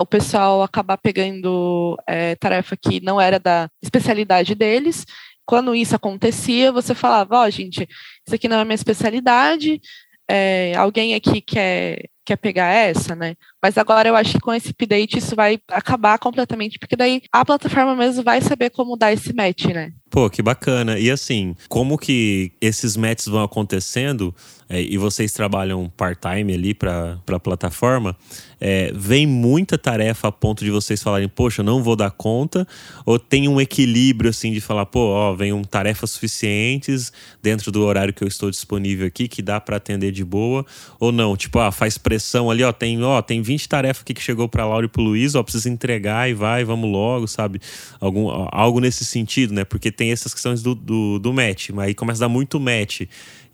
o 0.01 0.07
pessoal 0.07 0.63
acabar 0.63 0.97
pegando 0.99 1.97
é, 2.07 2.35
tarefa 2.37 2.77
que 2.77 3.01
não 3.01 3.21
era 3.21 3.39
da 3.39 3.69
especialidade 3.83 4.55
deles. 4.55 5.05
Quando 5.47 5.75
isso 5.75 5.97
acontecia, 5.97 6.73
você 6.73 6.95
falava, 6.95 7.37
ó, 7.37 7.47
oh, 7.47 7.51
gente, 7.51 7.89
isso 8.27 8.35
aqui 8.35 8.49
não 8.49 8.59
é 8.59 8.65
minha 8.65 8.75
especialidade, 8.75 9.81
é, 10.29 10.73
alguém 10.77 11.15
aqui 11.15 11.41
quer, 11.41 12.05
quer 12.25 12.37
pegar 12.37 12.69
essa, 12.69 13.17
né? 13.17 13.35
Mas 13.61 13.77
agora 13.77 14.09
eu 14.09 14.15
acho 14.15 14.35
que 14.35 14.41
com 14.41 14.55
esse 14.55 14.71
update 14.71 15.19
isso 15.19 15.35
vai 15.35 15.59
acabar 15.69 16.19
completamente, 16.19 16.79
porque 16.79 16.95
daí 16.95 17.23
a 17.33 17.45
plataforma 17.45 17.97
mesmo 17.97 18.23
vai 18.23 18.41
saber 18.41 18.71
como 18.71 18.97
dar 18.97 19.13
esse 19.13 19.33
match, 19.35 19.65
né? 19.67 19.93
Pô, 20.11 20.29
que 20.29 20.43
bacana. 20.43 20.99
E 20.99 21.09
assim, 21.09 21.55
como 21.69 21.97
que 21.97 22.51
esses 22.61 22.97
matches 22.97 23.27
vão 23.27 23.45
acontecendo 23.45 24.35
é, 24.71 24.81
e 24.81 24.97
vocês 24.97 25.33
trabalham 25.33 25.91
part-time 25.97 26.55
ali 26.55 26.73
para 26.73 27.19
a 27.29 27.41
plataforma, 27.41 28.17
é, 28.61 28.93
vem 28.95 29.27
muita 29.27 29.77
tarefa 29.77 30.29
a 30.29 30.33
ponto 30.33 30.65
de 30.65 30.71
vocês 30.71 31.03
falarem, 31.03 31.29
poxa, 31.29 31.61
não 31.61 31.83
vou 31.83 31.97
dar 31.97 32.13
conta, 32.13 32.65
ou 33.05 33.19
tem 33.19 33.49
um 33.49 33.61
equilíbrio 33.61 34.31
assim 34.31 34.53
de 34.53 34.61
falar, 34.61 34.87
pô, 34.87 35.09
ó, 35.09 35.35
vem 35.35 35.61
tarefas 35.65 36.13
suficientes 36.13 37.13
dentro 37.43 37.73
do 37.73 37.83
horário 37.83 38.15
que 38.15 38.23
eu 38.23 38.29
estou 38.29 38.49
disponível 38.49 39.09
aqui, 39.09 39.27
que 39.27 39.43
dá 39.43 39.61
para 39.61 39.77
atender 39.77 40.13
de 40.13 40.25
boa, 40.25 40.65
ou 41.01 41.11
não, 41.11 41.37
tipo, 41.37 41.59
ah, 41.59 41.73
faz 41.73 41.99
pressão 41.99 42.49
ali, 42.49 42.63
ó, 42.63 42.73
tem, 42.73 43.03
ó, 43.03 43.21
tem 43.21 43.43
20 43.43 43.69
tarefas 43.69 44.03
aqui 44.03 44.15
que 44.15 44.23
chegou 44.23 44.49
para 44.49 44.65
Laura 44.65 44.87
e 44.87 44.89
pro 44.89 45.03
Luiz, 45.03 45.35
ó, 45.35 45.43
precisa 45.43 45.69
entregar 45.69 46.31
e 46.31 46.35
vai, 46.35 46.63
vamos 46.63 46.89
logo, 46.89 47.27
sabe? 47.27 47.61
Algum, 47.99 48.29
algo 48.53 48.79
nesse 48.79 49.05
sentido, 49.05 49.53
né? 49.53 49.65
Porque 49.65 49.91
tem 50.01 50.13
essas 50.13 50.33
questões 50.33 50.63
do, 50.63 50.75
do, 50.75 51.19
do 51.19 51.31
match, 51.31 51.69
mas 51.75 51.89
aí 51.89 51.95
começa 51.95 52.25
a 52.25 52.27
dar 52.27 52.33
muito 52.33 52.59
match. 52.59 53.03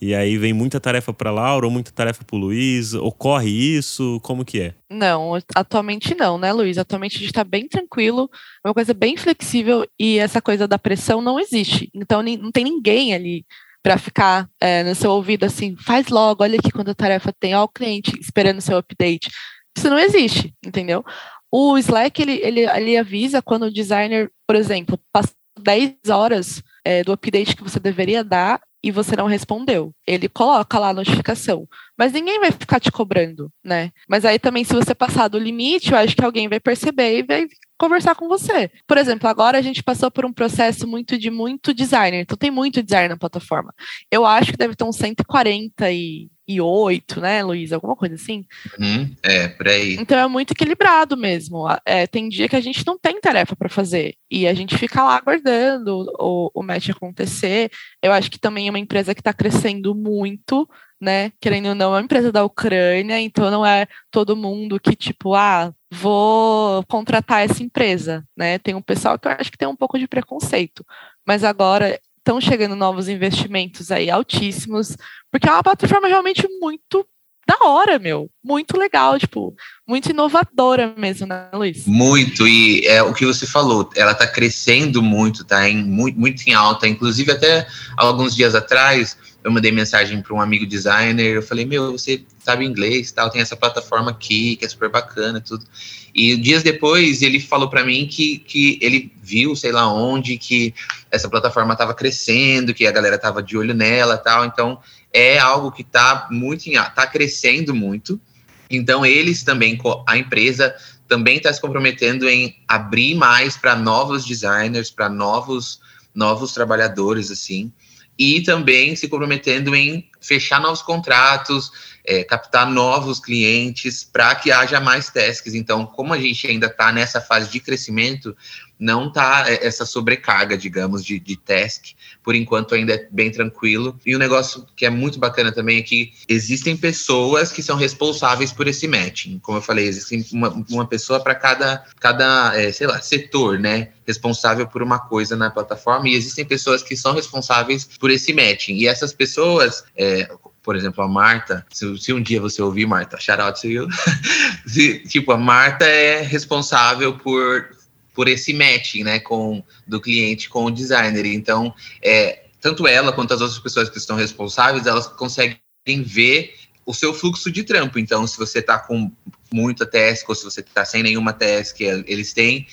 E 0.00 0.14
aí 0.14 0.38
vem 0.38 0.52
muita 0.52 0.78
tarefa 0.78 1.12
para 1.12 1.32
Laura 1.32 1.66
ou 1.66 1.72
muita 1.72 1.90
tarefa 1.90 2.22
para 2.24 2.38
Luiz? 2.38 2.94
Ocorre 2.94 3.50
isso? 3.50 4.20
Como 4.22 4.44
que 4.44 4.60
é? 4.60 4.74
Não, 4.88 5.32
atualmente 5.56 6.14
não, 6.14 6.38
né, 6.38 6.52
Luiz? 6.52 6.78
Atualmente 6.78 7.16
a 7.16 7.18
gente 7.18 7.30
está 7.30 7.42
bem 7.42 7.66
tranquilo, 7.66 8.30
é 8.64 8.68
uma 8.68 8.74
coisa 8.74 8.94
bem 8.94 9.16
flexível 9.16 9.84
e 9.98 10.20
essa 10.20 10.40
coisa 10.40 10.68
da 10.68 10.78
pressão 10.78 11.20
não 11.20 11.40
existe. 11.40 11.90
Então 11.92 12.22
não 12.22 12.52
tem 12.52 12.62
ninguém 12.62 13.12
ali 13.12 13.44
para 13.82 13.98
ficar 13.98 14.48
é, 14.60 14.84
no 14.84 14.94
seu 14.94 15.10
ouvido 15.10 15.42
assim, 15.42 15.74
faz 15.76 16.06
logo, 16.06 16.44
olha 16.44 16.60
aqui 16.60 16.70
quando 16.70 16.90
a 16.90 16.94
tarefa 16.94 17.32
tem, 17.40 17.56
ó, 17.56 17.64
o 17.64 17.68
cliente 17.68 18.16
esperando 18.20 18.60
seu 18.60 18.78
update. 18.78 19.32
Isso 19.76 19.90
não 19.90 19.98
existe, 19.98 20.54
entendeu? 20.64 21.04
O 21.50 21.76
Slack, 21.76 22.22
ele, 22.22 22.40
ele, 22.40 22.60
ele 22.60 22.96
avisa 22.96 23.42
quando 23.42 23.64
o 23.64 23.72
designer, 23.72 24.30
por 24.46 24.54
exemplo, 24.54 24.96
passa 25.12 25.34
10 25.58 26.10
horas 26.10 26.62
é, 26.84 27.02
do 27.02 27.12
update 27.12 27.56
que 27.56 27.62
você 27.62 27.80
deveria 27.80 28.22
dar 28.22 28.60
e 28.82 28.90
você 28.92 29.16
não 29.16 29.26
respondeu. 29.26 29.92
Ele 30.06 30.28
coloca 30.28 30.78
lá 30.78 30.90
a 30.90 30.94
notificação. 30.94 31.66
Mas 31.98 32.12
ninguém 32.12 32.38
vai 32.38 32.52
ficar 32.52 32.78
te 32.78 32.92
cobrando, 32.92 33.50
né? 33.64 33.90
Mas 34.08 34.24
aí 34.24 34.38
também, 34.38 34.62
se 34.62 34.72
você 34.72 34.94
passar 34.94 35.26
do 35.26 35.38
limite, 35.38 35.90
eu 35.90 35.98
acho 35.98 36.14
que 36.14 36.24
alguém 36.24 36.48
vai 36.48 36.60
perceber 36.60 37.18
e 37.18 37.22
vai 37.24 37.46
conversar 37.78 38.14
com 38.14 38.28
você. 38.28 38.70
Por 38.86 38.98
exemplo, 38.98 39.28
agora 39.28 39.58
a 39.58 39.62
gente 39.62 39.82
passou 39.82 40.10
por 40.10 40.24
um 40.24 40.32
processo 40.32 40.86
muito 40.86 41.18
de 41.18 41.30
muito 41.30 41.74
designer. 41.74 42.20
Então 42.20 42.36
tem 42.36 42.50
muito 42.50 42.82
designer 42.82 43.10
na 43.10 43.18
plataforma. 43.18 43.74
Eu 44.10 44.24
acho 44.24 44.52
que 44.52 44.58
deve 44.58 44.74
ter 44.74 44.84
uns 44.84 44.96
140 44.96 45.90
e 45.90 46.28
e 46.48 46.60
oito, 46.60 47.20
né, 47.20 47.42
Luiz? 47.42 47.72
Alguma 47.72 47.96
coisa 47.96 48.14
assim? 48.14 48.44
Uhum, 48.78 49.12
é, 49.22 49.48
por 49.48 49.66
aí. 49.66 49.96
Então 49.98 50.16
é 50.16 50.28
muito 50.28 50.52
equilibrado 50.52 51.16
mesmo. 51.16 51.66
É, 51.84 52.06
tem 52.06 52.28
dia 52.28 52.48
que 52.48 52.54
a 52.54 52.60
gente 52.60 52.86
não 52.86 52.96
tem 52.96 53.20
tarefa 53.20 53.56
para 53.56 53.68
fazer 53.68 54.14
e 54.30 54.46
a 54.46 54.54
gente 54.54 54.78
fica 54.78 55.02
lá 55.02 55.16
aguardando 55.16 56.06
o, 56.18 56.50
o 56.54 56.62
match 56.62 56.90
acontecer. 56.90 57.70
Eu 58.00 58.12
acho 58.12 58.30
que 58.30 58.38
também 58.38 58.68
é 58.68 58.70
uma 58.70 58.78
empresa 58.78 59.14
que 59.14 59.20
está 59.20 59.32
crescendo 59.32 59.92
muito, 59.94 60.68
né? 61.00 61.32
Querendo 61.40 61.70
ou 61.70 61.74
não, 61.74 61.92
é 61.94 61.98
uma 61.98 62.04
empresa 62.04 62.30
da 62.30 62.44
Ucrânia, 62.44 63.18
então 63.18 63.50
não 63.50 63.66
é 63.66 63.86
todo 64.10 64.36
mundo 64.36 64.78
que, 64.78 64.94
tipo, 64.94 65.34
ah, 65.34 65.74
vou 65.90 66.84
contratar 66.86 67.44
essa 67.44 67.62
empresa, 67.62 68.24
né? 68.36 68.58
Tem 68.58 68.74
um 68.74 68.82
pessoal 68.82 69.18
que 69.18 69.28
eu 69.28 69.32
acho 69.32 69.50
que 69.50 69.58
tem 69.58 69.68
um 69.68 69.76
pouco 69.76 69.98
de 69.98 70.08
preconceito. 70.08 70.84
Mas 71.26 71.44
agora 71.44 72.00
estão 72.18 72.40
chegando 72.40 72.74
novos 72.74 73.08
investimentos 73.08 73.90
aí 73.90 74.10
altíssimos, 74.10 74.96
porque 75.30 75.48
é 75.48 75.52
uma 75.52 75.62
plataforma 75.62 76.08
realmente 76.08 76.46
muito 76.60 77.06
da 77.46 77.68
hora, 77.68 77.98
meu. 77.98 78.28
Muito 78.44 78.76
legal, 78.76 79.18
tipo, 79.18 79.54
muito 79.86 80.10
inovadora 80.10 80.92
mesmo, 80.96 81.28
né, 81.28 81.48
Luiz? 81.54 81.86
Muito, 81.86 82.46
e 82.48 82.84
é 82.86 83.00
o 83.02 83.14
que 83.14 83.24
você 83.24 83.46
falou, 83.46 83.88
ela 83.94 84.14
tá 84.14 84.26
crescendo 84.26 85.00
muito, 85.00 85.44
tá 85.44 85.68
em, 85.68 85.84
muito, 85.84 86.18
muito 86.18 86.42
em 86.48 86.54
alta. 86.54 86.88
Inclusive, 86.88 87.30
até 87.30 87.68
alguns 87.96 88.34
dias 88.34 88.56
atrás, 88.56 89.16
eu 89.46 89.52
mandei 89.52 89.70
mensagem 89.70 90.20
para 90.20 90.34
um 90.34 90.40
amigo 90.40 90.66
designer, 90.66 91.36
eu 91.36 91.42
falei, 91.42 91.64
meu, 91.64 91.92
você 91.92 92.20
sabe 92.40 92.64
inglês, 92.64 93.12
tal, 93.12 93.30
tem 93.30 93.40
essa 93.40 93.54
plataforma 93.54 94.10
aqui, 94.10 94.56
que 94.56 94.64
é 94.64 94.68
super 94.68 94.88
bacana, 94.88 95.40
tudo. 95.40 95.64
E 96.12 96.36
dias 96.36 96.64
depois 96.64 97.22
ele 97.22 97.38
falou 97.38 97.70
para 97.70 97.84
mim 97.84 98.08
que, 98.08 98.38
que 98.38 98.76
ele 98.82 99.12
viu, 99.22 99.54
sei 99.54 99.70
lá 99.70 99.88
onde, 99.88 100.36
que 100.36 100.74
essa 101.12 101.28
plataforma 101.28 101.74
estava 101.74 101.94
crescendo, 101.94 102.74
que 102.74 102.88
a 102.88 102.90
galera 102.90 103.14
estava 103.14 103.40
de 103.40 103.56
olho 103.56 103.72
nela, 103.72 104.18
tal. 104.18 104.44
Então 104.44 104.80
é 105.12 105.38
algo 105.38 105.70
que 105.70 105.82
está 105.82 106.26
muito, 106.28 106.68
está 106.68 107.06
crescendo 107.06 107.72
muito. 107.72 108.20
Então 108.68 109.06
eles 109.06 109.44
também, 109.44 109.78
a 110.08 110.18
empresa 110.18 110.74
também 111.06 111.36
está 111.36 111.52
se 111.52 111.60
comprometendo 111.60 112.28
em 112.28 112.56
abrir 112.66 113.14
mais 113.14 113.56
para 113.56 113.76
novos 113.76 114.24
designers, 114.24 114.90
para 114.90 115.08
novos 115.08 115.78
novos 116.12 116.52
trabalhadores, 116.52 117.30
assim 117.30 117.70
e 118.18 118.40
também 118.42 118.96
se 118.96 119.08
comprometendo 119.08 119.74
em 119.74 120.08
fechar 120.20 120.60
novos 120.60 120.82
contratos, 120.82 121.70
é, 122.04 122.24
captar 122.24 122.70
novos 122.70 123.20
clientes 123.20 124.04
para 124.04 124.34
que 124.34 124.50
haja 124.50 124.80
mais 124.80 125.10
tasks. 125.10 125.54
Então, 125.54 125.84
como 125.84 126.14
a 126.14 126.18
gente 126.18 126.46
ainda 126.46 126.66
está 126.66 126.92
nessa 126.92 127.20
fase 127.20 127.50
de 127.50 127.60
crescimento, 127.60 128.36
não 128.78 129.10
tá 129.10 129.44
é, 129.48 129.66
essa 129.66 129.86
sobrecarga, 129.86 130.56
digamos, 130.56 131.04
de, 131.04 131.18
de 131.18 131.36
task. 131.36 131.86
Por 132.22 132.34
enquanto 132.34 132.74
ainda 132.74 132.94
é 132.94 133.08
bem 133.10 133.30
tranquilo. 133.30 133.98
E 134.04 134.14
um 134.14 134.18
negócio 134.18 134.66
que 134.76 134.84
é 134.84 134.90
muito 134.90 135.18
bacana 135.18 135.52
também 135.52 135.78
é 135.78 135.82
que 135.82 136.12
existem 136.28 136.76
pessoas 136.76 137.50
que 137.50 137.62
são 137.62 137.76
responsáveis 137.76 138.52
por 138.52 138.66
esse 138.66 138.86
matching. 138.86 139.38
Como 139.38 139.58
eu 139.58 139.62
falei, 139.62 139.86
existe 139.86 140.34
uma, 140.34 140.48
uma 140.70 140.86
pessoa 140.86 141.20
para 141.20 141.34
cada, 141.34 141.84
cada 141.98 142.52
é, 142.60 142.72
sei 142.72 142.86
lá, 142.86 143.00
setor, 143.00 143.58
né? 143.58 143.90
Responsável 144.06 144.66
por 144.66 144.82
uma 144.82 144.98
coisa 144.98 145.36
na 145.36 145.50
plataforma. 145.50 146.08
E 146.08 146.14
existem 146.14 146.44
pessoas 146.44 146.82
que 146.82 146.96
são 146.96 147.14
responsáveis 147.14 147.88
por 147.98 148.10
esse 148.10 148.32
matching. 148.32 148.74
E 148.74 148.86
essas 148.86 149.12
pessoas, 149.12 149.84
é, 149.96 150.28
por 150.62 150.74
exemplo, 150.74 151.02
a 151.02 151.08
Marta, 151.08 151.64
se, 151.70 151.96
se, 151.98 152.12
um 152.12 152.20
dia 152.20 152.40
você 152.40 152.60
ouvir, 152.60 152.86
Marta, 152.86 153.18
shout 153.20 153.40
out 153.40 153.60
to 153.60 153.68
you. 153.68 153.88
se, 154.66 154.98
tipo, 155.00 155.30
a 155.32 155.38
Marta 155.38 155.84
é 155.86 156.22
responsável 156.22 157.16
por 157.16 157.75
por 158.16 158.26
esse 158.26 158.54
matching, 158.54 159.04
né, 159.04 159.20
com 159.20 159.62
do 159.86 160.00
cliente 160.00 160.48
com 160.48 160.64
o 160.64 160.70
designer. 160.70 161.26
Então, 161.26 161.72
é, 162.02 162.44
tanto 162.62 162.88
ela 162.88 163.12
quanto 163.12 163.34
as 163.34 163.42
outras 163.42 163.60
pessoas 163.60 163.90
que 163.90 163.98
estão 163.98 164.16
responsáveis, 164.16 164.86
elas 164.86 165.06
conseguem 165.06 165.60
ver 165.86 166.54
o 166.86 166.94
seu 166.94 167.12
fluxo 167.12 167.52
de 167.52 167.62
trampo. 167.62 167.98
Então, 167.98 168.26
se 168.26 168.38
você 168.38 168.60
está 168.60 168.78
com 168.78 169.12
muita 169.52 169.84
task 169.84 170.26
ou 170.28 170.34
se 170.34 170.44
você 170.44 170.60
está 170.60 170.84
sem 170.84 171.02
nenhuma 171.02 171.34
task, 171.34 171.80
eles 171.80 172.32
têm 172.32 172.66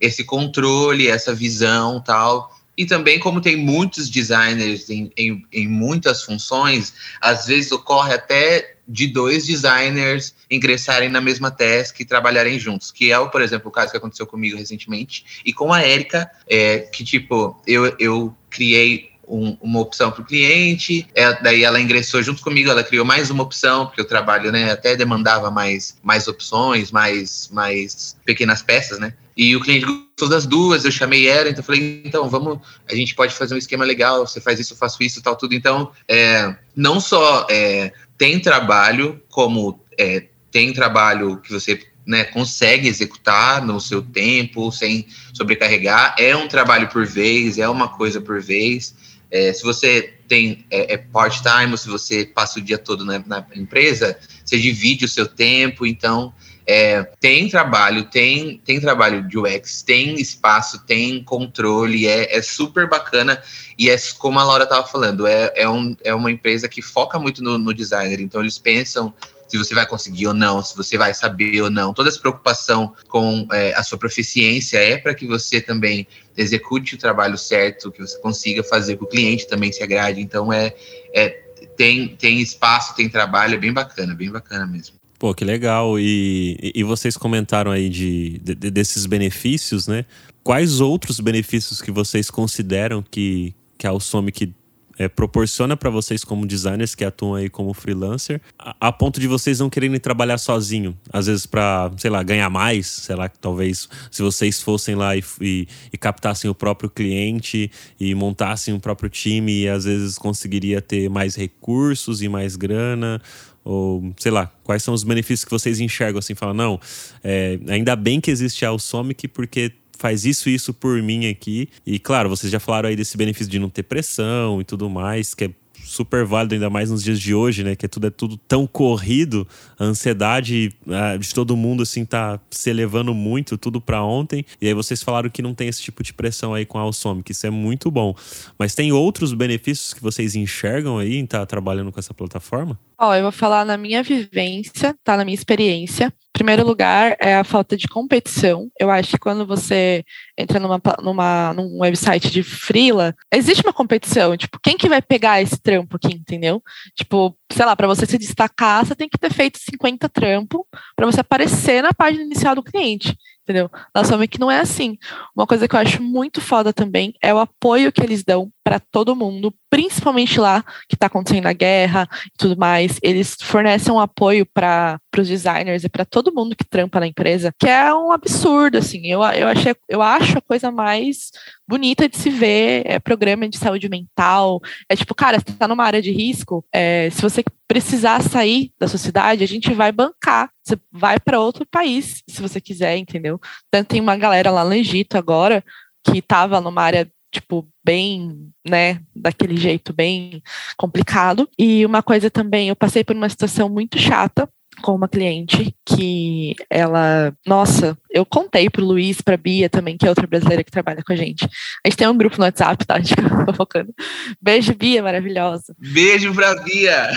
esse 0.00 0.24
controle, 0.24 1.08
essa 1.08 1.32
visão, 1.32 2.00
tal. 2.00 2.57
E 2.78 2.86
também, 2.86 3.18
como 3.18 3.40
tem 3.40 3.56
muitos 3.56 4.08
designers 4.08 4.88
em, 4.88 5.10
em, 5.16 5.44
em 5.52 5.66
muitas 5.66 6.22
funções, 6.22 6.94
às 7.20 7.46
vezes 7.46 7.72
ocorre 7.72 8.14
até 8.14 8.76
de 8.86 9.08
dois 9.08 9.44
designers 9.44 10.32
ingressarem 10.48 11.08
na 11.08 11.20
mesma 11.20 11.50
task 11.50 11.98
e 11.98 12.04
trabalharem 12.04 12.56
juntos, 12.56 12.92
que 12.92 13.10
é, 13.10 13.18
por 13.26 13.42
exemplo, 13.42 13.68
o 13.68 13.72
caso 13.72 13.90
que 13.90 13.96
aconteceu 13.96 14.28
comigo 14.28 14.56
recentemente, 14.56 15.42
e 15.44 15.52
com 15.52 15.72
a 15.72 15.82
Érica, 15.82 16.30
é, 16.48 16.78
que, 16.78 17.04
tipo, 17.04 17.60
eu, 17.66 17.94
eu 17.98 18.32
criei 18.48 19.07
um, 19.28 19.56
uma 19.60 19.80
opção 19.80 20.10
para 20.10 20.22
o 20.22 20.24
cliente, 20.24 21.06
é, 21.14 21.40
daí 21.42 21.62
ela 21.62 21.80
ingressou 21.80 22.22
junto 22.22 22.42
comigo, 22.42 22.70
ela 22.70 22.82
criou 22.82 23.04
mais 23.04 23.30
uma 23.30 23.42
opção, 23.42 23.86
porque 23.86 24.00
o 24.00 24.04
trabalho 24.04 24.50
né, 24.50 24.70
até 24.70 24.96
demandava 24.96 25.50
mais, 25.50 25.96
mais 26.02 26.26
opções, 26.26 26.90
mais, 26.90 27.48
mais 27.52 28.16
pequenas 28.24 28.62
peças, 28.62 28.98
né? 28.98 29.14
E 29.36 29.54
o 29.54 29.60
cliente 29.60 29.86
gostou 29.86 30.28
das 30.28 30.46
duas, 30.46 30.84
eu 30.84 30.90
chamei 30.90 31.28
ela, 31.28 31.48
então 31.48 31.62
falei, 31.62 32.02
então 32.04 32.28
vamos, 32.28 32.58
a 32.90 32.94
gente 32.94 33.14
pode 33.14 33.32
fazer 33.34 33.54
um 33.54 33.58
esquema 33.58 33.84
legal, 33.84 34.26
você 34.26 34.40
faz 34.40 34.58
isso, 34.58 34.72
eu 34.72 34.76
faço 34.76 35.00
isso, 35.02 35.22
tal, 35.22 35.36
tudo. 35.36 35.54
Então, 35.54 35.92
é, 36.08 36.56
não 36.74 36.98
só 36.98 37.46
é, 37.48 37.92
tem 38.16 38.40
trabalho, 38.40 39.22
como 39.28 39.80
é, 39.96 40.26
tem 40.50 40.72
trabalho 40.72 41.36
que 41.40 41.52
você 41.52 41.80
né, 42.08 42.24
consegue 42.24 42.88
executar 42.88 43.64
no 43.64 43.78
seu 43.78 44.00
tempo, 44.00 44.72
sem 44.72 45.06
sobrecarregar. 45.34 46.14
É 46.18 46.34
um 46.34 46.48
trabalho 46.48 46.88
por 46.88 47.06
vez, 47.06 47.58
é 47.58 47.68
uma 47.68 47.86
coisa 47.86 48.18
por 48.18 48.40
vez. 48.40 48.94
É, 49.30 49.52
se 49.52 49.62
você 49.62 50.14
tem 50.26 50.64
é, 50.70 50.94
é 50.94 50.96
part-time, 50.96 51.76
se 51.76 51.88
você 51.88 52.24
passa 52.24 52.58
o 52.58 52.62
dia 52.62 52.78
todo 52.78 53.04
na, 53.04 53.18
na, 53.26 53.46
empresa, 53.54 54.18
você 54.44 54.58
divide 54.58 55.04
o 55.04 55.08
seu 55.08 55.26
tempo, 55.26 55.86
então 55.86 56.32
é, 56.66 57.02
tem 57.18 57.48
trabalho, 57.48 58.04
tem, 58.04 58.60
tem 58.64 58.78
trabalho 58.78 59.26
de 59.26 59.38
UX, 59.38 59.82
tem 59.82 60.20
espaço, 60.20 60.84
tem 60.84 61.24
controle, 61.24 62.06
é, 62.06 62.36
é 62.36 62.42
super 62.42 62.88
bacana. 62.88 63.42
E 63.78 63.88
é 63.88 63.96
como 64.18 64.38
a 64.38 64.44
Laura 64.44 64.64
estava 64.64 64.86
falando, 64.86 65.26
é, 65.26 65.52
é, 65.56 65.68
um, 65.68 65.96
é 66.04 66.14
uma 66.14 66.30
empresa 66.30 66.68
que 66.68 66.82
foca 66.82 67.18
muito 67.18 67.42
no, 67.42 67.56
no 67.56 67.72
designer, 67.72 68.20
então 68.20 68.40
eles 68.40 68.58
pensam 68.58 69.14
se 69.48 69.56
você 69.56 69.74
vai 69.74 69.86
conseguir 69.86 70.26
ou 70.28 70.34
não, 70.34 70.62
se 70.62 70.76
você 70.76 70.98
vai 70.98 71.14
saber 71.14 71.60
ou 71.62 71.70
não. 71.70 71.94
Toda 71.94 72.08
essa 72.08 72.20
preocupação 72.20 72.94
com 73.08 73.48
é, 73.50 73.74
a 73.74 73.82
sua 73.82 73.98
proficiência 73.98 74.78
é 74.78 74.98
para 74.98 75.14
que 75.14 75.26
você 75.26 75.60
também 75.60 76.06
execute 76.36 76.94
o 76.94 76.98
trabalho 76.98 77.36
certo, 77.36 77.90
que 77.90 78.00
você 78.00 78.18
consiga 78.20 78.62
fazer 78.62 78.96
que 78.96 79.04
o 79.04 79.06
cliente 79.06 79.48
também 79.48 79.72
se 79.72 79.82
agrade. 79.82 80.20
Então, 80.20 80.52
é, 80.52 80.74
é 81.14 81.28
tem, 81.76 82.08
tem 82.16 82.40
espaço, 82.40 82.94
tem 82.94 83.08
trabalho, 83.08 83.54
é 83.54 83.58
bem 83.58 83.72
bacana, 83.72 84.14
bem 84.14 84.30
bacana 84.30 84.66
mesmo. 84.66 84.96
Pô, 85.18 85.34
que 85.34 85.44
legal. 85.44 85.98
E, 85.98 86.72
e 86.74 86.84
vocês 86.84 87.16
comentaram 87.16 87.70
aí 87.70 87.88
de, 87.88 88.38
de, 88.38 88.54
desses 88.54 89.06
benefícios, 89.06 89.88
né? 89.88 90.04
Quais 90.44 90.80
outros 90.80 91.18
benefícios 91.20 91.82
que 91.82 91.90
vocês 91.90 92.30
consideram 92.30 93.02
que, 93.02 93.54
que 93.76 93.86
a 93.86 93.90
Alsomic 93.90 94.52
é, 94.98 95.08
proporciona 95.08 95.76
para 95.76 95.88
vocês 95.88 96.24
como 96.24 96.46
designers 96.46 96.94
que 96.94 97.04
atuam 97.04 97.36
aí 97.36 97.48
como 97.48 97.72
freelancer, 97.72 98.40
a, 98.58 98.88
a, 98.88 98.92
ponto 98.92 99.20
de 99.20 99.28
vocês 99.28 99.60
não 99.60 99.70
quererem 99.70 99.98
trabalhar 100.00 100.38
sozinho, 100.38 100.98
às 101.12 101.26
vezes 101.26 101.46
para, 101.46 101.90
sei 101.96 102.10
lá, 102.10 102.22
ganhar 102.22 102.50
mais, 102.50 102.86
sei 102.86 103.14
lá, 103.14 103.28
talvez 103.28 103.88
se 104.10 104.22
vocês 104.22 104.60
fossem 104.60 104.94
lá 104.94 105.16
e, 105.16 105.22
e, 105.40 105.68
e, 105.92 105.96
captassem 105.96 106.50
o 106.50 106.54
próprio 106.54 106.90
cliente 106.90 107.70
e 107.98 108.14
montassem 108.14 108.74
o 108.74 108.80
próprio 108.80 109.08
time 109.08 109.62
e 109.62 109.68
às 109.68 109.84
vezes 109.84 110.18
conseguiria 110.18 110.82
ter 110.82 111.08
mais 111.08 111.36
recursos 111.36 112.20
e 112.20 112.28
mais 112.28 112.56
grana, 112.56 113.22
ou 113.64 114.14
sei 114.16 114.32
lá, 114.32 114.50
quais 114.64 114.82
são 114.82 114.94
os 114.94 115.04
benefícios 115.04 115.44
que 115.44 115.50
vocês 115.50 115.78
enxergam 115.78 116.18
assim, 116.18 116.34
falam, 116.34 116.54
não, 116.54 116.80
é, 117.22 117.58
ainda 117.68 117.94
bem 117.94 118.20
que 118.20 118.30
existe 118.30 118.64
a 118.64 118.70
Alsomic 118.70 119.28
porque 119.28 119.72
faz 119.98 120.24
isso 120.24 120.48
e 120.48 120.54
isso 120.54 120.72
por 120.72 121.02
mim 121.02 121.26
aqui. 121.26 121.68
E 121.84 121.98
claro, 121.98 122.28
vocês 122.28 122.50
já 122.50 122.60
falaram 122.60 122.88
aí 122.88 122.96
desse 122.96 123.16
benefício 123.16 123.50
de 123.50 123.58
não 123.58 123.68
ter 123.68 123.82
pressão 123.82 124.60
e 124.60 124.64
tudo 124.64 124.88
mais, 124.88 125.34
que 125.34 125.44
é 125.44 125.50
super 125.84 126.24
válido, 126.24 126.54
ainda 126.54 126.68
mais 126.68 126.90
nos 126.90 127.02
dias 127.02 127.18
de 127.18 127.34
hoje, 127.34 127.64
né? 127.64 127.74
Que 127.74 127.86
é 127.86 127.88
tudo, 127.88 128.06
é 128.06 128.10
tudo 128.10 128.36
tão 128.36 128.66
corrido, 128.66 129.48
a 129.78 129.84
ansiedade 129.84 130.72
a, 130.86 131.16
de 131.16 131.34
todo 131.34 131.56
mundo, 131.56 131.82
assim, 131.82 132.04
tá 132.04 132.38
se 132.50 132.68
elevando 132.70 133.14
muito, 133.14 133.56
tudo 133.56 133.80
para 133.80 134.02
ontem. 134.02 134.44
E 134.60 134.68
aí 134.68 134.74
vocês 134.74 135.02
falaram 135.02 135.30
que 135.30 135.42
não 135.42 135.54
tem 135.54 135.66
esse 135.66 135.82
tipo 135.82 136.02
de 136.02 136.12
pressão 136.12 136.54
aí 136.54 136.66
com 136.66 136.78
a 136.78 136.82
Alsome, 136.82 137.22
que 137.22 137.32
isso 137.32 137.46
é 137.46 137.50
muito 137.50 137.90
bom. 137.90 138.14
Mas 138.58 138.74
tem 138.74 138.92
outros 138.92 139.32
benefícios 139.32 139.94
que 139.94 140.02
vocês 140.02 140.36
enxergam 140.36 140.98
aí 140.98 141.16
em 141.16 141.24
estar 141.24 141.40
tá 141.40 141.46
trabalhando 141.46 141.90
com 141.90 141.98
essa 141.98 142.12
plataforma? 142.12 142.78
Ó, 143.00 143.14
eu 143.14 143.22
vou 143.22 143.32
falar 143.32 143.64
na 143.64 143.76
minha 143.76 144.02
vivência, 144.02 144.92
tá? 145.04 145.16
Na 145.16 145.24
minha 145.24 145.34
experiência. 145.34 146.12
Primeiro 146.32 146.66
lugar 146.66 147.16
é 147.20 147.36
a 147.36 147.44
falta 147.44 147.76
de 147.76 147.86
competição. 147.86 148.68
Eu 148.78 148.90
acho 148.90 149.10
que 149.10 149.18
quando 149.18 149.46
você 149.46 150.04
entra 150.36 150.58
numa, 150.58 150.82
numa, 151.00 151.52
num 151.54 151.78
website 151.78 152.28
de 152.28 152.42
freela, 152.42 153.14
existe 153.32 153.62
uma 153.64 153.72
competição. 153.72 154.36
Tipo, 154.36 154.58
quem 154.60 154.76
que 154.76 154.88
vai 154.88 155.00
pegar 155.00 155.40
esse 155.40 155.60
trampo 155.60 155.96
aqui, 155.96 156.12
entendeu? 156.12 156.60
Tipo, 156.96 157.36
sei 157.52 157.64
lá, 157.64 157.76
para 157.76 157.86
você 157.86 158.04
se 158.04 158.18
destacar, 158.18 158.84
você 158.84 158.96
tem 158.96 159.08
que 159.08 159.18
ter 159.18 159.32
feito 159.32 159.58
50 159.58 160.08
trampos 160.08 160.62
para 160.96 161.06
você 161.06 161.20
aparecer 161.20 161.82
na 161.82 161.94
página 161.94 162.24
inicial 162.24 162.56
do 162.56 162.64
cliente 162.64 163.16
entendeu? 163.48 163.70
Na 163.94 164.26
que 164.26 164.38
não 164.38 164.50
é 164.50 164.60
assim. 164.60 164.98
Uma 165.34 165.46
coisa 165.46 165.66
que 165.66 165.74
eu 165.74 165.80
acho 165.80 166.02
muito 166.02 166.40
foda 166.40 166.70
também 166.70 167.14
é 167.22 167.32
o 167.32 167.38
apoio 167.38 167.90
que 167.90 168.02
eles 168.02 168.22
dão 168.22 168.52
para 168.62 168.78
todo 168.78 169.16
mundo, 169.16 169.54
principalmente 169.70 170.38
lá 170.38 170.62
que 170.86 170.94
está 170.94 171.06
acontecendo 171.06 171.46
a 171.46 171.54
guerra 171.54 172.06
e 172.26 172.38
tudo 172.38 172.58
mais. 172.58 172.98
Eles 173.02 173.36
fornecem 173.40 173.92
um 173.92 173.98
apoio 173.98 174.44
para 174.44 175.00
os 175.16 175.28
designers 175.28 175.84
e 175.84 175.88
para 175.88 176.04
todo 176.04 176.32
mundo 176.32 176.54
que 176.54 176.64
trampa 176.64 177.00
na 177.00 177.06
empresa, 177.06 177.52
que 177.58 177.68
é 177.68 177.92
um 177.94 178.12
absurdo, 178.12 178.78
assim. 178.78 179.06
Eu, 179.06 179.22
eu, 179.22 179.48
achei, 179.48 179.74
eu 179.88 180.02
acho 180.02 180.38
a 180.38 180.42
coisa 180.42 180.70
mais 180.70 181.30
bonita 181.66 182.08
de 182.08 182.16
se 182.16 182.30
ver, 182.30 182.82
é 182.84 182.98
programa 182.98 183.48
de 183.48 183.58
saúde 183.58 183.88
mental. 183.88 184.60
É 184.88 184.94
tipo, 184.94 185.14
cara, 185.14 185.38
você 185.38 185.50
está 185.50 185.66
numa 185.66 185.84
área 185.84 186.02
de 186.02 186.10
risco, 186.10 186.64
é, 186.72 187.08
se 187.10 187.22
você 187.22 187.42
precisar 187.66 188.22
sair 188.22 188.72
da 188.78 188.88
sociedade, 188.88 189.44
a 189.44 189.48
gente 189.48 189.72
vai 189.74 189.92
bancar. 189.92 190.50
Você 190.62 190.78
vai 190.92 191.18
para 191.18 191.40
outro 191.40 191.66
país, 191.66 192.22
se 192.28 192.40
você 192.42 192.60
quiser, 192.60 192.96
entendeu? 192.96 193.40
Tanto 193.70 193.88
tem 193.88 194.00
uma 194.00 194.16
galera 194.16 194.50
lá 194.50 194.64
no 194.64 194.74
Egito 194.74 195.16
agora 195.16 195.64
que 196.04 196.18
estava 196.18 196.60
numa 196.60 196.82
área 196.82 197.10
tipo, 197.30 197.68
bem, 197.84 198.50
né, 198.66 199.00
daquele 199.14 199.56
jeito 199.56 199.92
bem 199.92 200.42
complicado. 200.76 201.48
E 201.58 201.84
uma 201.84 202.02
coisa 202.02 202.30
também, 202.30 202.68
eu 202.68 202.76
passei 202.76 203.04
por 203.04 203.14
uma 203.14 203.28
situação 203.28 203.68
muito 203.68 203.98
chata 203.98 204.48
com 204.82 204.94
uma 204.94 205.08
cliente 205.08 205.74
que 205.84 206.54
ela, 206.70 207.32
nossa, 207.46 207.96
eu 208.10 208.24
contei 208.24 208.68
pro 208.70 208.84
Luiz, 208.84 209.20
pra 209.20 209.36
Bia 209.36 209.68
também, 209.68 209.96
que 209.96 210.06
é 210.06 210.08
outra 210.08 210.26
brasileira 210.26 210.64
que 210.64 210.70
trabalha 210.70 211.02
com 211.02 211.12
a 211.12 211.16
gente. 211.16 211.44
A 211.84 211.88
gente 211.88 211.96
tem 211.96 212.08
um 212.08 212.16
grupo 212.16 212.36
no 212.38 212.44
WhatsApp, 212.44 212.86
tá? 212.86 212.96
A 212.96 213.00
gente 213.00 213.16
tá 213.16 213.52
focando. 213.54 213.92
Beijo, 214.40 214.74
Bia, 214.74 215.02
maravilhosa. 215.02 215.74
Beijo 215.78 216.34
pra 216.34 216.54
Bia. 216.62 217.10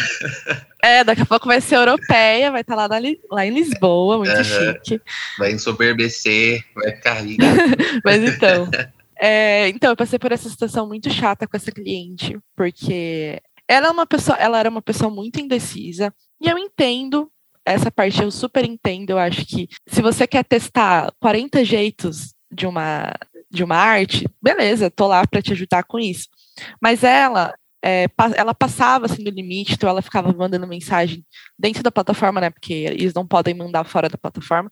É, 0.84 1.04
daqui 1.04 1.22
a 1.22 1.26
pouco 1.26 1.48
vai 1.48 1.62
ser 1.62 1.76
europeia, 1.76 2.52
vai 2.52 2.62
estar 2.62 2.76
tá 2.76 2.88
lá, 2.88 2.88
na, 2.88 3.08
lá 3.32 3.46
em 3.46 3.54
Lisboa, 3.54 4.18
muito 4.18 4.36
uhum. 4.36 4.44
chique. 4.44 5.02
Vai 5.38 5.52
ensoberbecer, 5.52 6.64
vai 6.76 6.96
ficar 6.96 7.14
rica. 7.22 7.46
Mas 8.04 8.24
então, 8.24 8.68
é, 9.24 9.70
então, 9.70 9.92
eu 9.92 9.96
passei 9.96 10.18
por 10.18 10.32
essa 10.32 10.50
situação 10.50 10.88
muito 10.88 11.08
chata 11.12 11.46
com 11.48 11.56
essa 11.56 11.72
cliente, 11.72 12.40
porque 12.56 13.40
ela, 13.68 13.88
é 13.88 13.92
uma 13.92 14.08
pessoa, 14.08 14.36
ela 14.38 14.60
era 14.60 14.68
uma 14.68 14.82
pessoa 14.82 15.12
muito 15.12 15.40
indecisa, 15.40 16.12
e 16.42 16.50
eu 16.50 16.58
entendo 16.58 17.32
essa 17.66 17.92
parte, 17.92 18.22
eu 18.22 18.32
super 18.32 18.66
entendo. 18.66 19.12
Eu 19.12 19.20
acho 19.20 19.46
que 19.46 19.68
se 19.88 20.02
você 20.02 20.28
quer 20.28 20.44
testar 20.44 21.12
40 21.20 21.64
jeitos 21.64 22.34
de 22.52 22.66
uma, 22.66 23.14
de 23.50 23.64
uma 23.64 23.76
arte, 23.76 24.28
beleza, 24.42 24.92
tô 24.92 25.08
lá 25.08 25.26
para 25.26 25.42
te 25.42 25.54
ajudar 25.54 25.84
com 25.84 26.00
isso. 26.00 26.28
Mas 26.82 27.04
ela, 27.04 27.54
é, 27.84 28.08
ela 28.36 28.54
passava 28.54 29.06
assim 29.06 29.24
do 29.24 29.32
limite, 29.32 29.74
então 29.74 29.90
ela 29.90 30.02
ficava 30.02 30.34
mandando 30.34 30.68
mensagem 30.68 31.26
dentro 31.58 31.84
da 31.84 31.92
plataforma, 31.92 32.42
né? 32.42 32.50
Porque 32.50 32.74
eles 32.74 33.14
não 33.14 33.26
podem 33.28 33.54
mandar 33.54 33.84
fora 33.84 34.10
da 34.10 34.18
plataforma 34.18 34.70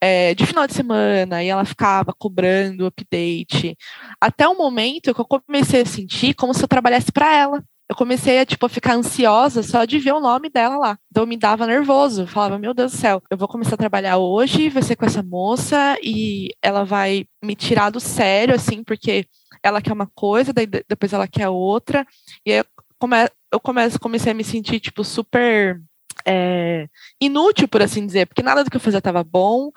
é, 0.00 0.34
de 0.34 0.46
final 0.46 0.66
de 0.66 0.74
semana 0.74 1.42
e 1.42 1.48
ela 1.48 1.64
ficava 1.64 2.12
cobrando 2.16 2.86
update. 2.86 3.76
Até 4.20 4.48
o 4.48 4.56
momento 4.56 5.14
que 5.14 5.20
eu 5.20 5.26
comecei 5.26 5.82
a 5.82 5.86
sentir 5.86 6.34
como 6.34 6.54
se 6.54 6.62
eu 6.62 6.68
trabalhasse 6.68 7.10
para 7.12 7.34
ela. 7.34 7.64
Eu 7.88 7.96
comecei 7.96 8.38
a, 8.38 8.44
tipo, 8.44 8.66
a 8.66 8.68
ficar 8.68 8.94
ansiosa 8.94 9.62
só 9.62 9.84
de 9.84 9.98
ver 9.98 10.12
o 10.12 10.20
nome 10.20 10.50
dela 10.50 10.76
lá. 10.76 10.98
Então 11.10 11.24
me 11.24 11.36
dava 11.36 11.66
nervoso. 11.66 12.26
Falava, 12.26 12.58
meu 12.58 12.74
Deus 12.74 12.92
do 12.92 12.98
céu, 12.98 13.22
eu 13.30 13.36
vou 13.36 13.48
começar 13.48 13.74
a 13.74 13.78
trabalhar 13.78 14.18
hoje, 14.18 14.68
vai 14.68 14.82
ser 14.82 14.94
com 14.96 15.06
essa 15.06 15.22
moça 15.22 15.96
e 16.02 16.50
ela 16.60 16.84
vai 16.84 17.26
me 17.42 17.54
tirar 17.54 17.90
do 17.90 17.98
sério, 17.98 18.54
assim, 18.54 18.84
porque 18.84 19.26
ela 19.62 19.80
quer 19.80 19.92
uma 19.92 20.06
coisa, 20.14 20.52
daí 20.52 20.66
depois 20.66 21.12
ela 21.12 21.26
quer 21.26 21.48
outra. 21.48 22.06
E 22.44 22.52
aí 22.52 22.58
eu, 22.58 22.64
come, 22.98 23.16
eu 23.52 23.60
come, 23.60 23.80
comecei 23.98 24.32
a 24.32 24.34
me 24.34 24.44
sentir, 24.44 24.80
tipo, 24.80 25.02
super 25.02 25.80
é, 26.26 26.88
inútil, 27.20 27.68
por 27.68 27.80
assim 27.82 28.06
dizer, 28.06 28.26
porque 28.26 28.42
nada 28.42 28.64
do 28.64 28.70
que 28.70 28.76
eu 28.76 28.80
fazia 28.80 28.98
estava 28.98 29.24
bom. 29.24 29.70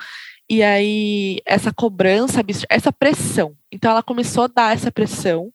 E 0.50 0.62
aí, 0.62 1.40
essa 1.46 1.72
cobrança, 1.72 2.42
essa 2.70 2.92
pressão. 2.92 3.56
Então, 3.72 3.90
ela 3.92 4.04
começou 4.04 4.44
a 4.44 4.48
dar 4.48 4.74
essa 4.74 4.92
pressão, 4.92 5.50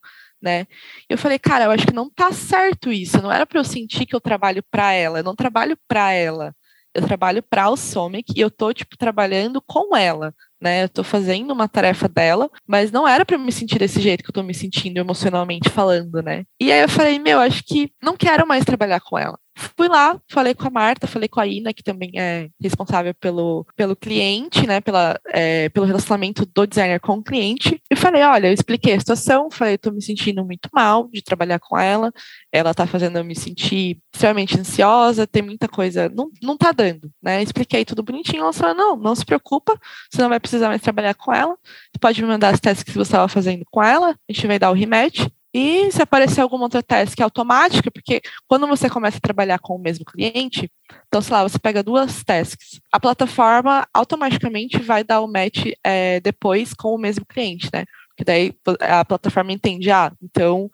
né? 0.47 0.67
Eu 1.09 1.19
falei, 1.19 1.41
cara, 1.41 1.65
eu 1.65 1.71
acho 1.73 1.85
que 1.87 1.93
não 1.93 2.09
tá 2.09 2.33
certo 2.33 2.93
isso. 2.93 3.21
Não 3.21 3.33
era 3.33 3.45
para 3.45 3.59
eu 3.59 3.65
sentir 3.65 4.07
que 4.07 4.15
eu 4.15 4.21
trabalho 4.21 4.63
para 4.71 4.93
ela. 4.93 5.19
Eu 5.19 5.25
não 5.25 5.35
trabalho 5.35 5.77
para 5.89 6.13
ela. 6.13 6.55
Eu 6.95 7.03
trabalho 7.03 7.43
para 7.43 7.69
o 7.69 7.77
Somic 7.77 8.33
e 8.35 8.41
eu 8.41 8.51
tô, 8.51 8.73
tipo, 8.73 8.97
trabalhando 8.97 9.61
com 9.61 9.95
ela, 9.95 10.33
né? 10.61 10.85
Eu 10.85 10.89
tô 10.89 11.05
fazendo 11.05 11.51
uma 11.53 11.69
tarefa 11.69 12.09
dela, 12.09 12.49
mas 12.67 12.91
não 12.91 13.07
era 13.07 13.25
para 13.27 13.37
me 13.37 13.53
sentir 13.53 13.79
desse 13.79 14.01
jeito 14.01 14.23
que 14.25 14.31
eu 14.31 14.35
tô 14.35 14.43
me 14.43 14.55
sentindo 14.55 14.99
emocionalmente 14.99 15.69
falando, 15.69 16.23
né? 16.23 16.45
E 16.61 16.73
aí 16.73 16.81
eu 16.83 16.89
falei, 16.89 17.19
meu, 17.19 17.39
acho 17.41 17.63
que 17.65 17.93
não 18.03 18.17
quero 18.17 18.47
mais 18.47 18.65
trabalhar 18.65 19.01
com 19.01 19.19
ela 19.19 19.39
fui 19.57 19.89
lá, 19.89 20.21
falei 20.31 20.55
com 20.55 20.67
a 20.67 20.71
Marta, 20.71 21.07
falei 21.07 21.29
com 21.29 21.41
a 21.41 21.47
Ina, 21.47 21.73
que 21.73 21.83
também 21.83 22.11
é 22.15 22.49
responsável 22.61 23.15
pelo, 23.15 23.67
pelo 23.75 23.97
cliente, 23.97 24.67
né, 24.67 24.81
pela, 24.81 25.19
é, 25.29 25.69
pelo 25.71 25.87
relacionamento 25.87 26.45
do 26.45 26.67
designer 26.67 27.01
com 27.01 27.15
o 27.15 27.23
cliente, 27.23 27.81
e 27.91 27.97
falei, 27.97 28.23
olha, 28.23 28.49
eu 28.49 28.53
expliquei 28.53 28.95
a 28.95 29.01
situação, 29.01 29.51
falei, 29.51 29.79
tô 29.79 29.91
me 29.91 30.03
sentindo 30.03 30.45
muito 30.45 30.69
mal 30.73 31.09
de 31.11 31.23
trabalhar 31.23 31.59
com 31.59 31.79
ela, 31.79 32.13
ela 32.53 32.75
tá 32.75 32.87
fazendo 32.87 33.19
eu 33.19 33.25
me 33.25 33.35
sentir 33.35 33.99
extremamente 34.15 34.59
ansiosa, 34.59 35.27
tem 35.27 35.43
muita 35.43 35.67
coisa, 35.67 36.11
não, 36.11 36.31
não 36.43 36.57
tá 36.57 36.71
dando, 36.71 37.11
né, 37.23 37.43
expliquei 37.43 37.85
tudo 37.85 38.03
bonitinho, 38.03 38.43
ela 38.43 38.53
falou, 38.53 38.75
não, 38.75 38.97
não 38.97 39.15
se 39.15 39.25
preocupa, 39.25 39.79
você 40.11 40.21
não 40.21 40.29
vai 40.29 40.39
precisar 40.39 40.69
mais 40.69 40.83
trabalhar 40.83 41.15
com 41.15 41.33
ela, 41.33 41.57
você 41.57 41.99
pode 41.99 42.21
me 42.21 42.29
mandar 42.29 42.53
as 42.53 42.61
testes 42.61 42.85
que 42.85 42.93
você 42.93 43.03
estava 43.03 43.29
fazendo 43.29 43.65
com 43.71 43.83
ela, 43.83 44.11
a 44.11 44.33
gente 44.33 44.47
vai 44.47 44.59
dar 44.59 44.71
o 44.71 44.75
rematch, 44.75 45.27
e 45.57 45.91
se 45.91 46.03
aparecer 46.03 46.43
alguma 46.43 46.65
outra 46.65 46.83
task 46.83 47.19
automática, 47.19 47.91
porque 47.91 48.21
quando 48.47 48.67
você 48.67 48.91
começa 48.91 49.17
a 49.17 49.21
trabalhar 49.23 49.59
com 49.59 49.75
o 49.75 49.79
mesmo 49.79 50.05
cliente, 50.05 50.71
então, 51.09 51.23
sei 51.23 51.33
lá, 51.33 51.43
você 51.43 51.59
pega 51.59 51.83
duas 51.83 52.23
tasks, 52.23 52.79
a 52.93 53.01
plataforma 53.01 53.89
automaticamente 53.95 54.79
vai 54.79 55.03
dar 55.03 55.23
o 55.23 55.27
match 55.27 55.73
é, 55.83 56.21
depois 56.21 56.75
com 56.75 56.95
o 56.95 56.99
mesmo 56.99 57.25
cliente, 57.25 57.71
né? 57.73 57.87
Porque 58.11 58.23
daí 58.23 58.53
a 58.81 59.03
plataforma 59.03 59.51
entende, 59.51 59.91
ah, 59.91 60.13
então 60.23 60.71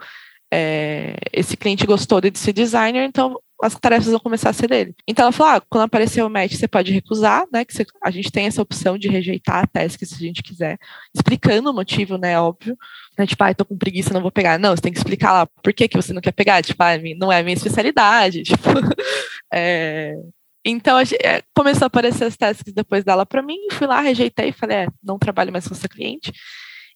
é, 0.52 1.14
esse 1.32 1.56
cliente 1.56 1.86
gostou 1.86 2.20
de 2.20 2.36
ser 2.36 2.52
designer, 2.52 3.04
então 3.04 3.38
as 3.62 3.76
tarefas 3.76 4.08
vão 4.08 4.18
começar 4.18 4.50
a 4.50 4.52
ser 4.52 4.68
dele. 4.68 4.94
Então 5.06 5.24
ela 5.24 5.32
falou: 5.32 5.54
ah, 5.54 5.62
quando 5.70 5.84
aparecer 5.84 6.22
o 6.22 6.28
match, 6.28 6.54
você 6.54 6.66
pode 6.66 6.92
recusar, 6.92 7.46
né? 7.52 7.64
Que 7.64 7.72
você, 7.72 7.86
a 8.02 8.10
gente 8.10 8.30
tem 8.30 8.46
essa 8.46 8.60
opção 8.60 8.98
de 8.98 9.08
rejeitar 9.08 9.62
a 9.62 9.66
task 9.66 10.04
se 10.04 10.14
a 10.14 10.18
gente 10.18 10.42
quiser, 10.42 10.78
explicando 11.14 11.70
o 11.70 11.72
motivo, 11.72 12.18
né? 12.18 12.38
Óbvio. 12.40 12.76
Né, 13.16 13.26
tipo, 13.26 13.44
ah, 13.44 13.54
tô 13.54 13.64
com 13.64 13.78
preguiça, 13.78 14.12
não 14.12 14.20
vou 14.20 14.32
pegar. 14.32 14.58
Não, 14.58 14.74
você 14.74 14.82
tem 14.82 14.92
que 14.92 14.98
explicar 14.98 15.32
lá 15.32 15.46
por 15.46 15.72
que, 15.72 15.86
que 15.86 15.96
você 15.96 16.12
não 16.12 16.20
quer 16.20 16.32
pegar. 16.32 16.62
Tipo, 16.62 16.82
ah, 16.82 16.98
não 17.16 17.30
é 17.30 17.38
a 17.38 17.42
minha 17.42 17.54
especialidade. 17.54 18.42
Tipo, 18.52 18.68
é... 19.52 20.14
Então, 20.64 20.98
é, 21.00 21.42
começou 21.54 21.86
a 21.86 21.88
aparecer 21.88 22.24
as 22.24 22.36
tasks 22.36 22.72
depois 22.72 23.02
dela 23.04 23.26
para 23.26 23.42
mim, 23.42 23.58
fui 23.72 23.86
lá, 23.86 24.00
rejeitei, 24.00 24.50
e 24.50 24.52
falei, 24.52 24.76
é, 24.76 24.86
não 25.02 25.18
trabalho 25.18 25.50
mais 25.50 25.66
com 25.66 25.74
essa 25.74 25.88
cliente. 25.88 26.32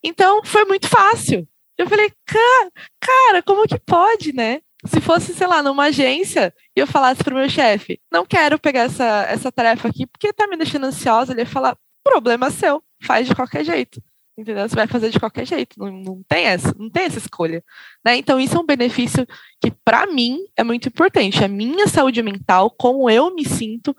Então, 0.04 0.40
foi 0.44 0.64
muito 0.64 0.88
fácil. 0.88 1.48
Eu 1.76 1.88
falei, 1.88 2.10
cara, 2.24 2.70
cara, 3.00 3.42
como 3.42 3.66
que 3.66 3.78
pode, 3.80 4.32
né? 4.32 4.60
Se 4.86 5.00
fosse, 5.00 5.34
sei 5.34 5.46
lá, 5.46 5.62
numa 5.62 5.84
agência 5.84 6.52
e 6.76 6.80
eu 6.80 6.86
falasse 6.86 7.22
pro 7.22 7.34
meu 7.34 7.48
chefe, 7.48 8.00
não 8.10 8.24
quero 8.24 8.58
pegar 8.58 8.82
essa, 8.82 9.26
essa 9.28 9.52
tarefa 9.52 9.88
aqui 9.88 10.06
porque 10.06 10.32
tá 10.32 10.46
me 10.46 10.56
deixando 10.56 10.86
ansiosa, 10.86 11.32
ele 11.32 11.42
ia 11.42 11.46
falar, 11.46 11.76
problema 12.04 12.50
seu, 12.50 12.82
faz 13.02 13.26
de 13.26 13.34
qualquer 13.34 13.64
jeito. 13.64 14.00
Entendeu? 14.38 14.68
Você 14.68 14.76
vai 14.76 14.86
fazer 14.86 15.08
de 15.08 15.18
qualquer 15.18 15.46
jeito, 15.46 15.78
não, 15.78 15.90
não 15.90 16.22
tem 16.28 16.44
essa, 16.44 16.74
não 16.78 16.90
tem 16.90 17.04
essa 17.04 17.18
escolha. 17.18 17.64
Né? 18.04 18.16
Então, 18.16 18.38
isso 18.38 18.54
é 18.54 18.60
um 18.60 18.66
benefício 18.66 19.26
que, 19.60 19.70
para 19.70 20.06
mim, 20.06 20.40
é 20.54 20.62
muito 20.62 20.88
importante. 20.88 21.42
A 21.42 21.48
minha 21.48 21.86
saúde 21.88 22.22
mental, 22.22 22.70
como 22.70 23.08
eu 23.08 23.34
me 23.34 23.46
sinto 23.46 23.96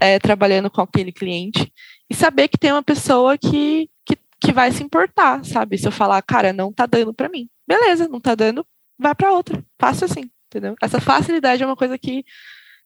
é, 0.00 0.18
trabalhando 0.20 0.70
com 0.70 0.80
aquele 0.80 1.10
cliente, 1.10 1.72
e 2.08 2.14
saber 2.14 2.48
que 2.48 2.58
tem 2.58 2.70
uma 2.70 2.82
pessoa 2.82 3.36
que, 3.36 3.90
que, 4.04 4.16
que 4.40 4.52
vai 4.52 4.70
se 4.70 4.82
importar, 4.82 5.44
sabe? 5.44 5.76
Se 5.76 5.86
eu 5.86 5.92
falar, 5.92 6.22
cara, 6.22 6.52
não 6.52 6.72
tá 6.72 6.86
dando 6.86 7.12
para 7.12 7.28
mim. 7.28 7.48
Beleza, 7.66 8.08
não 8.08 8.20
tá 8.20 8.34
dando, 8.34 8.64
vai 8.98 9.14
para 9.14 9.32
outra. 9.32 9.64
Fácil 9.80 10.04
assim, 10.04 10.30
entendeu? 10.46 10.76
Essa 10.82 11.00
facilidade 11.00 11.62
é 11.62 11.66
uma 11.66 11.74
coisa 11.74 11.96
que, 11.96 12.22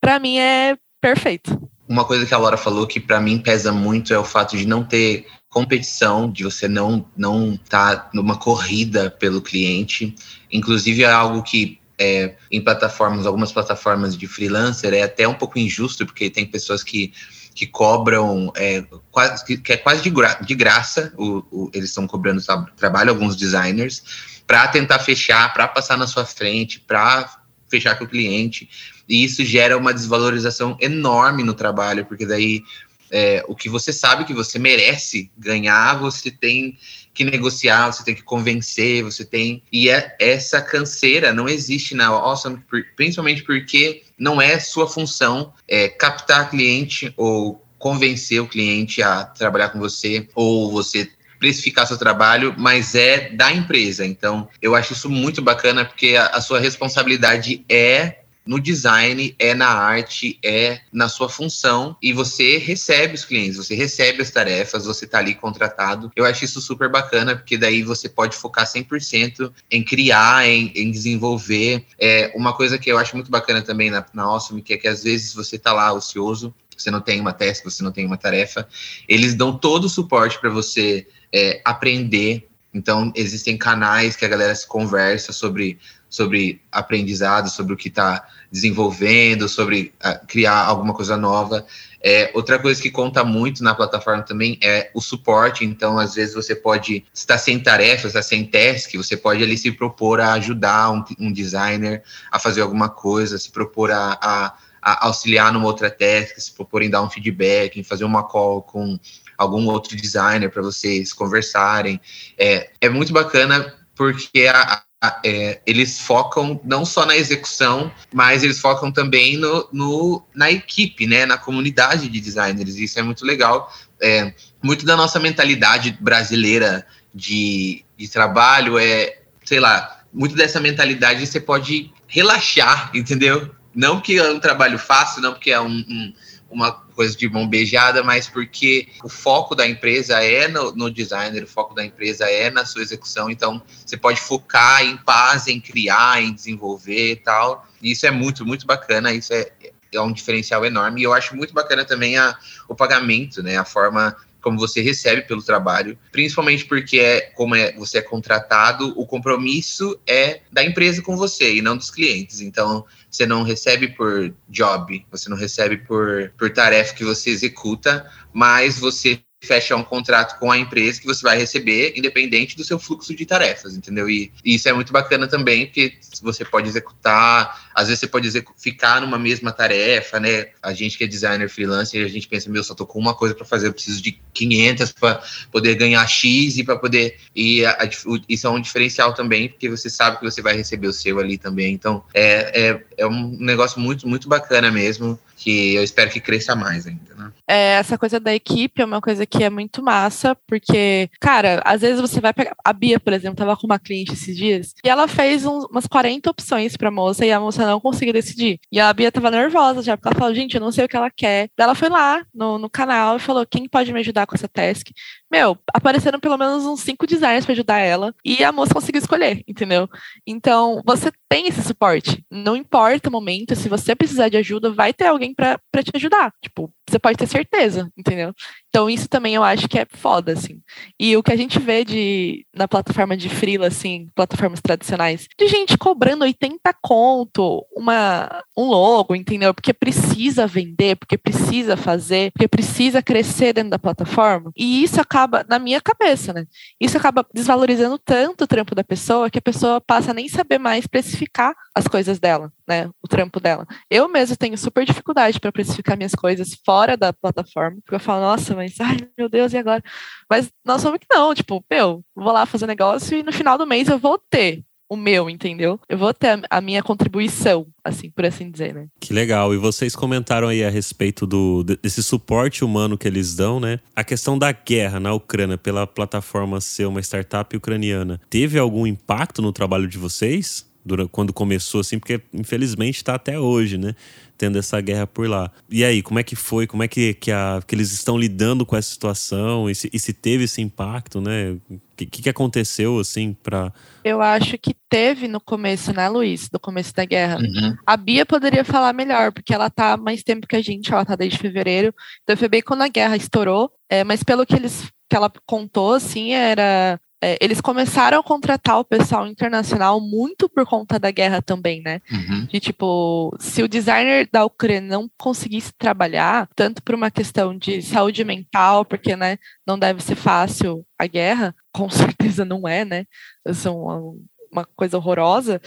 para 0.00 0.20
mim, 0.20 0.38
é 0.38 0.76
perfeito. 1.00 1.68
Uma 1.88 2.04
coisa 2.04 2.24
que 2.24 2.32
a 2.32 2.38
Laura 2.38 2.56
falou 2.56 2.86
que 2.86 3.00
para 3.00 3.20
mim 3.20 3.38
pesa 3.38 3.72
muito 3.72 4.14
é 4.14 4.18
o 4.18 4.24
fato 4.24 4.56
de 4.56 4.66
não 4.66 4.84
ter 4.84 5.26
competição, 5.50 6.30
de 6.30 6.44
você 6.44 6.66
não 6.66 7.04
não 7.16 7.54
estar 7.54 7.96
tá 7.96 8.10
numa 8.14 8.38
corrida 8.38 9.10
pelo 9.10 9.42
cliente. 9.42 10.14
Inclusive 10.50 11.02
é 11.02 11.10
algo 11.10 11.42
que 11.42 11.78
é, 11.98 12.36
em 12.50 12.60
plataformas, 12.60 13.26
algumas 13.26 13.52
plataformas 13.52 14.16
de 14.16 14.26
freelancer 14.26 14.94
é 14.94 15.02
até 15.02 15.28
um 15.28 15.34
pouco 15.34 15.58
injusto 15.58 16.06
porque 16.06 16.30
tem 16.30 16.46
pessoas 16.46 16.82
que 16.82 17.12
que 17.54 17.68
cobram 17.68 18.52
é, 18.56 18.84
quase 19.12 19.44
que, 19.44 19.72
é 19.72 19.76
quase 19.76 20.02
de, 20.02 20.10
gra, 20.10 20.34
de 20.44 20.56
graça 20.56 21.12
o, 21.16 21.44
o, 21.52 21.70
eles 21.72 21.90
estão 21.90 22.04
cobrando 22.04 22.42
trabalho 22.76 23.10
alguns 23.10 23.36
designers 23.36 24.02
para 24.46 24.68
tentar 24.68 24.98
fechar, 24.98 25.52
para 25.52 25.68
passar 25.68 25.96
na 25.96 26.06
sua 26.06 26.24
frente, 26.24 26.80
para 26.80 27.42
fechar 27.68 27.96
com 27.96 28.04
o 28.04 28.08
cliente. 28.08 28.68
E 29.08 29.24
isso 29.24 29.44
gera 29.44 29.76
uma 29.76 29.92
desvalorização 29.92 30.76
enorme 30.80 31.42
no 31.42 31.54
trabalho, 31.54 32.04
porque 32.04 32.26
daí 32.26 32.62
é, 33.10 33.44
o 33.46 33.54
que 33.54 33.68
você 33.68 33.92
sabe 33.92 34.24
que 34.24 34.34
você 34.34 34.58
merece 34.58 35.30
ganhar, 35.38 35.98
você 36.00 36.30
tem 36.30 36.76
que 37.12 37.24
negociar, 37.24 37.92
você 37.92 38.04
tem 38.04 38.14
que 38.14 38.24
convencer, 38.24 39.04
você 39.04 39.24
tem. 39.24 39.62
E 39.70 39.88
é, 39.88 40.16
essa 40.18 40.60
canseira 40.60 41.32
não 41.32 41.48
existe 41.48 41.94
na 41.94 42.06
Awesome, 42.06 42.60
principalmente 42.96 43.44
porque 43.44 44.02
não 44.18 44.42
é 44.42 44.58
sua 44.58 44.88
função 44.88 45.52
é, 45.68 45.88
captar 45.88 46.50
cliente 46.50 47.12
ou 47.16 47.64
convencer 47.78 48.40
o 48.40 48.48
cliente 48.48 49.02
a 49.02 49.24
trabalhar 49.24 49.68
com 49.68 49.78
você, 49.78 50.28
ou 50.34 50.72
você 50.72 51.08
precificar 51.44 51.86
seu 51.86 51.98
trabalho, 51.98 52.54
mas 52.56 52.94
é 52.94 53.28
da 53.28 53.52
empresa. 53.52 54.06
Então, 54.06 54.48
eu 54.62 54.74
acho 54.74 54.94
isso 54.94 55.10
muito 55.10 55.42
bacana, 55.42 55.84
porque 55.84 56.16
a, 56.16 56.28
a 56.28 56.40
sua 56.40 56.58
responsabilidade 56.58 57.62
é 57.68 58.20
no 58.46 58.58
design, 58.58 59.34
é 59.38 59.54
na 59.54 59.68
arte, 59.68 60.38
é 60.42 60.80
na 60.92 61.08
sua 61.08 61.28
função 61.28 61.96
e 62.02 62.12
você 62.12 62.58
recebe 62.58 63.14
os 63.14 63.24
clientes, 63.24 63.56
você 63.56 63.74
recebe 63.74 64.22
as 64.22 64.30
tarefas, 64.30 64.86
você 64.86 65.04
está 65.04 65.18
ali 65.18 65.34
contratado. 65.34 66.10
Eu 66.16 66.24
acho 66.24 66.44
isso 66.44 66.60
super 66.60 66.90
bacana, 66.90 67.36
porque 67.36 67.58
daí 67.58 67.82
você 67.82 68.08
pode 68.08 68.36
focar 68.36 68.66
100% 68.66 69.52
em 69.70 69.82
criar, 69.82 70.46
em, 70.46 70.72
em 70.74 70.90
desenvolver. 70.90 71.84
É 71.98 72.32
uma 72.34 72.54
coisa 72.54 72.78
que 72.78 72.90
eu 72.90 72.98
acho 72.98 73.14
muito 73.16 73.30
bacana 73.30 73.60
também 73.60 73.90
na, 73.90 74.04
na 74.14 74.22
Awesome, 74.24 74.62
que 74.62 74.72
é 74.72 74.78
que 74.78 74.88
às 74.88 75.04
vezes 75.04 75.34
você 75.34 75.56
está 75.56 75.72
lá 75.72 75.92
ocioso, 75.92 76.54
você 76.76 76.90
não 76.90 77.00
tem 77.00 77.20
uma 77.20 77.32
task, 77.32 77.64
você 77.64 77.82
não 77.82 77.92
tem 77.92 78.06
uma 78.06 78.16
tarefa, 78.16 78.66
eles 79.08 79.34
dão 79.34 79.56
todo 79.56 79.84
o 79.84 79.88
suporte 79.88 80.38
para 80.38 80.50
você 80.50 81.06
é, 81.32 81.60
aprender. 81.64 82.48
Então, 82.72 83.12
existem 83.14 83.56
canais 83.56 84.16
que 84.16 84.24
a 84.24 84.28
galera 84.28 84.54
se 84.54 84.66
conversa 84.66 85.32
sobre 85.32 85.78
sobre 86.14 86.60
aprendizado, 86.70 87.50
sobre 87.50 87.74
o 87.74 87.76
que 87.76 87.88
está 87.88 88.24
desenvolvendo, 88.50 89.48
sobre 89.48 89.92
uh, 90.04 90.24
criar 90.28 90.64
alguma 90.64 90.94
coisa 90.94 91.16
nova. 91.16 91.66
É, 92.00 92.30
outra 92.34 92.56
coisa 92.56 92.80
que 92.80 92.88
conta 92.88 93.24
muito 93.24 93.64
na 93.64 93.74
plataforma 93.74 94.22
também 94.22 94.56
é 94.62 94.92
o 94.94 95.00
suporte. 95.00 95.64
Então, 95.64 95.98
às 95.98 96.14
vezes, 96.14 96.32
você 96.32 96.54
pode 96.54 97.04
estar 97.12 97.36
sem 97.36 97.58
tarefas, 97.58 98.10
estar 98.10 98.22
sem 98.22 98.44
task, 98.44 98.94
você 98.94 99.16
pode 99.16 99.42
ali 99.42 99.58
se 99.58 99.72
propor 99.72 100.20
a 100.20 100.34
ajudar 100.34 100.92
um, 100.92 101.04
um 101.18 101.32
designer 101.32 102.04
a 102.30 102.38
fazer 102.38 102.60
alguma 102.60 102.88
coisa, 102.88 103.36
se 103.36 103.50
propor 103.50 103.90
a, 103.90 104.16
a, 104.22 104.54
a, 104.80 105.06
auxiliar 105.08 105.52
numa 105.52 105.66
outra 105.66 105.90
task, 105.90 106.38
se 106.38 106.52
propor 106.52 106.82
em 106.82 106.90
dar 106.90 107.02
um 107.02 107.10
feedback, 107.10 107.80
em 107.80 107.82
fazer 107.82 108.04
uma 108.04 108.22
call 108.22 108.62
com 108.62 109.00
algum 109.36 109.66
outro 109.66 109.96
designer 109.96 110.50
para 110.50 110.62
vocês 110.62 111.12
conversarem. 111.12 112.00
É, 112.38 112.70
é 112.80 112.88
muito 112.88 113.12
bacana 113.12 113.74
porque 113.94 114.46
a, 114.48 114.82
é, 115.24 115.60
eles 115.66 116.00
focam 116.00 116.60
não 116.64 116.84
só 116.84 117.04
na 117.04 117.16
execução, 117.16 117.92
mas 118.12 118.42
eles 118.42 118.58
focam 118.58 118.90
também 118.90 119.36
no, 119.36 119.68
no, 119.72 120.26
na 120.34 120.50
equipe, 120.50 121.06
né, 121.06 121.26
na 121.26 121.36
comunidade 121.36 122.08
de 122.08 122.20
designers. 122.20 122.76
Isso 122.76 122.98
é 122.98 123.02
muito 123.02 123.24
legal. 123.24 123.72
É, 124.00 124.32
muito 124.62 124.84
da 124.84 124.96
nossa 124.96 125.20
mentalidade 125.20 125.96
brasileira 126.00 126.86
de, 127.14 127.84
de 127.96 128.08
trabalho 128.08 128.78
é, 128.78 129.18
sei 129.44 129.60
lá, 129.60 130.00
muito 130.12 130.34
dessa 130.34 130.60
mentalidade 130.60 131.26
você 131.26 131.40
pode 131.40 131.92
relaxar, 132.06 132.90
entendeu? 132.94 133.54
Não 133.74 134.00
que 134.00 134.18
é 134.18 134.30
um 134.30 134.40
trabalho 134.40 134.78
fácil, 134.78 135.20
não 135.20 135.32
porque 135.32 135.50
é 135.50 135.60
um, 135.60 135.84
um 135.88 136.12
uma 136.54 136.83
coisa 136.94 137.16
de 137.16 137.28
mão 137.28 137.46
beijada, 137.46 138.02
mas 138.02 138.28
porque 138.28 138.88
o 139.02 139.08
foco 139.08 139.54
da 139.54 139.66
empresa 139.66 140.22
é 140.22 140.48
no, 140.48 140.72
no, 140.72 140.90
designer, 140.90 141.42
o 141.42 141.46
foco 141.46 141.74
da 141.74 141.84
empresa 141.84 142.24
é 142.24 142.50
na 142.50 142.64
sua 142.64 142.82
execução, 142.82 143.30
então 143.30 143.60
você 143.84 143.96
pode 143.96 144.20
focar 144.20 144.84
em 144.84 144.96
paz, 144.96 145.46
em 145.46 145.60
criar, 145.60 146.22
em 146.22 146.32
desenvolver 146.32 147.12
e 147.12 147.16
tal. 147.16 147.66
Isso 147.82 148.06
é 148.06 148.10
muito, 148.10 148.46
muito 148.46 148.66
bacana, 148.66 149.12
isso 149.12 149.32
é, 149.32 149.50
é 149.92 150.00
um 150.00 150.12
diferencial 150.12 150.64
enorme. 150.64 151.00
E 151.00 151.04
eu 151.04 151.12
acho 151.12 151.36
muito 151.36 151.52
bacana 151.52 151.84
também 151.84 152.16
a, 152.16 152.36
o 152.68 152.74
pagamento, 152.74 153.42
né? 153.42 153.56
A 153.56 153.64
forma 153.64 154.16
como 154.44 154.58
você 154.58 154.82
recebe 154.82 155.22
pelo 155.22 155.42
trabalho, 155.42 155.98
principalmente 156.12 156.66
porque 156.66 156.98
é 156.98 157.20
como 157.34 157.54
é, 157.54 157.72
você 157.72 157.98
é 157.98 158.02
contratado, 158.02 158.92
o 158.94 159.06
compromisso 159.06 159.98
é 160.06 160.42
da 160.52 160.62
empresa 160.62 161.00
com 161.00 161.16
você 161.16 161.56
e 161.56 161.62
não 161.62 161.78
dos 161.78 161.90
clientes. 161.90 162.42
Então, 162.42 162.84
você 163.14 163.26
não 163.26 163.44
recebe 163.44 163.88
por 163.88 164.34
job, 164.48 165.06
você 165.08 165.28
não 165.28 165.36
recebe 165.36 165.78
por, 165.78 166.32
por 166.36 166.50
tarefa 166.50 166.94
que 166.94 167.04
você 167.04 167.30
executa, 167.30 168.10
mas 168.32 168.76
você 168.76 169.23
fecha 169.44 169.76
um 169.76 169.84
contrato 169.84 170.38
com 170.38 170.50
a 170.50 170.58
empresa 170.58 171.00
que 171.00 171.06
você 171.06 171.22
vai 171.22 171.36
receber 171.36 171.94
independente 171.96 172.56
do 172.56 172.64
seu 172.64 172.78
fluxo 172.78 173.14
de 173.14 173.24
tarefas, 173.24 173.76
entendeu? 173.76 174.08
E, 174.08 174.32
e 174.44 174.54
isso 174.54 174.68
é 174.68 174.72
muito 174.72 174.92
bacana 174.92 175.28
também, 175.28 175.66
porque 175.66 175.94
você 176.22 176.44
pode 176.44 176.68
executar 176.68 177.64
às 177.74 177.88
vezes 177.88 178.00
você 178.00 178.06
pode 178.06 178.30
ficar 178.56 179.00
numa 179.00 179.18
mesma 179.18 179.50
tarefa, 179.50 180.20
né? 180.20 180.46
A 180.62 180.72
gente 180.72 180.96
que 180.96 181.04
é 181.04 181.06
designer 181.06 181.48
freelancer, 181.48 182.04
a 182.04 182.08
gente 182.08 182.28
pensa, 182.28 182.48
meu, 182.48 182.62
só 182.62 182.72
tô 182.72 182.86
com 182.86 183.00
uma 183.00 183.14
coisa 183.14 183.34
para 183.34 183.44
fazer, 183.44 183.66
eu 183.66 183.72
preciso 183.72 184.00
de 184.00 184.18
500 184.32 184.92
para 184.92 185.20
poder 185.50 185.74
ganhar 185.74 186.06
X 186.06 186.56
e 186.56 186.62
para 186.62 186.76
poder. 186.76 187.16
E 187.34 187.66
a, 187.66 187.72
a, 187.72 187.88
isso 188.28 188.46
é 188.46 188.50
um 188.50 188.60
diferencial 188.60 189.12
também, 189.12 189.48
porque 189.48 189.68
você 189.68 189.90
sabe 189.90 190.18
que 190.18 190.24
você 190.24 190.40
vai 190.40 190.56
receber 190.56 190.86
o 190.86 190.92
seu 190.92 191.18
ali 191.18 191.36
também. 191.36 191.74
Então, 191.74 192.04
é, 192.14 192.68
é, 192.68 192.84
é 192.98 193.06
um 193.06 193.36
negócio 193.40 193.80
muito, 193.80 194.06
muito 194.06 194.28
bacana 194.28 194.70
mesmo 194.70 195.18
que 195.44 195.74
eu 195.74 195.84
espero 195.84 196.10
que 196.10 196.20
cresça 196.20 196.56
mais 196.56 196.86
ainda, 196.86 197.14
né? 197.14 197.30
É, 197.46 197.74
essa 197.74 197.98
coisa 197.98 198.18
da 198.18 198.34
equipe 198.34 198.80
é 198.80 198.84
uma 198.84 199.00
coisa 199.00 199.26
que 199.26 199.44
é 199.44 199.50
muito 199.50 199.82
massa, 199.82 200.34
porque, 200.46 201.10
cara, 201.20 201.60
às 201.66 201.82
vezes 201.82 202.00
você 202.00 202.18
vai 202.18 202.32
pegar. 202.32 202.56
A 202.64 202.72
Bia, 202.72 202.98
por 202.98 203.12
exemplo, 203.12 203.36
tava 203.36 203.54
com 203.54 203.66
uma 203.66 203.78
cliente 203.78 204.14
esses 204.14 204.34
dias, 204.34 204.72
e 204.82 204.88
ela 204.88 205.06
fez 205.06 205.44
uns, 205.44 205.66
umas 205.66 205.86
40 205.86 206.30
opções 206.30 206.78
pra 206.78 206.90
moça, 206.90 207.26
e 207.26 207.30
a 207.30 207.38
moça 207.38 207.66
não 207.66 207.78
conseguiu 207.78 208.14
decidir. 208.14 208.58
E 208.72 208.80
a 208.80 208.90
Bia 208.90 209.12
tava 209.12 209.30
nervosa 209.30 209.82
já, 209.82 209.98
porque 209.98 210.08
ela 210.08 210.18
falou, 210.18 210.34
gente, 210.34 210.54
eu 210.54 210.62
não 210.62 210.72
sei 210.72 210.86
o 210.86 210.88
que 210.88 210.96
ela 210.96 211.10
quer. 211.10 211.50
Daí 211.54 211.64
ela 211.64 211.74
foi 211.74 211.90
lá 211.90 212.24
no, 212.32 212.58
no 212.58 212.70
canal 212.70 213.16
e 213.16 213.20
falou: 213.20 213.44
quem 213.44 213.68
pode 213.68 213.92
me 213.92 214.00
ajudar 214.00 214.26
com 214.26 214.34
essa 214.34 214.48
task? 214.48 214.86
Meu, 215.34 215.58
apareceram 215.74 216.20
pelo 216.20 216.38
menos 216.38 216.64
uns 216.64 216.78
cinco 216.82 217.08
designers 217.08 217.44
para 217.44 217.54
ajudar 217.54 217.78
ela, 217.78 218.14
e 218.24 218.44
a 218.44 218.52
moça 218.52 218.72
conseguiu 218.72 219.00
escolher, 219.00 219.42
entendeu? 219.48 219.88
Então, 220.24 220.80
você 220.86 221.10
tem 221.28 221.48
esse 221.48 221.60
suporte. 221.60 222.24
Não 222.30 222.54
importa 222.54 223.08
o 223.08 223.12
momento, 223.12 223.56
se 223.56 223.68
você 223.68 223.96
precisar 223.96 224.28
de 224.28 224.36
ajuda, 224.36 224.70
vai 224.70 224.92
ter 224.92 225.06
alguém 225.06 225.34
para 225.34 225.58
te 225.82 225.90
ajudar. 225.96 226.32
Tipo, 226.40 226.72
você 226.88 227.00
pode 227.00 227.18
ter 227.18 227.26
certeza, 227.26 227.90
entendeu? 227.98 228.32
Então, 228.74 228.90
isso 228.90 229.08
também 229.08 229.36
eu 229.36 229.44
acho 229.44 229.68
que 229.68 229.78
é 229.78 229.86
foda, 229.88 230.32
assim. 230.32 230.60
E 230.98 231.16
o 231.16 231.22
que 231.22 231.30
a 231.30 231.36
gente 231.36 231.60
vê 231.60 231.84
de, 231.84 232.44
na 232.52 232.66
plataforma 232.66 233.16
de 233.16 233.28
freela, 233.28 233.68
assim, 233.68 234.10
plataformas 234.16 234.60
tradicionais, 234.60 235.28
de 235.38 235.46
gente 235.46 235.78
cobrando 235.78 236.24
80 236.24 236.58
conto, 236.82 237.64
uma, 237.72 238.42
um 238.58 238.64
logo, 238.64 239.14
entendeu? 239.14 239.54
Porque 239.54 239.72
precisa 239.72 240.44
vender, 240.44 240.96
porque 240.96 241.16
precisa 241.16 241.76
fazer, 241.76 242.32
porque 242.32 242.48
precisa 242.48 243.00
crescer 243.00 243.52
dentro 243.52 243.70
da 243.70 243.78
plataforma. 243.78 244.50
E 244.56 244.82
isso 244.82 245.00
acaba, 245.00 245.46
na 245.48 245.60
minha 245.60 245.80
cabeça, 245.80 246.32
né? 246.32 246.44
Isso 246.80 246.96
acaba 246.98 247.24
desvalorizando 247.32 247.96
tanto 247.96 248.42
o 248.42 248.46
trampo 248.48 248.74
da 248.74 248.82
pessoa 248.82 249.30
que 249.30 249.38
a 249.38 249.42
pessoa 249.42 249.80
passa 249.80 250.10
a 250.10 250.14
nem 250.14 250.28
saber 250.28 250.58
mais 250.58 250.84
precificar 250.84 251.54
as 251.72 251.86
coisas 251.86 252.18
dela, 252.18 252.52
né? 252.66 252.90
O 253.00 253.06
trampo 253.06 253.38
dela. 253.38 253.68
Eu 253.88 254.08
mesmo 254.08 254.36
tenho 254.36 254.58
super 254.58 254.84
dificuldade 254.84 255.38
para 255.38 255.52
precificar 255.52 255.96
minhas 255.96 256.14
coisas 256.16 256.58
fora 256.66 256.96
da 256.96 257.12
plataforma, 257.12 257.76
porque 257.84 257.94
eu 257.94 258.00
falo, 258.00 258.22
nossa, 258.22 258.52
mas 258.54 258.63
ai 258.80 258.96
meu 259.16 259.28
Deus, 259.28 259.52
e 259.52 259.56
agora? 259.56 259.82
Mas 260.28 260.50
nós 260.64 260.80
somos 260.82 260.98
que 260.98 261.06
não, 261.10 261.34
tipo, 261.34 261.64
meu, 261.70 262.04
vou 262.14 262.32
lá 262.32 262.46
fazer 262.46 262.66
negócio 262.66 263.18
e 263.18 263.22
no 263.22 263.32
final 263.32 263.58
do 263.58 263.66
mês 263.66 263.88
eu 263.88 263.98
vou 263.98 264.18
ter 264.18 264.64
o 264.88 264.96
meu, 264.96 265.28
entendeu? 265.28 265.80
Eu 265.88 265.98
vou 265.98 266.12
ter 266.12 266.40
a 266.48 266.60
minha 266.60 266.82
contribuição, 266.82 267.66
assim, 267.82 268.10
por 268.10 268.24
assim 268.24 268.50
dizer, 268.50 268.74
né? 268.74 268.86
Que 269.00 269.12
legal. 269.12 269.54
E 269.54 269.56
vocês 269.56 269.96
comentaram 269.96 270.48
aí 270.48 270.62
a 270.62 270.70
respeito 270.70 271.26
do, 271.26 271.64
desse 271.64 272.02
suporte 272.02 272.64
humano 272.64 272.96
que 272.96 273.08
eles 273.08 273.34
dão, 273.34 273.58
né? 273.58 273.80
A 273.94 274.04
questão 274.04 274.38
da 274.38 274.52
guerra 274.52 275.00
na 275.00 275.12
Ucrânia 275.12 275.58
pela 275.58 275.86
plataforma 275.86 276.60
ser 276.60 276.86
uma 276.86 277.00
startup 277.00 277.56
ucraniana. 277.56 278.20
Teve 278.28 278.58
algum 278.58 278.86
impacto 278.86 279.40
no 279.40 279.52
trabalho 279.52 279.88
de 279.88 279.98
vocês? 279.98 280.66
Durante, 280.84 281.10
quando 281.10 281.32
começou, 281.32 281.80
assim, 281.80 281.98
porque 281.98 282.20
infelizmente 282.32 282.96
está 282.96 283.14
até 283.14 283.38
hoje, 283.38 283.78
né? 283.78 283.94
Tendo 284.36 284.58
essa 284.58 284.80
guerra 284.80 285.06
por 285.06 285.28
lá. 285.28 285.50
E 285.70 285.82
aí, 285.84 286.02
como 286.02 286.18
é 286.18 286.22
que 286.22 286.36
foi? 286.36 286.66
Como 286.66 286.82
é 286.82 286.88
que, 286.88 287.14
que, 287.14 287.30
a, 287.32 287.62
que 287.66 287.74
eles 287.74 287.92
estão 287.92 288.18
lidando 288.18 288.66
com 288.66 288.76
essa 288.76 288.90
situação? 288.90 289.70
E 289.70 289.74
se, 289.74 289.88
e 289.92 289.98
se 289.98 290.12
teve 290.12 290.44
esse 290.44 290.60
impacto, 290.60 291.20
né? 291.20 291.52
O 291.70 291.80
que, 291.96 292.06
que 292.06 292.28
aconteceu, 292.28 292.98
assim, 292.98 293.34
para. 293.42 293.72
Eu 294.02 294.20
acho 294.20 294.58
que 294.58 294.74
teve 294.88 295.26
no 295.28 295.40
começo, 295.40 295.92
né, 295.92 296.08
Luiz? 296.08 296.50
No 296.52 296.60
começo 296.60 296.92
da 296.94 297.04
guerra. 297.04 297.38
Uhum. 297.38 297.76
A 297.86 297.96
Bia 297.96 298.26
poderia 298.26 298.64
falar 298.64 298.92
melhor, 298.92 299.32
porque 299.32 299.54
ela 299.54 299.70
tá 299.70 299.96
mais 299.96 300.22
tempo 300.22 300.46
que 300.46 300.56
a 300.56 300.62
gente, 300.62 300.92
ela 300.92 301.04
tá 301.04 301.16
desde 301.16 301.38
fevereiro. 301.38 301.94
Então 302.22 302.36
foi 302.36 302.48
bem 302.48 302.60
quando 302.60 302.82
a 302.82 302.88
guerra 302.88 303.16
estourou. 303.16 303.72
É, 303.88 304.02
mas 304.04 304.22
pelo 304.22 304.44
que 304.44 304.54
eles 304.54 304.92
que 305.08 305.16
ela 305.16 305.30
contou, 305.46 305.94
assim, 305.94 306.32
era 306.32 307.00
é, 307.24 307.38
eles 307.40 307.58
começaram 307.58 308.20
a 308.20 308.22
contratar 308.22 308.78
o 308.78 308.84
pessoal 308.84 309.26
internacional 309.26 309.98
muito 309.98 310.46
por 310.46 310.66
conta 310.66 310.98
da 310.98 311.10
guerra 311.10 311.40
também, 311.40 311.80
né? 311.80 312.02
Uhum. 312.12 312.44
De 312.44 312.60
tipo, 312.60 313.34
se 313.40 313.62
o 313.62 313.68
designer 313.68 314.28
da 314.30 314.44
Ucrânia 314.44 314.82
não 314.82 315.10
conseguisse 315.16 315.72
trabalhar, 315.72 316.46
tanto 316.54 316.82
por 316.82 316.94
uma 316.94 317.10
questão 317.10 317.56
de 317.56 317.80
saúde 317.80 318.22
mental, 318.24 318.84
porque, 318.84 319.16
né, 319.16 319.38
não 319.66 319.78
deve 319.78 320.02
ser 320.02 320.16
fácil 320.16 320.84
a 320.98 321.06
guerra, 321.06 321.54
com 321.72 321.88
certeza 321.88 322.44
não 322.44 322.68
é, 322.68 322.84
né? 322.84 323.06
São 323.54 324.18
uma 324.52 324.66
coisa 324.76 324.98
horrorosa, 324.98 325.62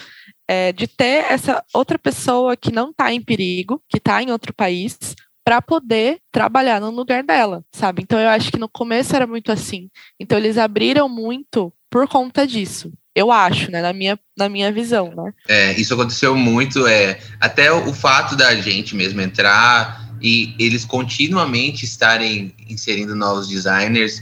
é, 0.47 0.71
de 0.71 0.87
ter 0.87 1.25
essa 1.25 1.63
outra 1.73 1.97
pessoa 1.97 2.55
que 2.55 2.71
não 2.71 2.91
está 2.91 3.11
em 3.11 3.21
perigo, 3.21 3.81
que 3.89 3.97
está 3.97 4.21
em 4.21 4.29
outro 4.31 4.53
país, 4.53 4.97
para 5.47 5.61
poder 5.61 6.19
trabalhar 6.29 6.81
no 6.81 6.91
lugar 6.91 7.23
dela, 7.23 7.63
sabe? 7.71 8.01
Então 8.03 8.19
eu 8.19 8.27
acho 8.27 8.51
que 8.51 8.59
no 8.59 8.67
começo 8.67 9.15
era 9.15 9.25
muito 9.25 9.49
assim. 9.49 9.89
Então 10.19 10.37
eles 10.37 10.57
abriram 10.57 11.07
muito 11.07 11.71
por 11.89 12.05
conta 12.05 12.45
disso. 12.45 12.91
Eu 13.15 13.31
acho, 13.31 13.71
né, 13.71 13.81
na 13.81 13.93
minha, 13.93 14.19
na 14.37 14.49
minha 14.49 14.69
visão, 14.73 15.13
né? 15.15 15.33
É, 15.47 15.71
isso 15.79 15.93
aconteceu 15.93 16.35
muito, 16.35 16.85
é, 16.85 17.21
até 17.39 17.71
o 17.71 17.93
fato 17.93 18.35
da 18.35 18.53
gente 18.55 18.93
mesmo 18.93 19.21
entrar 19.21 20.11
e 20.21 20.53
eles 20.59 20.83
continuamente 20.83 21.85
estarem 21.85 22.53
inserindo 22.67 23.15
novos 23.15 23.47
designers 23.47 24.21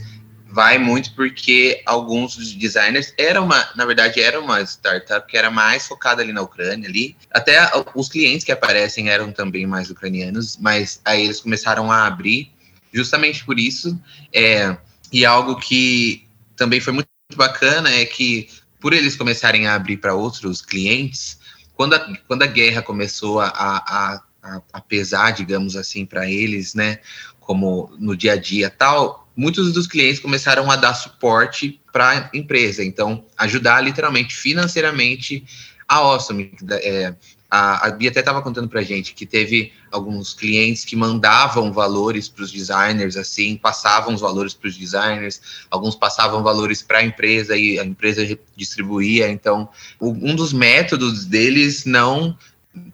vai 0.56 0.78
muito 0.78 1.12
porque 1.12 1.82
alguns 1.84 2.34
dos 2.34 2.54
designers 2.54 3.12
era 3.18 3.42
uma, 3.42 3.68
na 3.76 3.84
verdade, 3.84 4.22
era 4.22 4.40
uma 4.40 4.62
startup 4.62 5.30
que 5.30 5.36
era 5.36 5.50
mais 5.50 5.86
focada 5.86 6.22
ali 6.22 6.32
na 6.32 6.40
Ucrânia 6.40 6.88
ali. 6.88 7.14
Até 7.30 7.60
os 7.94 8.08
clientes 8.08 8.42
que 8.42 8.50
aparecem 8.50 9.10
eram 9.10 9.30
também 9.30 9.66
mais 9.66 9.90
ucranianos, 9.90 10.56
mas 10.56 10.98
aí 11.04 11.26
eles 11.26 11.40
começaram 11.40 11.92
a 11.92 12.06
abrir 12.06 12.50
justamente 12.90 13.44
por 13.44 13.58
isso. 13.58 14.00
É, 14.32 14.74
e 15.12 15.26
algo 15.26 15.56
que 15.56 16.26
também 16.56 16.80
foi 16.80 16.94
muito 16.94 17.10
bacana 17.36 17.90
é 17.90 18.06
que 18.06 18.48
por 18.80 18.94
eles 18.94 19.14
começarem 19.14 19.66
a 19.66 19.74
abrir 19.74 19.98
para 19.98 20.14
outros 20.14 20.62
clientes, 20.62 21.38
quando 21.74 21.96
a, 21.96 22.16
quando 22.26 22.44
a 22.44 22.46
guerra 22.46 22.80
começou 22.80 23.40
a, 23.40 23.48
a, 23.48 24.22
a, 24.42 24.62
a 24.72 24.80
pesar, 24.80 25.32
digamos 25.32 25.76
assim, 25.76 26.06
para 26.06 26.30
eles, 26.30 26.72
né, 26.72 27.00
como 27.40 27.94
no 27.98 28.16
dia 28.16 28.32
a 28.32 28.36
dia 28.36 28.70
tal, 28.70 29.25
muitos 29.36 29.72
dos 29.72 29.86
clientes 29.86 30.18
começaram 30.18 30.70
a 30.70 30.76
dar 30.76 30.94
suporte 30.94 31.80
para 31.92 32.30
a 32.32 32.36
empresa, 32.36 32.82
então 32.82 33.24
ajudar 33.36 33.80
literalmente 33.82 34.34
financeiramente 34.34 35.44
a 35.86 35.96
Awesome. 35.96 36.52
É, 36.70 37.14
a, 37.48 37.86
a 37.86 37.90
Bia 37.90 38.10
até 38.10 38.20
estava 38.20 38.42
contando 38.42 38.68
para 38.68 38.82
gente 38.82 39.14
que 39.14 39.24
teve 39.24 39.72
alguns 39.92 40.34
clientes 40.34 40.84
que 40.84 40.96
mandavam 40.96 41.72
valores 41.72 42.28
para 42.28 42.42
os 42.42 42.50
designers, 42.50 43.16
assim, 43.16 43.56
passavam 43.56 44.14
os 44.14 44.20
valores 44.20 44.52
para 44.52 44.68
os 44.68 44.76
designers, 44.76 45.40
alguns 45.70 45.94
passavam 45.94 46.42
valores 46.42 46.82
para 46.82 46.98
a 46.98 47.04
empresa 47.04 47.56
e 47.56 47.78
a 47.78 47.84
empresa 47.84 48.26
distribuía. 48.56 49.28
Então, 49.30 49.68
o, 50.00 50.10
um 50.10 50.34
dos 50.34 50.52
métodos 50.52 51.24
deles 51.24 51.84
não 51.84 52.36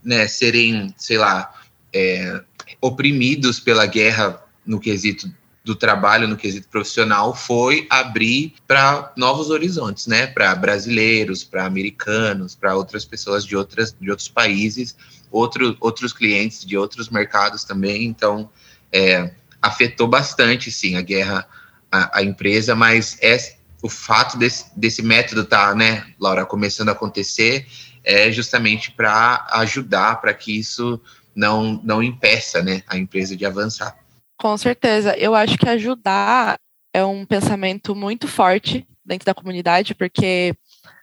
né, 0.05 0.28
serem, 0.28 0.95
sei 0.99 1.16
lá, 1.16 1.53
é, 1.93 2.43
oprimidos 2.80 3.59
pela 3.59 3.86
guerra 3.86 4.43
no 4.66 4.78
quesito 4.78 5.32
do 5.64 5.76
trabalho 5.76 6.26
no 6.26 6.36
quesito 6.36 6.68
profissional 6.68 7.34
foi 7.34 7.86
abrir 7.88 8.54
para 8.66 9.12
novos 9.16 9.50
horizontes, 9.50 10.06
né? 10.06 10.26
Para 10.26 10.54
brasileiros, 10.54 11.44
para 11.44 11.64
americanos, 11.64 12.54
para 12.54 12.74
outras 12.74 13.04
pessoas 13.04 13.44
de, 13.44 13.56
outras, 13.56 13.94
de 13.98 14.10
outros 14.10 14.28
países, 14.28 14.96
outro, 15.30 15.76
outros 15.80 16.12
clientes 16.12 16.64
de 16.64 16.76
outros 16.76 17.08
mercados 17.08 17.62
também. 17.62 18.04
Então, 18.04 18.50
é, 18.90 19.32
afetou 19.60 20.08
bastante, 20.08 20.70
sim, 20.70 20.96
a 20.96 21.02
guerra, 21.02 21.46
a, 21.90 22.18
a 22.18 22.22
empresa, 22.22 22.74
mas 22.74 23.16
é, 23.22 23.38
o 23.80 23.88
fato 23.88 24.36
desse, 24.36 24.66
desse 24.76 25.02
método 25.02 25.44
tá, 25.44 25.74
né, 25.74 26.06
Laura, 26.18 26.44
começando 26.44 26.88
a 26.88 26.92
acontecer 26.92 27.66
é 28.04 28.32
justamente 28.32 28.90
para 28.90 29.46
ajudar 29.52 30.20
para 30.20 30.34
que 30.34 30.58
isso 30.58 31.00
não, 31.34 31.80
não 31.84 32.02
impeça 32.02 32.62
né, 32.62 32.82
a 32.88 32.96
empresa 32.98 33.36
de 33.36 33.46
avançar. 33.46 34.01
Com 34.43 34.57
certeza. 34.57 35.16
Eu 35.16 35.36
acho 35.36 35.57
que 35.57 35.68
ajudar 35.68 36.59
é 36.93 37.05
um 37.05 37.24
pensamento 37.24 37.95
muito 37.95 38.26
forte 38.26 38.84
dentro 39.07 39.24
da 39.24 39.32
comunidade, 39.32 39.95
porque, 39.95 40.53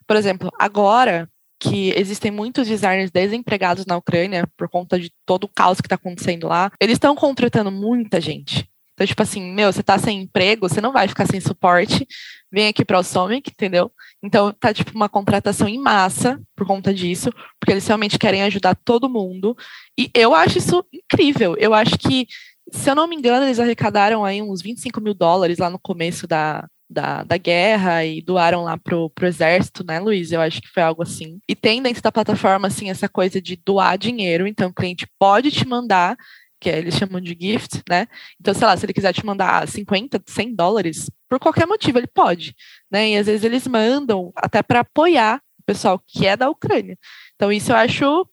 por 0.05 0.17
exemplo, 0.17 0.51
agora 0.59 1.25
que 1.57 1.93
existem 1.95 2.31
muitos 2.31 2.67
designers 2.67 3.09
desempregados 3.09 3.85
na 3.85 3.95
Ucrânia 3.95 4.45
por 4.57 4.67
conta 4.67 4.99
de 4.99 5.09
todo 5.25 5.45
o 5.45 5.47
caos 5.47 5.79
que 5.79 5.87
está 5.87 5.95
acontecendo 5.95 6.49
lá, 6.49 6.69
eles 6.81 6.95
estão 6.95 7.15
contratando 7.15 7.71
muita 7.71 8.19
gente. 8.19 8.69
Então, 8.93 9.07
tipo 9.07 9.23
assim, 9.23 9.53
meu, 9.53 9.71
você 9.71 9.81
tá 9.81 9.97
sem 9.97 10.23
emprego, 10.23 10.67
você 10.67 10.81
não 10.81 10.91
vai 10.91 11.07
ficar 11.07 11.25
sem 11.25 11.39
suporte, 11.39 12.05
vem 12.51 12.67
aqui 12.67 12.83
para 12.83 12.99
o 12.99 13.03
Somic, 13.03 13.49
entendeu? 13.49 13.89
Então, 14.21 14.51
tá 14.51 14.73
tipo 14.73 14.91
uma 14.93 15.07
contratação 15.07 15.69
em 15.69 15.79
massa 15.79 16.37
por 16.53 16.67
conta 16.67 16.93
disso, 16.93 17.31
porque 17.57 17.71
eles 17.71 17.87
realmente 17.87 18.19
querem 18.19 18.43
ajudar 18.43 18.75
todo 18.75 19.07
mundo. 19.07 19.55
E 19.97 20.11
eu 20.13 20.35
acho 20.35 20.57
isso 20.57 20.83
incrível. 20.91 21.55
Eu 21.57 21.73
acho 21.73 21.97
que 21.97 22.27
se 22.71 22.89
eu 22.89 22.95
não 22.95 23.07
me 23.07 23.15
engano, 23.15 23.45
eles 23.45 23.59
arrecadaram 23.59 24.23
aí 24.25 24.41
uns 24.41 24.61
25 24.61 25.01
mil 25.01 25.13
dólares 25.13 25.57
lá 25.57 25.69
no 25.69 25.79
começo 25.79 26.27
da, 26.27 26.67
da, 26.89 27.23
da 27.23 27.37
guerra 27.37 28.03
e 28.03 28.21
doaram 28.21 28.63
lá 28.63 28.77
pro, 28.77 29.09
pro 29.11 29.27
exército, 29.27 29.83
né, 29.85 29.99
Luiz? 29.99 30.31
Eu 30.31 30.41
acho 30.41 30.61
que 30.61 30.67
foi 30.69 30.83
algo 30.83 31.03
assim. 31.03 31.39
E 31.47 31.55
tem 31.55 31.81
dentro 31.81 32.01
da 32.01 32.11
plataforma, 32.11 32.67
assim, 32.67 32.89
essa 32.89 33.07
coisa 33.07 33.41
de 33.41 33.55
doar 33.55 33.97
dinheiro, 33.97 34.47
então 34.47 34.69
o 34.69 34.73
cliente 34.73 35.07
pode 35.19 35.51
te 35.51 35.67
mandar 35.67 36.17
que 36.59 36.69
eles 36.69 36.95
chamam 36.95 37.21
de 37.21 37.37
gift, 37.39 37.81
né? 37.89 38.05
Então, 38.39 38.53
sei 38.53 38.67
lá, 38.67 38.75
se 38.75 38.85
ele 38.85 38.93
quiser 38.93 39.13
te 39.13 39.25
mandar 39.25 39.65
50, 39.67 40.21
100 40.25 40.55
dólares, 40.55 41.09
por 41.29 41.39
qualquer 41.39 41.65
motivo 41.65 41.97
ele 41.99 42.07
pode, 42.07 42.53
né? 42.91 43.11
E 43.11 43.17
às 43.17 43.27
vezes 43.27 43.43
eles 43.45 43.65
mandam 43.65 44.31
até 44.35 44.61
para 44.61 44.81
apoiar 44.81 45.41
o 45.57 45.63
pessoal 45.63 46.01
que 46.05 46.27
é 46.27 46.35
da 46.35 46.49
Ucrânia. 46.49 46.97
Então, 47.35 47.51
isso 47.51 47.71
eu 47.71 47.77
acho 47.77 48.27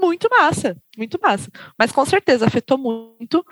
muito 0.00 0.28
massa, 0.30 0.76
muito 0.96 1.18
massa. 1.20 1.50
Mas 1.78 1.92
com 1.92 2.04
certeza 2.04 2.46
afetou 2.46 2.78
muito. 2.78 3.44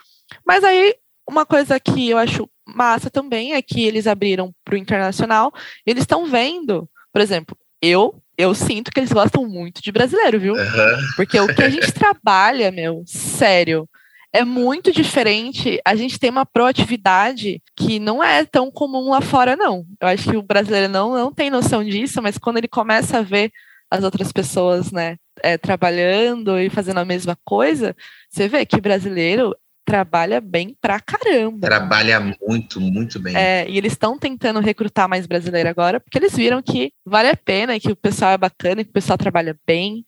Mas 0.45 0.65
aí, 0.65 0.95
uma 1.29 1.45
coisa 1.45 1.79
que 1.81 2.11
eu 2.11 2.19
acho 2.19 2.49
massa 2.67 3.11
também 3.11 3.55
é 3.55 3.63
que 3.63 3.85
eles 3.85 4.07
abriram 4.07 4.53
para 4.65 4.75
o 4.75 4.79
internacional, 4.79 5.53
eles 5.87 6.03
estão 6.03 6.27
vendo, 6.27 6.89
por 7.13 7.21
exemplo, 7.21 7.57
eu 7.81 8.21
eu 8.37 8.53
sinto 8.53 8.91
que 8.91 8.99
eles 8.99 9.13
gostam 9.13 9.47
muito 9.47 9.81
de 9.81 9.93
brasileiro, 9.93 10.41
viu? 10.41 10.55
Uhum. 10.55 10.97
Porque 11.15 11.39
o 11.39 11.55
que 11.55 11.63
a 11.63 11.71
gente 11.71 11.91
trabalha, 11.95 12.73
meu, 12.73 13.05
sério, 13.07 13.89
é 14.33 14.45
muito 14.45 14.91
diferente. 14.91 15.81
A 15.85 15.95
gente 15.95 16.19
tem 16.19 16.31
uma 16.31 16.45
proatividade 16.45 17.63
que 17.77 18.01
não 18.01 18.23
é 18.23 18.45
tão 18.45 18.73
comum 18.73 19.11
lá 19.11 19.21
fora, 19.21 19.55
não. 19.55 19.85
Eu 20.01 20.09
acho 20.09 20.29
que 20.29 20.37
o 20.37 20.43
brasileiro 20.43 20.89
não, 20.89 21.15
não 21.15 21.33
tem 21.33 21.49
noção 21.49 21.85
disso, 21.85 22.21
mas 22.21 22.37
quando 22.37 22.57
ele 22.57 22.67
começa 22.67 23.19
a 23.19 23.23
ver 23.23 23.53
as 23.95 24.05
outras 24.05 24.33
pessoas, 24.33 24.91
né, 24.91 25.17
é, 25.43 25.57
trabalhando 25.57 26.59
e 26.59 26.69
fazendo 26.69 26.99
a 26.99 27.05
mesma 27.05 27.37
coisa, 27.45 27.95
você 28.29 28.49
vê 28.49 28.67
que 28.67 28.81
brasileiro 28.81 29.55
trabalha 29.85 30.41
bem 30.41 30.77
pra 30.81 30.99
caramba. 30.99 31.67
Trabalha 31.67 32.19
muito, 32.21 32.81
muito 32.81 33.21
bem. 33.21 33.37
É, 33.37 33.69
e 33.69 33.77
eles 33.77 33.93
estão 33.93 34.19
tentando 34.19 34.61
recrutar 34.61 35.09
mais 35.09 35.27
brasileiro 35.27 35.69
agora, 35.69 36.01
porque 36.01 36.19
eles 36.19 36.35
viram 36.35 36.63
que 36.63 36.93
vale 37.05 37.29
a 37.29 37.37
pena, 37.37 37.79
que 37.79 37.93
o 37.93 37.97
pessoal 37.97 38.33
é 38.33 38.39
bacana, 38.39 38.83
que 38.83 38.91
o 38.91 38.95
pessoal 38.95 39.19
trabalha 39.19 39.57
bem. 39.67 40.05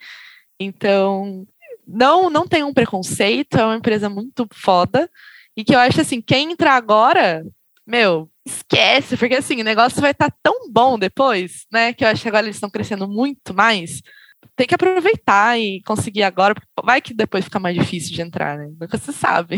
Então, 0.58 1.46
não, 1.86 2.30
não 2.30 2.46
tem 2.48 2.62
um 2.64 2.72
preconceito, 2.72 3.58
é 3.58 3.64
uma 3.64 3.76
empresa 3.76 4.08
muito 4.08 4.48
foda. 4.52 5.08
E 5.56 5.64
que 5.64 5.74
eu 5.74 5.78
acho 5.78 6.00
assim, 6.00 6.20
quem 6.20 6.52
entrar 6.52 6.74
agora, 6.74 7.44
meu, 7.86 8.30
esquece, 8.44 9.16
porque 9.16 9.34
assim, 9.34 9.60
o 9.60 9.64
negócio 9.64 10.00
vai 10.00 10.10
estar 10.10 10.30
tá 10.30 10.36
tão 10.42 10.70
bom 10.70 10.98
depois, 10.98 11.66
né? 11.72 11.92
Que 11.92 12.04
eu 12.04 12.08
acho 12.08 12.22
que 12.22 12.28
agora 12.28 12.46
eles 12.46 12.56
estão 12.56 12.70
crescendo 12.70 13.08
muito 13.08 13.54
mais. 13.54 14.02
Tem 14.56 14.66
que 14.66 14.74
aproveitar 14.74 15.58
e 15.58 15.82
conseguir 15.82 16.22
agora, 16.22 16.54
vai 16.84 17.00
que 17.00 17.14
depois 17.14 17.44
fica 17.44 17.60
mais 17.60 17.76
difícil 17.76 18.14
de 18.14 18.22
entrar, 18.22 18.58
né? 18.58 18.68
Nunca 18.80 18.98
se 18.98 19.12
sabe. 19.12 19.56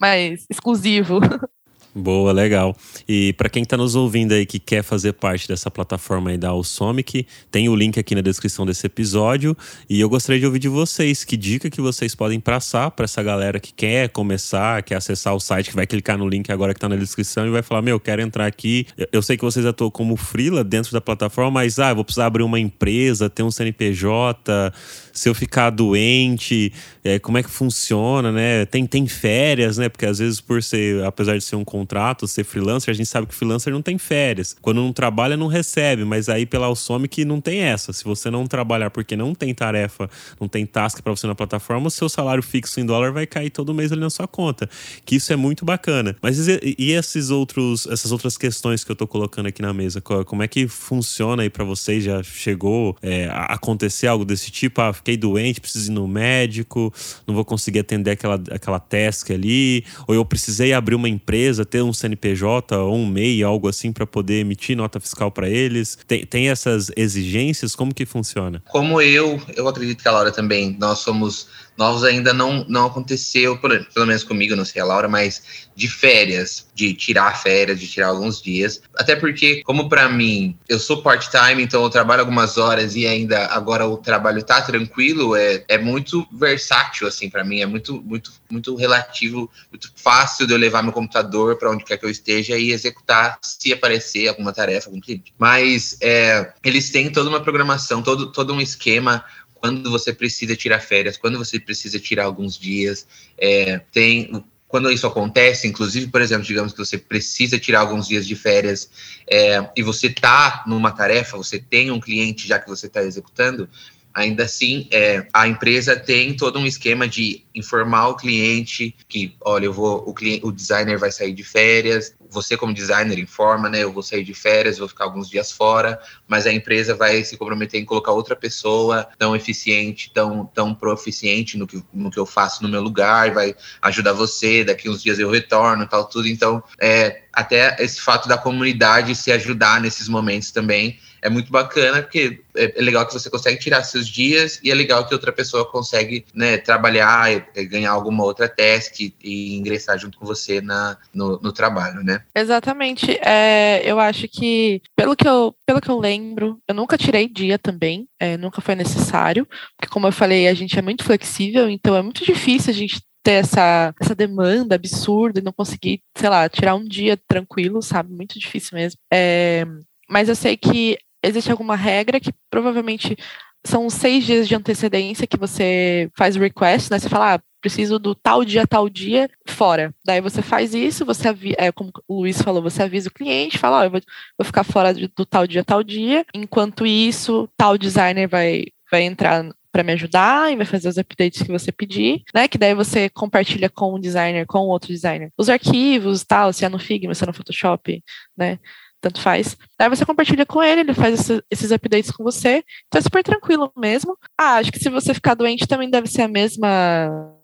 Mas 0.00 0.46
exclusivo. 0.48 1.20
Boa, 1.92 2.30
legal. 2.30 2.76
E 3.08 3.32
para 3.32 3.48
quem 3.48 3.64
está 3.64 3.76
nos 3.76 3.96
ouvindo 3.96 4.32
aí 4.32 4.46
que 4.46 4.60
quer 4.60 4.80
fazer 4.84 5.12
parte 5.12 5.48
dessa 5.48 5.68
plataforma 5.68 6.30
aí 6.30 6.38
da 6.38 6.50
Alsomic, 6.50 7.26
tem 7.50 7.68
o 7.68 7.74
link 7.74 7.98
aqui 7.98 8.14
na 8.14 8.20
descrição 8.20 8.64
desse 8.64 8.86
episódio. 8.86 9.56
E 9.88 10.00
eu 10.00 10.08
gostaria 10.08 10.38
de 10.38 10.46
ouvir 10.46 10.60
de 10.60 10.68
vocês 10.68 11.24
que 11.24 11.36
dica 11.36 11.68
que 11.68 11.80
vocês 11.80 12.14
podem 12.14 12.38
passar 12.38 12.92
para 12.92 13.06
essa 13.06 13.20
galera 13.24 13.58
que 13.58 13.72
quer 13.74 14.08
começar, 14.10 14.84
quer 14.84 14.94
acessar 14.94 15.34
o 15.34 15.40
site, 15.40 15.70
que 15.70 15.76
vai 15.76 15.84
clicar 15.84 16.16
no 16.16 16.28
link 16.28 16.52
agora 16.52 16.72
que 16.72 16.78
está 16.78 16.88
na 16.88 16.94
descrição 16.94 17.44
e 17.44 17.50
vai 17.50 17.62
falar: 17.62 17.82
Meu, 17.82 17.98
quero 17.98 18.22
entrar 18.22 18.46
aqui. 18.46 18.86
Eu 19.10 19.20
sei 19.20 19.36
que 19.36 19.42
vocês 19.42 19.66
atuam 19.66 19.90
como 19.90 20.14
freela 20.14 20.62
dentro 20.62 20.92
da 20.92 21.00
plataforma, 21.00 21.50
mas 21.50 21.80
ah, 21.80 21.92
vou 21.92 22.04
precisar 22.04 22.26
abrir 22.26 22.44
uma 22.44 22.60
empresa, 22.60 23.28
ter 23.28 23.42
um 23.42 23.50
CNPJ. 23.50 24.72
Se 25.12 25.28
eu 25.28 25.34
ficar 25.34 25.70
doente, 25.70 26.72
é, 27.02 27.18
como 27.18 27.36
é 27.36 27.42
que 27.42 27.50
funciona, 27.50 28.30
né? 28.30 28.64
Tem, 28.66 28.86
tem 28.86 29.08
férias, 29.08 29.76
né? 29.76 29.88
Porque 29.88 30.06
às 30.06 30.20
vezes, 30.20 30.40
por 30.40 30.62
ser, 30.62 31.02
apesar 31.04 31.36
de 31.36 31.42
ser 31.42 31.56
um 31.56 31.64
contrato, 31.80 32.28
ser 32.28 32.44
freelancer, 32.44 32.92
a 32.92 32.94
gente 32.94 33.08
sabe 33.08 33.26
que 33.26 33.34
freelancer 33.34 33.72
não 33.72 33.80
tem 33.80 33.96
férias. 33.96 34.54
Quando 34.60 34.82
não 34.82 34.92
trabalha, 34.92 35.36
não 35.36 35.46
recebe, 35.46 36.04
mas 36.04 36.28
aí 36.28 36.44
pela 36.44 36.66
Alsome 36.66 37.08
que 37.08 37.24
não 37.24 37.40
tem 37.40 37.60
essa. 37.60 37.92
Se 37.92 38.04
você 38.04 38.30
não 38.30 38.46
trabalhar 38.46 38.90
porque 38.90 39.16
não 39.16 39.34
tem 39.34 39.54
tarefa, 39.54 40.10
não 40.38 40.46
tem 40.46 40.66
task 40.66 41.00
para 41.00 41.10
você 41.10 41.26
na 41.26 41.34
plataforma, 41.34 41.88
o 41.88 41.90
seu 41.90 42.08
salário 42.08 42.42
fixo 42.42 42.80
em 42.80 42.86
dólar 42.86 43.12
vai 43.12 43.26
cair 43.26 43.50
todo 43.50 43.72
mês 43.72 43.92
ali 43.92 44.00
na 44.00 44.10
sua 44.10 44.28
conta. 44.28 44.68
Que 45.06 45.16
isso 45.16 45.32
é 45.32 45.36
muito 45.36 45.64
bacana. 45.64 46.14
Mas 46.20 46.48
e, 46.48 46.76
e 46.78 46.92
esses 46.92 47.30
outros, 47.30 47.86
essas 47.86 48.12
outras 48.12 48.36
questões 48.36 48.84
que 48.84 48.92
eu 48.92 48.96
tô 48.96 49.06
colocando 49.06 49.46
aqui 49.46 49.62
na 49.62 49.72
mesa? 49.72 50.00
Como 50.00 50.42
é 50.42 50.48
que 50.48 50.68
funciona 50.68 51.42
aí 51.42 51.50
para 51.50 51.64
vocês? 51.64 52.04
Já 52.04 52.22
chegou 52.22 52.96
é, 53.00 53.26
a 53.26 53.54
acontecer 53.54 54.06
algo 54.06 54.24
desse 54.24 54.50
tipo? 54.50 54.80
Ah, 54.82 54.92
fiquei 54.92 55.16
doente, 55.16 55.60
preciso 55.60 55.90
ir 55.90 55.94
no 55.94 56.06
médico, 56.06 56.92
não 57.26 57.34
vou 57.34 57.44
conseguir 57.44 57.78
atender 57.78 58.10
aquela, 58.10 58.40
aquela 58.50 58.78
task 58.78 59.30
ali, 59.30 59.84
ou 60.06 60.14
eu 60.14 60.24
precisei 60.24 60.74
abrir 60.74 60.94
uma 60.94 61.08
empresa, 61.08 61.64
ter 61.70 61.82
um 61.82 61.92
CNPJ 61.92 62.76
ou 62.76 62.94
um 62.94 63.06
MEI, 63.06 63.42
algo 63.42 63.68
assim, 63.68 63.92
para 63.92 64.06
poder 64.06 64.40
emitir 64.40 64.76
nota 64.76 64.98
fiscal 64.98 65.30
para 65.30 65.48
eles? 65.48 65.96
Tem, 66.06 66.26
tem 66.26 66.48
essas 66.48 66.90
exigências? 66.96 67.74
Como 67.74 67.94
que 67.94 68.04
funciona? 68.04 68.62
Como 68.68 69.00
eu, 69.00 69.40
eu 69.56 69.68
acredito 69.68 70.02
que 70.02 70.08
a 70.08 70.12
Laura 70.12 70.32
também, 70.32 70.76
nós 70.78 70.98
somos 70.98 71.48
novos 71.80 72.04
ainda 72.04 72.34
não, 72.34 72.62
não 72.68 72.86
aconteceu, 72.86 73.56
pelo 73.56 74.06
menos 74.06 74.22
comigo, 74.22 74.54
não 74.54 74.66
sei 74.66 74.82
a 74.82 74.84
Laura, 74.84 75.08
mas 75.08 75.70
de 75.74 75.88
férias, 75.88 76.68
de 76.74 76.92
tirar 76.92 77.40
férias, 77.40 77.80
de 77.80 77.86
tirar 77.86 78.08
alguns 78.08 78.42
dias. 78.42 78.82
Até 78.98 79.16
porque, 79.16 79.62
como 79.62 79.88
para 79.88 80.06
mim, 80.06 80.58
eu 80.68 80.78
sou 80.78 81.02
part-time, 81.02 81.62
então 81.62 81.82
eu 81.82 81.88
trabalho 81.88 82.20
algumas 82.20 82.58
horas 82.58 82.96
e 82.96 83.06
ainda 83.06 83.46
agora 83.46 83.86
o 83.86 83.96
trabalho 83.96 84.42
tá 84.42 84.60
tranquilo, 84.60 85.34
é, 85.34 85.64
é 85.68 85.78
muito 85.78 86.28
versátil, 86.30 87.08
assim, 87.08 87.30
para 87.30 87.42
mim, 87.42 87.60
é 87.60 87.66
muito, 87.66 88.02
muito, 88.02 88.30
muito 88.50 88.74
relativo, 88.74 89.50
muito 89.70 89.90
fácil 89.96 90.46
de 90.46 90.52
eu 90.52 90.58
levar 90.58 90.82
meu 90.82 90.92
computador 90.92 91.56
para 91.56 91.70
onde 91.70 91.84
quer 91.84 91.96
que 91.96 92.04
eu 92.04 92.10
esteja 92.10 92.58
e 92.58 92.72
executar 92.72 93.38
se 93.40 93.72
aparecer 93.72 94.28
alguma 94.28 94.52
tarefa, 94.52 94.90
algum 94.90 95.00
cliente. 95.00 95.32
Mas 95.38 95.96
é, 96.02 96.52
eles 96.62 96.90
têm 96.90 97.10
toda 97.10 97.30
uma 97.30 97.40
programação, 97.40 98.02
todo, 98.02 98.30
todo 98.30 98.52
um 98.52 98.60
esquema 98.60 99.24
quando 99.60 99.90
você 99.90 100.12
precisa 100.12 100.56
tirar 100.56 100.80
férias, 100.80 101.16
quando 101.16 101.38
você 101.38 101.60
precisa 101.60 101.98
tirar 101.98 102.24
alguns 102.24 102.58
dias. 102.58 103.06
É, 103.38 103.78
tem 103.92 104.42
quando 104.66 104.90
isso 104.92 105.04
acontece, 105.04 105.66
inclusive, 105.66 106.06
por 106.06 106.22
exemplo, 106.22 106.44
digamos 106.44 106.72
que 106.72 106.78
você 106.78 106.96
precisa 106.96 107.58
tirar 107.58 107.80
alguns 107.80 108.06
dias 108.06 108.24
de 108.24 108.36
férias 108.36 108.88
é, 109.28 109.68
e 109.76 109.82
você 109.82 110.06
está 110.06 110.62
numa 110.64 110.92
tarefa, 110.92 111.36
você 111.36 111.58
tem 111.58 111.90
um 111.90 111.98
cliente 111.98 112.46
já 112.46 112.56
que 112.56 112.68
você 112.68 112.86
está 112.86 113.02
executando, 113.02 113.68
ainda 114.14 114.44
assim, 114.44 114.86
é, 114.90 115.26
a 115.32 115.48
empresa 115.48 115.96
tem 115.96 116.36
todo 116.36 116.58
um 116.58 116.66
esquema 116.66 117.08
de 117.08 117.44
informar 117.54 118.08
o 118.08 118.16
cliente 118.16 118.94
que, 119.08 119.34
olha, 119.40 119.66
eu 119.66 119.72
vou, 119.72 120.04
o, 120.06 120.14
cliente, 120.14 120.44
o 120.44 120.52
designer 120.52 120.98
vai 120.98 121.10
sair 121.10 121.32
de 121.32 121.44
férias, 121.44 122.14
você 122.28 122.56
como 122.56 122.74
designer 122.74 123.18
informa, 123.18 123.68
né? 123.68 123.82
Eu 123.82 123.92
vou 123.92 124.02
sair 124.02 124.24
de 124.24 124.34
férias, 124.34 124.78
vou 124.78 124.88
ficar 124.88 125.04
alguns 125.04 125.28
dias 125.28 125.50
fora, 125.50 126.00
mas 126.30 126.46
a 126.46 126.52
empresa 126.52 126.94
vai 126.94 127.24
se 127.24 127.36
comprometer 127.36 127.80
em 127.80 127.84
colocar 127.84 128.12
outra 128.12 128.36
pessoa 128.36 129.08
tão 129.18 129.34
eficiente, 129.34 130.12
tão, 130.14 130.46
tão 130.46 130.72
proficiente 130.72 131.58
no 131.58 131.66
que, 131.66 131.82
no 131.92 132.08
que 132.08 132.18
eu 132.18 132.24
faço 132.24 132.62
no 132.62 132.68
meu 132.68 132.80
lugar, 132.80 133.34
vai 133.34 133.52
ajudar 133.82 134.12
você, 134.12 134.62
daqui 134.62 134.88
uns 134.88 135.02
dias 135.02 135.18
eu 135.18 135.28
retorno, 135.28 135.88
tal, 135.88 136.08
tudo. 136.08 136.28
Então, 136.28 136.62
é, 136.80 137.22
até 137.32 137.76
esse 137.80 138.00
fato 138.00 138.28
da 138.28 138.38
comunidade 138.38 139.16
se 139.16 139.32
ajudar 139.32 139.80
nesses 139.80 140.06
momentos 140.06 140.52
também 140.52 141.00
é 141.22 141.28
muito 141.28 141.50
bacana, 141.52 142.02
porque 142.02 142.40
é, 142.54 142.78
é, 142.78 142.82
legal 142.82 143.06
que 143.06 143.12
você 143.12 143.28
consegue 143.28 143.58
tirar 143.58 143.82
seus 143.82 144.08
dias 144.08 144.60
e 144.62 144.70
é 144.70 144.74
legal 144.74 145.06
que 145.06 145.14
outra 145.14 145.32
pessoa 145.32 145.70
consegue 145.70 146.24
né, 146.34 146.56
trabalhar, 146.56 147.46
ganhar 147.68 147.90
alguma 147.90 148.24
outra 148.24 148.48
task 148.48 149.00
e 149.00 149.56
ingressar 149.56 149.98
junto 149.98 150.18
com 150.18 150.26
você 150.26 150.60
na, 150.60 150.96
no, 151.12 151.38
no 151.40 151.52
trabalho, 151.52 152.02
né? 152.02 152.22
Exatamente. 152.34 153.12
É, 153.22 153.82
eu 153.84 154.00
acho 154.00 154.26
que, 154.28 154.80
pelo 154.96 155.14
que 155.14 155.28
eu, 155.28 155.54
pelo 155.66 155.80
que 155.80 155.90
eu 155.90 155.98
lembro, 155.98 156.19
eu 156.68 156.74
nunca 156.74 156.98
tirei 156.98 157.28
dia 157.28 157.58
também, 157.58 158.08
é, 158.18 158.36
nunca 158.36 158.60
foi 158.60 158.74
necessário, 158.74 159.46
porque 159.76 159.92
como 159.92 160.06
eu 160.06 160.12
falei, 160.12 160.48
a 160.48 160.54
gente 160.54 160.78
é 160.78 160.82
muito 160.82 161.04
flexível, 161.04 161.68
então 161.68 161.96
é 161.96 162.02
muito 162.02 162.24
difícil 162.24 162.70
a 162.70 162.74
gente 162.74 163.00
ter 163.22 163.32
essa, 163.32 163.94
essa 164.00 164.14
demanda 164.14 164.74
absurda 164.74 165.40
e 165.40 165.42
não 165.42 165.52
conseguir, 165.52 166.02
sei 166.16 166.28
lá, 166.28 166.48
tirar 166.48 166.74
um 166.74 166.84
dia 166.84 167.18
tranquilo, 167.28 167.82
sabe? 167.82 168.12
Muito 168.12 168.38
difícil 168.38 168.76
mesmo. 168.76 168.98
É, 169.12 169.64
mas 170.08 170.28
eu 170.28 170.34
sei 170.34 170.56
que 170.56 170.98
existe 171.22 171.50
alguma 171.50 171.76
regra 171.76 172.18
que 172.18 172.32
provavelmente 172.50 173.16
são 173.64 173.90
seis 173.90 174.24
dias 174.24 174.48
de 174.48 174.54
antecedência 174.54 175.26
que 175.26 175.36
você 175.36 176.10
faz 176.16 176.36
o 176.36 176.40
request, 176.40 176.90
né? 176.90 176.98
Você 176.98 177.08
fala, 177.08 177.34
ah, 177.34 177.40
preciso 177.60 177.98
do 177.98 178.14
tal 178.14 178.44
dia, 178.44 178.66
tal 178.66 178.88
dia, 178.88 179.28
fora. 179.46 179.94
Daí 180.04 180.20
você 180.20 180.42
faz 180.42 180.74
isso, 180.74 181.04
você 181.04 181.28
avisa, 181.28 181.56
é, 181.58 181.70
como 181.72 181.92
o 182.08 182.20
Luiz 182.20 182.40
falou, 182.40 182.62
você 182.62 182.82
avisa 182.82 183.08
o 183.08 183.12
cliente, 183.12 183.58
fala, 183.58 183.78
ó, 183.78 183.80
oh, 183.80 183.84
eu 183.84 183.90
vou, 183.90 184.00
vou, 184.38 184.44
ficar 184.44 184.64
fora 184.64 184.94
do, 184.94 185.08
do 185.08 185.26
tal 185.26 185.46
dia, 185.46 185.64
tal 185.64 185.82
dia. 185.82 186.24
Enquanto 186.34 186.86
isso, 186.86 187.48
tal 187.56 187.76
designer 187.76 188.28
vai, 188.28 188.66
vai 188.90 189.02
entrar 189.02 189.44
para 189.72 189.84
me 189.84 189.92
ajudar 189.92 190.52
e 190.52 190.56
vai 190.56 190.66
fazer 190.66 190.88
os 190.88 190.98
updates 190.98 191.42
que 191.42 191.52
você 191.52 191.70
pedir, 191.70 192.22
né? 192.34 192.48
Que 192.48 192.58
daí 192.58 192.74
você 192.74 193.08
compartilha 193.08 193.70
com 193.70 193.94
o 193.94 193.98
designer, 193.98 194.46
com 194.46 194.66
outro 194.66 194.88
designer, 194.88 195.32
os 195.38 195.48
arquivos, 195.48 196.24
tal, 196.24 196.52
se 196.52 196.64
é 196.64 196.68
no 196.68 196.78
Figma, 196.78 197.14
se 197.14 197.22
é 197.22 197.26
no 197.26 197.32
Photoshop, 197.32 198.02
né? 198.36 198.58
Tanto 199.00 199.20
faz. 199.20 199.56
Aí 199.78 199.88
você 199.88 200.04
compartilha 200.04 200.44
com 200.44 200.62
ele, 200.62 200.82
ele 200.82 200.94
faz 200.94 201.18
esse, 201.18 201.42
esses 201.50 201.72
updates 201.72 202.10
com 202.10 202.22
você. 202.22 202.62
Então 202.86 202.98
é 202.98 203.02
super 203.02 203.22
tranquilo 203.22 203.72
mesmo. 203.76 204.16
Ah, 204.38 204.56
acho 204.56 204.70
que 204.70 204.78
se 204.78 204.88
você 204.88 205.14
ficar 205.14 205.34
doente 205.34 205.66
também 205.66 205.88
deve 205.88 206.08
ser 206.08 206.22
a 206.22 206.28
mesma. 206.28 206.68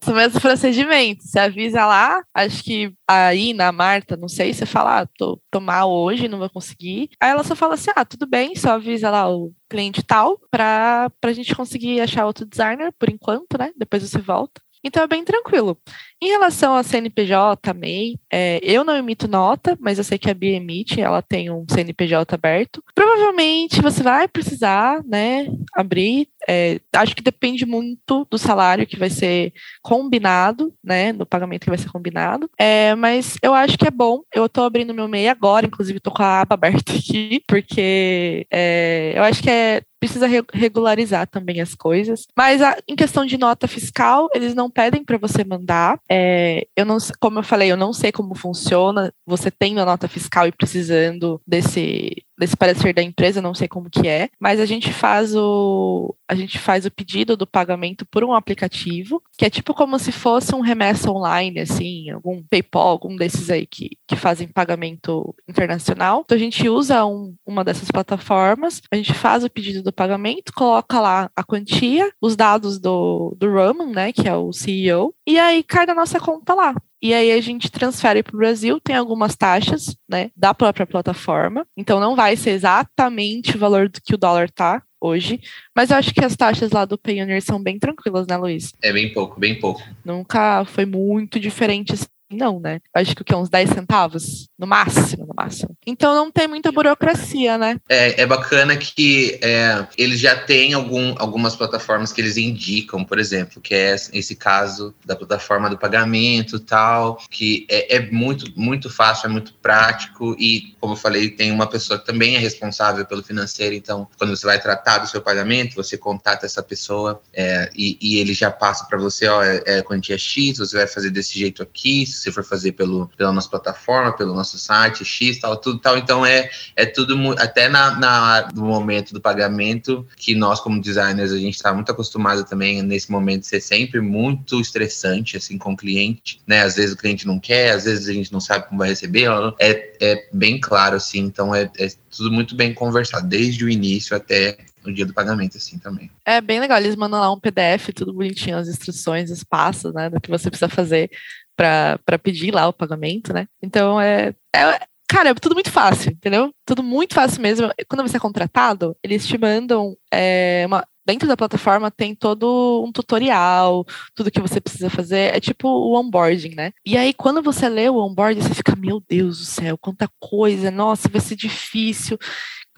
O 0.06 0.12
mesmo 0.12 0.40
procedimento. 0.40 1.24
Você 1.24 1.38
avisa 1.38 1.86
lá, 1.86 2.22
acho 2.34 2.62
que 2.62 2.92
aí 3.08 3.52
na 3.54 3.72
Marta, 3.72 4.16
não 4.16 4.28
sei, 4.28 4.52
você 4.52 4.66
fala, 4.66 5.00
ah, 5.00 5.08
tô, 5.18 5.40
tô 5.50 5.60
mal 5.60 5.90
hoje, 5.90 6.28
não 6.28 6.38
vou 6.38 6.50
conseguir. 6.50 7.10
Aí 7.20 7.30
ela 7.30 7.42
só 7.42 7.56
fala 7.56 7.74
assim: 7.74 7.90
ah, 7.96 8.04
tudo 8.04 8.26
bem, 8.26 8.54
só 8.54 8.72
avisa 8.72 9.10
lá 9.10 9.28
o 9.28 9.52
cliente 9.68 10.02
tal, 10.02 10.38
pra, 10.50 11.10
pra 11.20 11.32
gente 11.32 11.54
conseguir 11.54 12.00
achar 12.00 12.26
outro 12.26 12.46
designer 12.46 12.92
por 12.98 13.08
enquanto, 13.10 13.58
né? 13.58 13.72
Depois 13.76 14.08
você 14.08 14.18
volta. 14.18 14.60
Então 14.84 15.02
é 15.02 15.06
bem 15.08 15.24
tranquilo. 15.24 15.76
Em 16.20 16.28
relação 16.28 16.74
a 16.74 16.82
CNPJ, 16.82 17.74
MEI, 17.74 18.18
é, 18.32 18.58
eu 18.62 18.84
não 18.84 18.96
emito 18.96 19.28
nota, 19.28 19.76
mas 19.78 19.98
eu 19.98 20.04
sei 20.04 20.18
que 20.18 20.30
a 20.30 20.34
Bia 20.34 20.56
emite, 20.56 21.00
ela 21.00 21.20
tem 21.20 21.50
um 21.50 21.66
CNPJ 21.68 22.34
aberto. 22.34 22.82
Provavelmente 22.94 23.82
você 23.82 24.02
vai 24.02 24.26
precisar, 24.26 25.02
né, 25.04 25.46
abrir. 25.74 26.28
É, 26.48 26.80
acho 26.94 27.14
que 27.14 27.22
depende 27.22 27.66
muito 27.66 28.26
do 28.30 28.38
salário 28.38 28.86
que 28.86 28.98
vai 28.98 29.10
ser 29.10 29.52
combinado, 29.82 30.72
né, 30.82 31.12
do 31.12 31.26
pagamento 31.26 31.64
que 31.64 31.70
vai 31.70 31.78
ser 31.78 31.90
combinado. 31.90 32.48
É, 32.58 32.94
mas 32.94 33.36
eu 33.42 33.52
acho 33.52 33.76
que 33.76 33.86
é 33.86 33.90
bom. 33.90 34.22
Eu 34.34 34.46
estou 34.46 34.64
abrindo 34.64 34.94
meu 34.94 35.08
MEI 35.08 35.28
agora, 35.28 35.66
inclusive 35.66 35.98
estou 35.98 36.12
com 36.12 36.22
a 36.22 36.40
aba 36.40 36.54
aberta 36.66 36.92
aqui, 36.92 37.42
porque 37.46 38.46
é, 38.50 39.12
eu 39.14 39.22
acho 39.22 39.42
que 39.42 39.50
é 39.50 39.82
precisa 39.98 40.26
regularizar 40.52 41.26
também 41.26 41.60
as 41.60 41.74
coisas. 41.74 42.26
Mas 42.36 42.62
a, 42.62 42.76
em 42.86 42.94
questão 42.94 43.24
de 43.24 43.38
nota 43.38 43.66
fiscal, 43.66 44.28
eles 44.34 44.54
não 44.54 44.70
pedem 44.70 45.02
para 45.04 45.18
você 45.18 45.42
mandar. 45.42 45.98
É, 46.08 46.66
eu 46.76 46.84
não, 46.84 46.98
como 47.20 47.40
eu 47.40 47.42
falei, 47.42 47.70
eu 47.70 47.76
não 47.76 47.92
sei 47.92 48.12
como 48.12 48.34
funciona. 48.34 49.12
Você 49.26 49.50
tendo 49.50 49.80
a 49.80 49.84
nota 49.84 50.08
fiscal 50.08 50.46
e 50.46 50.52
precisando 50.52 51.40
desse 51.46 52.24
desse 52.38 52.56
parecer 52.56 52.94
da 52.94 53.02
empresa, 53.02 53.42
não 53.42 53.54
sei 53.54 53.68
como 53.68 53.90
que 53.90 54.06
é, 54.08 54.28
mas 54.38 54.60
a 54.60 54.66
gente 54.66 54.92
faz 54.92 55.34
o 55.34 56.14
a 56.28 56.34
gente 56.34 56.58
faz 56.58 56.84
o 56.84 56.90
pedido 56.90 57.36
do 57.36 57.46
pagamento 57.46 58.04
por 58.04 58.24
um 58.24 58.34
aplicativo, 58.34 59.22
que 59.38 59.44
é 59.44 59.50
tipo 59.50 59.72
como 59.72 59.98
se 59.98 60.10
fosse 60.10 60.54
um 60.54 60.60
remessa 60.60 61.10
online, 61.10 61.60
assim, 61.60 62.10
algum 62.10 62.42
PayPal, 62.42 62.88
algum 62.88 63.14
desses 63.14 63.48
aí 63.48 63.64
que, 63.64 63.90
que 64.08 64.16
fazem 64.16 64.48
pagamento 64.48 65.34
internacional. 65.48 66.22
Então 66.24 66.36
a 66.36 66.40
gente 66.40 66.68
usa 66.68 67.04
um, 67.06 67.34
uma 67.46 67.62
dessas 67.62 67.90
plataformas, 67.90 68.82
a 68.90 68.96
gente 68.96 69.14
faz 69.14 69.44
o 69.44 69.50
pedido 69.50 69.82
do 69.82 69.92
pagamento, 69.92 70.52
coloca 70.52 71.00
lá 71.00 71.30
a 71.36 71.44
quantia, 71.44 72.10
os 72.20 72.34
dados 72.34 72.80
do, 72.80 73.36
do 73.38 73.50
Roman, 73.52 73.86
né, 73.86 74.12
que 74.12 74.28
é 74.28 74.34
o 74.34 74.52
CEO, 74.52 75.14
e 75.26 75.38
aí 75.38 75.62
cai 75.62 75.86
na 75.86 75.94
nossa 75.94 76.18
conta 76.18 76.54
lá. 76.54 76.74
E 77.02 77.12
aí 77.12 77.32
a 77.32 77.40
gente 77.40 77.70
transfere 77.70 78.22
para 78.22 78.34
o 78.34 78.38
Brasil, 78.38 78.80
tem 78.80 78.96
algumas 78.96 79.36
taxas, 79.36 79.96
né, 80.08 80.30
da 80.36 80.54
própria 80.54 80.86
plataforma. 80.86 81.66
Então 81.76 82.00
não 82.00 82.16
vai 82.16 82.36
ser 82.36 82.50
exatamente 82.50 83.56
o 83.56 83.58
valor 83.58 83.88
do 83.88 84.00
que 84.00 84.14
o 84.14 84.18
dólar 84.18 84.50
tá 84.50 84.82
hoje, 85.00 85.40
mas 85.74 85.90
eu 85.90 85.96
acho 85.96 86.12
que 86.12 86.24
as 86.24 86.34
taxas 86.34 86.70
lá 86.70 86.84
do 86.84 86.98
Payoneer 86.98 87.42
são 87.42 87.62
bem 87.62 87.78
tranquilas, 87.78 88.26
né, 88.26 88.36
Luiz? 88.36 88.72
É 88.82 88.92
bem 88.92 89.12
pouco, 89.12 89.38
bem 89.38 89.58
pouco. 89.58 89.82
Nunca 90.04 90.64
foi 90.64 90.86
muito 90.86 91.38
diferente 91.38 91.94
não, 92.30 92.58
né? 92.58 92.80
Acho 92.92 93.14
que 93.14 93.22
o 93.22 93.24
que? 93.24 93.34
Uns 93.34 93.48
10 93.48 93.70
centavos? 93.70 94.48
No 94.58 94.66
máximo, 94.66 95.26
no 95.26 95.34
máximo. 95.34 95.76
Então 95.86 96.14
não 96.14 96.30
tem 96.30 96.48
muita 96.48 96.72
burocracia, 96.72 97.56
né? 97.56 97.78
É, 97.88 98.22
é 98.22 98.26
bacana 98.26 98.76
que 98.76 99.38
é, 99.42 99.86
eles 99.96 100.18
já 100.18 100.36
têm 100.36 100.72
algum, 100.72 101.14
algumas 101.18 101.54
plataformas 101.54 102.12
que 102.12 102.20
eles 102.20 102.36
indicam, 102.36 103.04
por 103.04 103.18
exemplo, 103.18 103.60
que 103.60 103.74
é 103.74 103.94
esse 104.12 104.34
caso 104.34 104.94
da 105.04 105.14
plataforma 105.14 105.70
do 105.70 105.78
pagamento 105.78 106.58
tal, 106.58 107.18
que 107.30 107.66
é, 107.70 107.96
é 107.96 108.10
muito, 108.10 108.52
muito 108.58 108.90
fácil, 108.90 109.26
é 109.26 109.30
muito 109.30 109.54
prático 109.54 110.34
e, 110.38 110.74
como 110.80 110.94
eu 110.94 110.96
falei, 110.96 111.30
tem 111.30 111.52
uma 111.52 111.66
pessoa 111.66 111.98
que 111.98 112.06
também 112.06 112.34
é 112.34 112.38
responsável 112.38 113.04
pelo 113.06 113.22
financeiro, 113.22 113.74
então 113.74 114.08
quando 114.18 114.36
você 114.36 114.46
vai 114.46 114.60
tratar 114.60 114.98
do 114.98 115.08
seu 115.08 115.20
pagamento, 115.20 115.76
você 115.76 115.96
contata 115.96 116.46
essa 116.46 116.62
pessoa 116.62 117.20
é, 117.32 117.70
e, 117.74 117.96
e, 118.00 118.18
ele 118.18 118.34
já 118.34 118.50
passa 118.50 118.84
para 118.86 118.98
você, 118.98 119.28
ó, 119.28 119.42
é, 119.42 119.62
é 119.66 119.82
quantia 119.82 120.18
X, 120.18 120.58
você 120.58 120.76
vai 120.76 120.86
fazer 120.86 121.10
desse 121.10 121.38
jeito 121.38 121.62
aqui, 121.62 122.06
se 122.16 122.22
você 122.22 122.32
for 122.32 122.44
fazer 122.44 122.72
pelo, 122.72 123.08
pela 123.16 123.32
nossa 123.32 123.48
plataforma, 123.48 124.16
pelo 124.16 124.34
nosso 124.34 124.58
site, 124.58 125.04
X, 125.04 125.38
tal, 125.38 125.56
tudo 125.56 125.78
tal. 125.78 125.96
Então 125.98 126.24
é, 126.24 126.50
é 126.74 126.86
tudo, 126.86 127.16
até 127.38 127.68
na, 127.68 127.98
na, 127.98 128.48
no 128.54 128.64
momento 128.64 129.12
do 129.12 129.20
pagamento, 129.20 130.06
que 130.16 130.34
nós, 130.34 130.60
como 130.60 130.80
designers, 130.80 131.32
a 131.32 131.38
gente 131.38 131.54
está 131.54 131.72
muito 131.72 131.90
acostumado 131.90 132.44
também 132.44 132.82
nesse 132.82 133.10
momento 133.10 133.46
ser 133.46 133.60
sempre 133.60 134.00
muito 134.00 134.60
estressante, 134.60 135.36
assim, 135.36 135.58
com 135.58 135.72
o 135.72 135.76
cliente, 135.76 136.40
né? 136.46 136.62
Às 136.62 136.76
vezes 136.76 136.94
o 136.94 136.96
cliente 136.96 137.26
não 137.26 137.38
quer, 137.38 137.72
às 137.72 137.84
vezes 137.84 138.08
a 138.08 138.12
gente 138.12 138.32
não 138.32 138.40
sabe 138.40 138.68
como 138.68 138.78
vai 138.78 138.88
receber, 138.88 139.28
é, 139.58 139.92
é 140.00 140.28
bem 140.32 140.60
claro, 140.60 140.96
assim, 140.96 141.20
então 141.20 141.54
é, 141.54 141.70
é 141.78 141.88
tudo 142.10 142.32
muito 142.32 142.54
bem 142.54 142.72
conversado, 142.72 143.26
desde 143.26 143.64
o 143.64 143.68
início 143.68 144.16
até 144.16 144.56
no 144.86 144.94
dia 144.94 145.04
do 145.04 145.12
pagamento, 145.12 145.56
assim, 145.56 145.78
também. 145.78 146.10
É 146.24 146.40
bem 146.40 146.60
legal, 146.60 146.78
eles 146.78 146.96
mandam 146.96 147.20
lá 147.20 147.32
um 147.32 147.40
PDF, 147.40 147.88
tudo 147.94 148.12
bonitinho, 148.12 148.56
as 148.56 148.68
instruções, 148.68 149.30
os 149.30 149.42
passos, 149.42 149.92
né, 149.92 150.08
do 150.08 150.20
que 150.20 150.30
você 150.30 150.48
precisa 150.48 150.68
fazer 150.68 151.10
para 151.56 152.18
pedir 152.22 152.52
lá 152.52 152.68
o 152.68 152.72
pagamento, 152.72 153.32
né? 153.32 153.48
Então 153.62 154.00
é, 154.00 154.34
é 154.54 154.86
cara, 155.08 155.30
é 155.30 155.34
tudo 155.34 155.54
muito 155.54 155.70
fácil, 155.70 156.12
entendeu? 156.12 156.52
Tudo 156.66 156.82
muito 156.82 157.14
fácil 157.14 157.40
mesmo. 157.40 157.70
Quando 157.88 158.02
você 158.02 158.16
é 158.16 158.20
contratado, 158.20 158.96
eles 159.02 159.26
te 159.26 159.38
mandam 159.38 159.96
é, 160.12 160.64
uma, 160.66 160.86
dentro 161.06 161.28
da 161.28 161.36
plataforma 161.36 161.90
tem 161.90 162.14
todo 162.14 162.84
um 162.84 162.90
tutorial, 162.90 163.86
tudo 164.14 164.30
que 164.30 164.40
você 164.40 164.60
precisa 164.60 164.90
fazer. 164.90 165.34
É 165.34 165.40
tipo 165.40 165.68
o 165.68 165.98
onboarding, 165.98 166.54
né? 166.54 166.72
E 166.84 166.96
aí, 166.96 167.14
quando 167.14 167.40
você 167.40 167.68
lê 167.68 167.88
o 167.88 167.96
onboarding, 167.96 168.40
você 168.40 168.54
fica, 168.54 168.74
meu 168.74 169.00
Deus 169.08 169.38
do 169.38 169.44
céu, 169.44 169.78
quanta 169.78 170.10
coisa, 170.18 170.70
nossa, 170.70 171.08
vai 171.08 171.20
ser 171.20 171.36
difícil. 171.36 172.18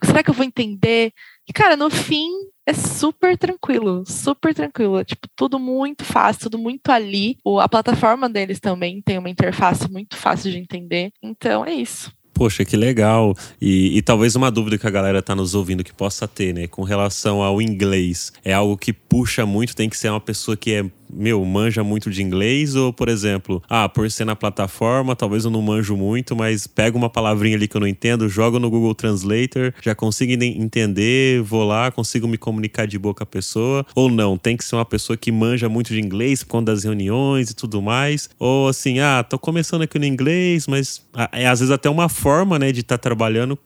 Será 0.05 0.23
que 0.23 0.31
eu 0.31 0.35
vou 0.35 0.45
entender? 0.45 1.13
E, 1.49 1.53
cara, 1.53 1.77
no 1.77 1.91
fim, 1.91 2.29
é 2.69 2.75
super 2.75 3.37
tranquilo, 3.39 4.05
super 4.07 4.55
tranquilo. 4.55 4.99
É, 4.99 5.05
tipo, 5.05 5.27
tudo 5.35 5.59
muito 5.59 6.05
fácil, 6.05 6.43
tudo 6.43 6.59
muito 6.59 6.91
ali. 6.91 7.39
O, 7.43 7.59
a 7.59 7.67
plataforma 7.67 8.29
deles 8.29 8.61
também 8.61 9.01
tem 9.01 9.17
uma 9.17 9.31
interface 9.31 9.91
muito 9.91 10.17
fácil 10.17 10.51
de 10.51 10.59
entender. 10.59 11.11
Então 11.23 11.65
é 11.65 11.73
isso. 11.73 12.13
Poxa, 12.39 12.65
que 12.65 12.77
legal. 12.77 13.35
E, 13.61 13.99
e, 13.99 14.01
talvez 14.01 14.37
uma 14.37 14.49
dúvida 14.49 14.79
que 14.79 14.87
a 14.87 14.91
galera 14.91 15.21
tá 15.21 15.35
nos 15.35 15.57
ouvindo 15.57 15.83
que 15.83 15.93
possa 15.93 16.29
ter, 16.29 16.55
né? 16.55 16.69
Com 16.69 16.85
relação 16.85 17.43
ao 17.43 17.61
inglês. 17.61 18.33
É 18.45 18.53
algo 18.53 18.77
que 18.77 18.93
puxa 18.93 19.45
muito, 19.45 19.75
tem 19.75 19.89
que 19.89 19.97
ser 19.97 20.09
uma 20.09 20.21
pessoa 20.21 20.57
que 20.57 20.73
é 20.73 20.85
meu, 21.13 21.45
manja 21.45 21.83
muito 21.83 22.11
de 22.11 22.23
inglês? 22.23 22.75
Ou, 22.75 22.93
por 22.93 23.09
exemplo, 23.09 23.63
ah, 23.69 23.89
por 23.89 24.11
ser 24.11 24.25
na 24.25 24.37
plataforma, 24.37 25.17
talvez 25.17 25.45
eu 25.45 25.51
não 25.51 25.63
manjo 25.63 25.97
muito, 25.97 26.37
mas 26.37 26.67
pego 26.67 26.99
uma 26.99 27.09
palavrinha 27.09 27.57
ali 27.57 27.67
que 27.67 27.77
eu 27.77 27.81
não 27.81 27.89
entendo, 27.89 28.29
jogo 28.29 28.59
no 28.59 28.71
Google 28.71 28.95
Translator, 28.95 29.73
já 29.83 29.95
consigo 29.95 30.33
entender, 30.43 31.43
vou 31.43 31.65
lá, 31.65 31.91
consigo 31.91 32.29
me 32.29 32.37
comunicar 32.37 32.87
de 32.87 32.99
boa 32.99 33.15
com 33.15 33.23
a 33.23 33.27
pessoa. 33.27 33.87
Ou 33.95 34.11
não, 34.11 34.37
tem 34.37 34.57
que 34.57 34.65
ser 34.65 34.77
uma 34.77 34.85
pessoa 34.85 35.17
que 35.17 35.33
manja 35.33 35.69
muito 35.69 35.93
de 35.93 36.01
inglês 36.01 36.43
por 36.43 36.51
conta 36.51 36.73
das 36.73 36.85
reuniões 36.85 37.51
e 37.51 37.55
tudo 37.55 37.81
mais. 37.81 38.29
Ou 38.39 38.69
assim, 38.69 39.01
ah, 39.01 39.25
tô 39.29 39.39
começando 39.39 39.83
aqui 39.83 39.99
no 39.99 40.05
inglês, 40.05 40.67
mas 40.67 41.03
é 41.33 41.47
às 41.47 41.61
vezes 41.61 41.73
até 41.73 41.89
uma 41.89 42.09
forma, 42.09 42.28
né, 42.59 42.73
de 42.73 42.81
estar 42.81 42.99
tá 42.99 43.03
trabalhando 43.03 43.59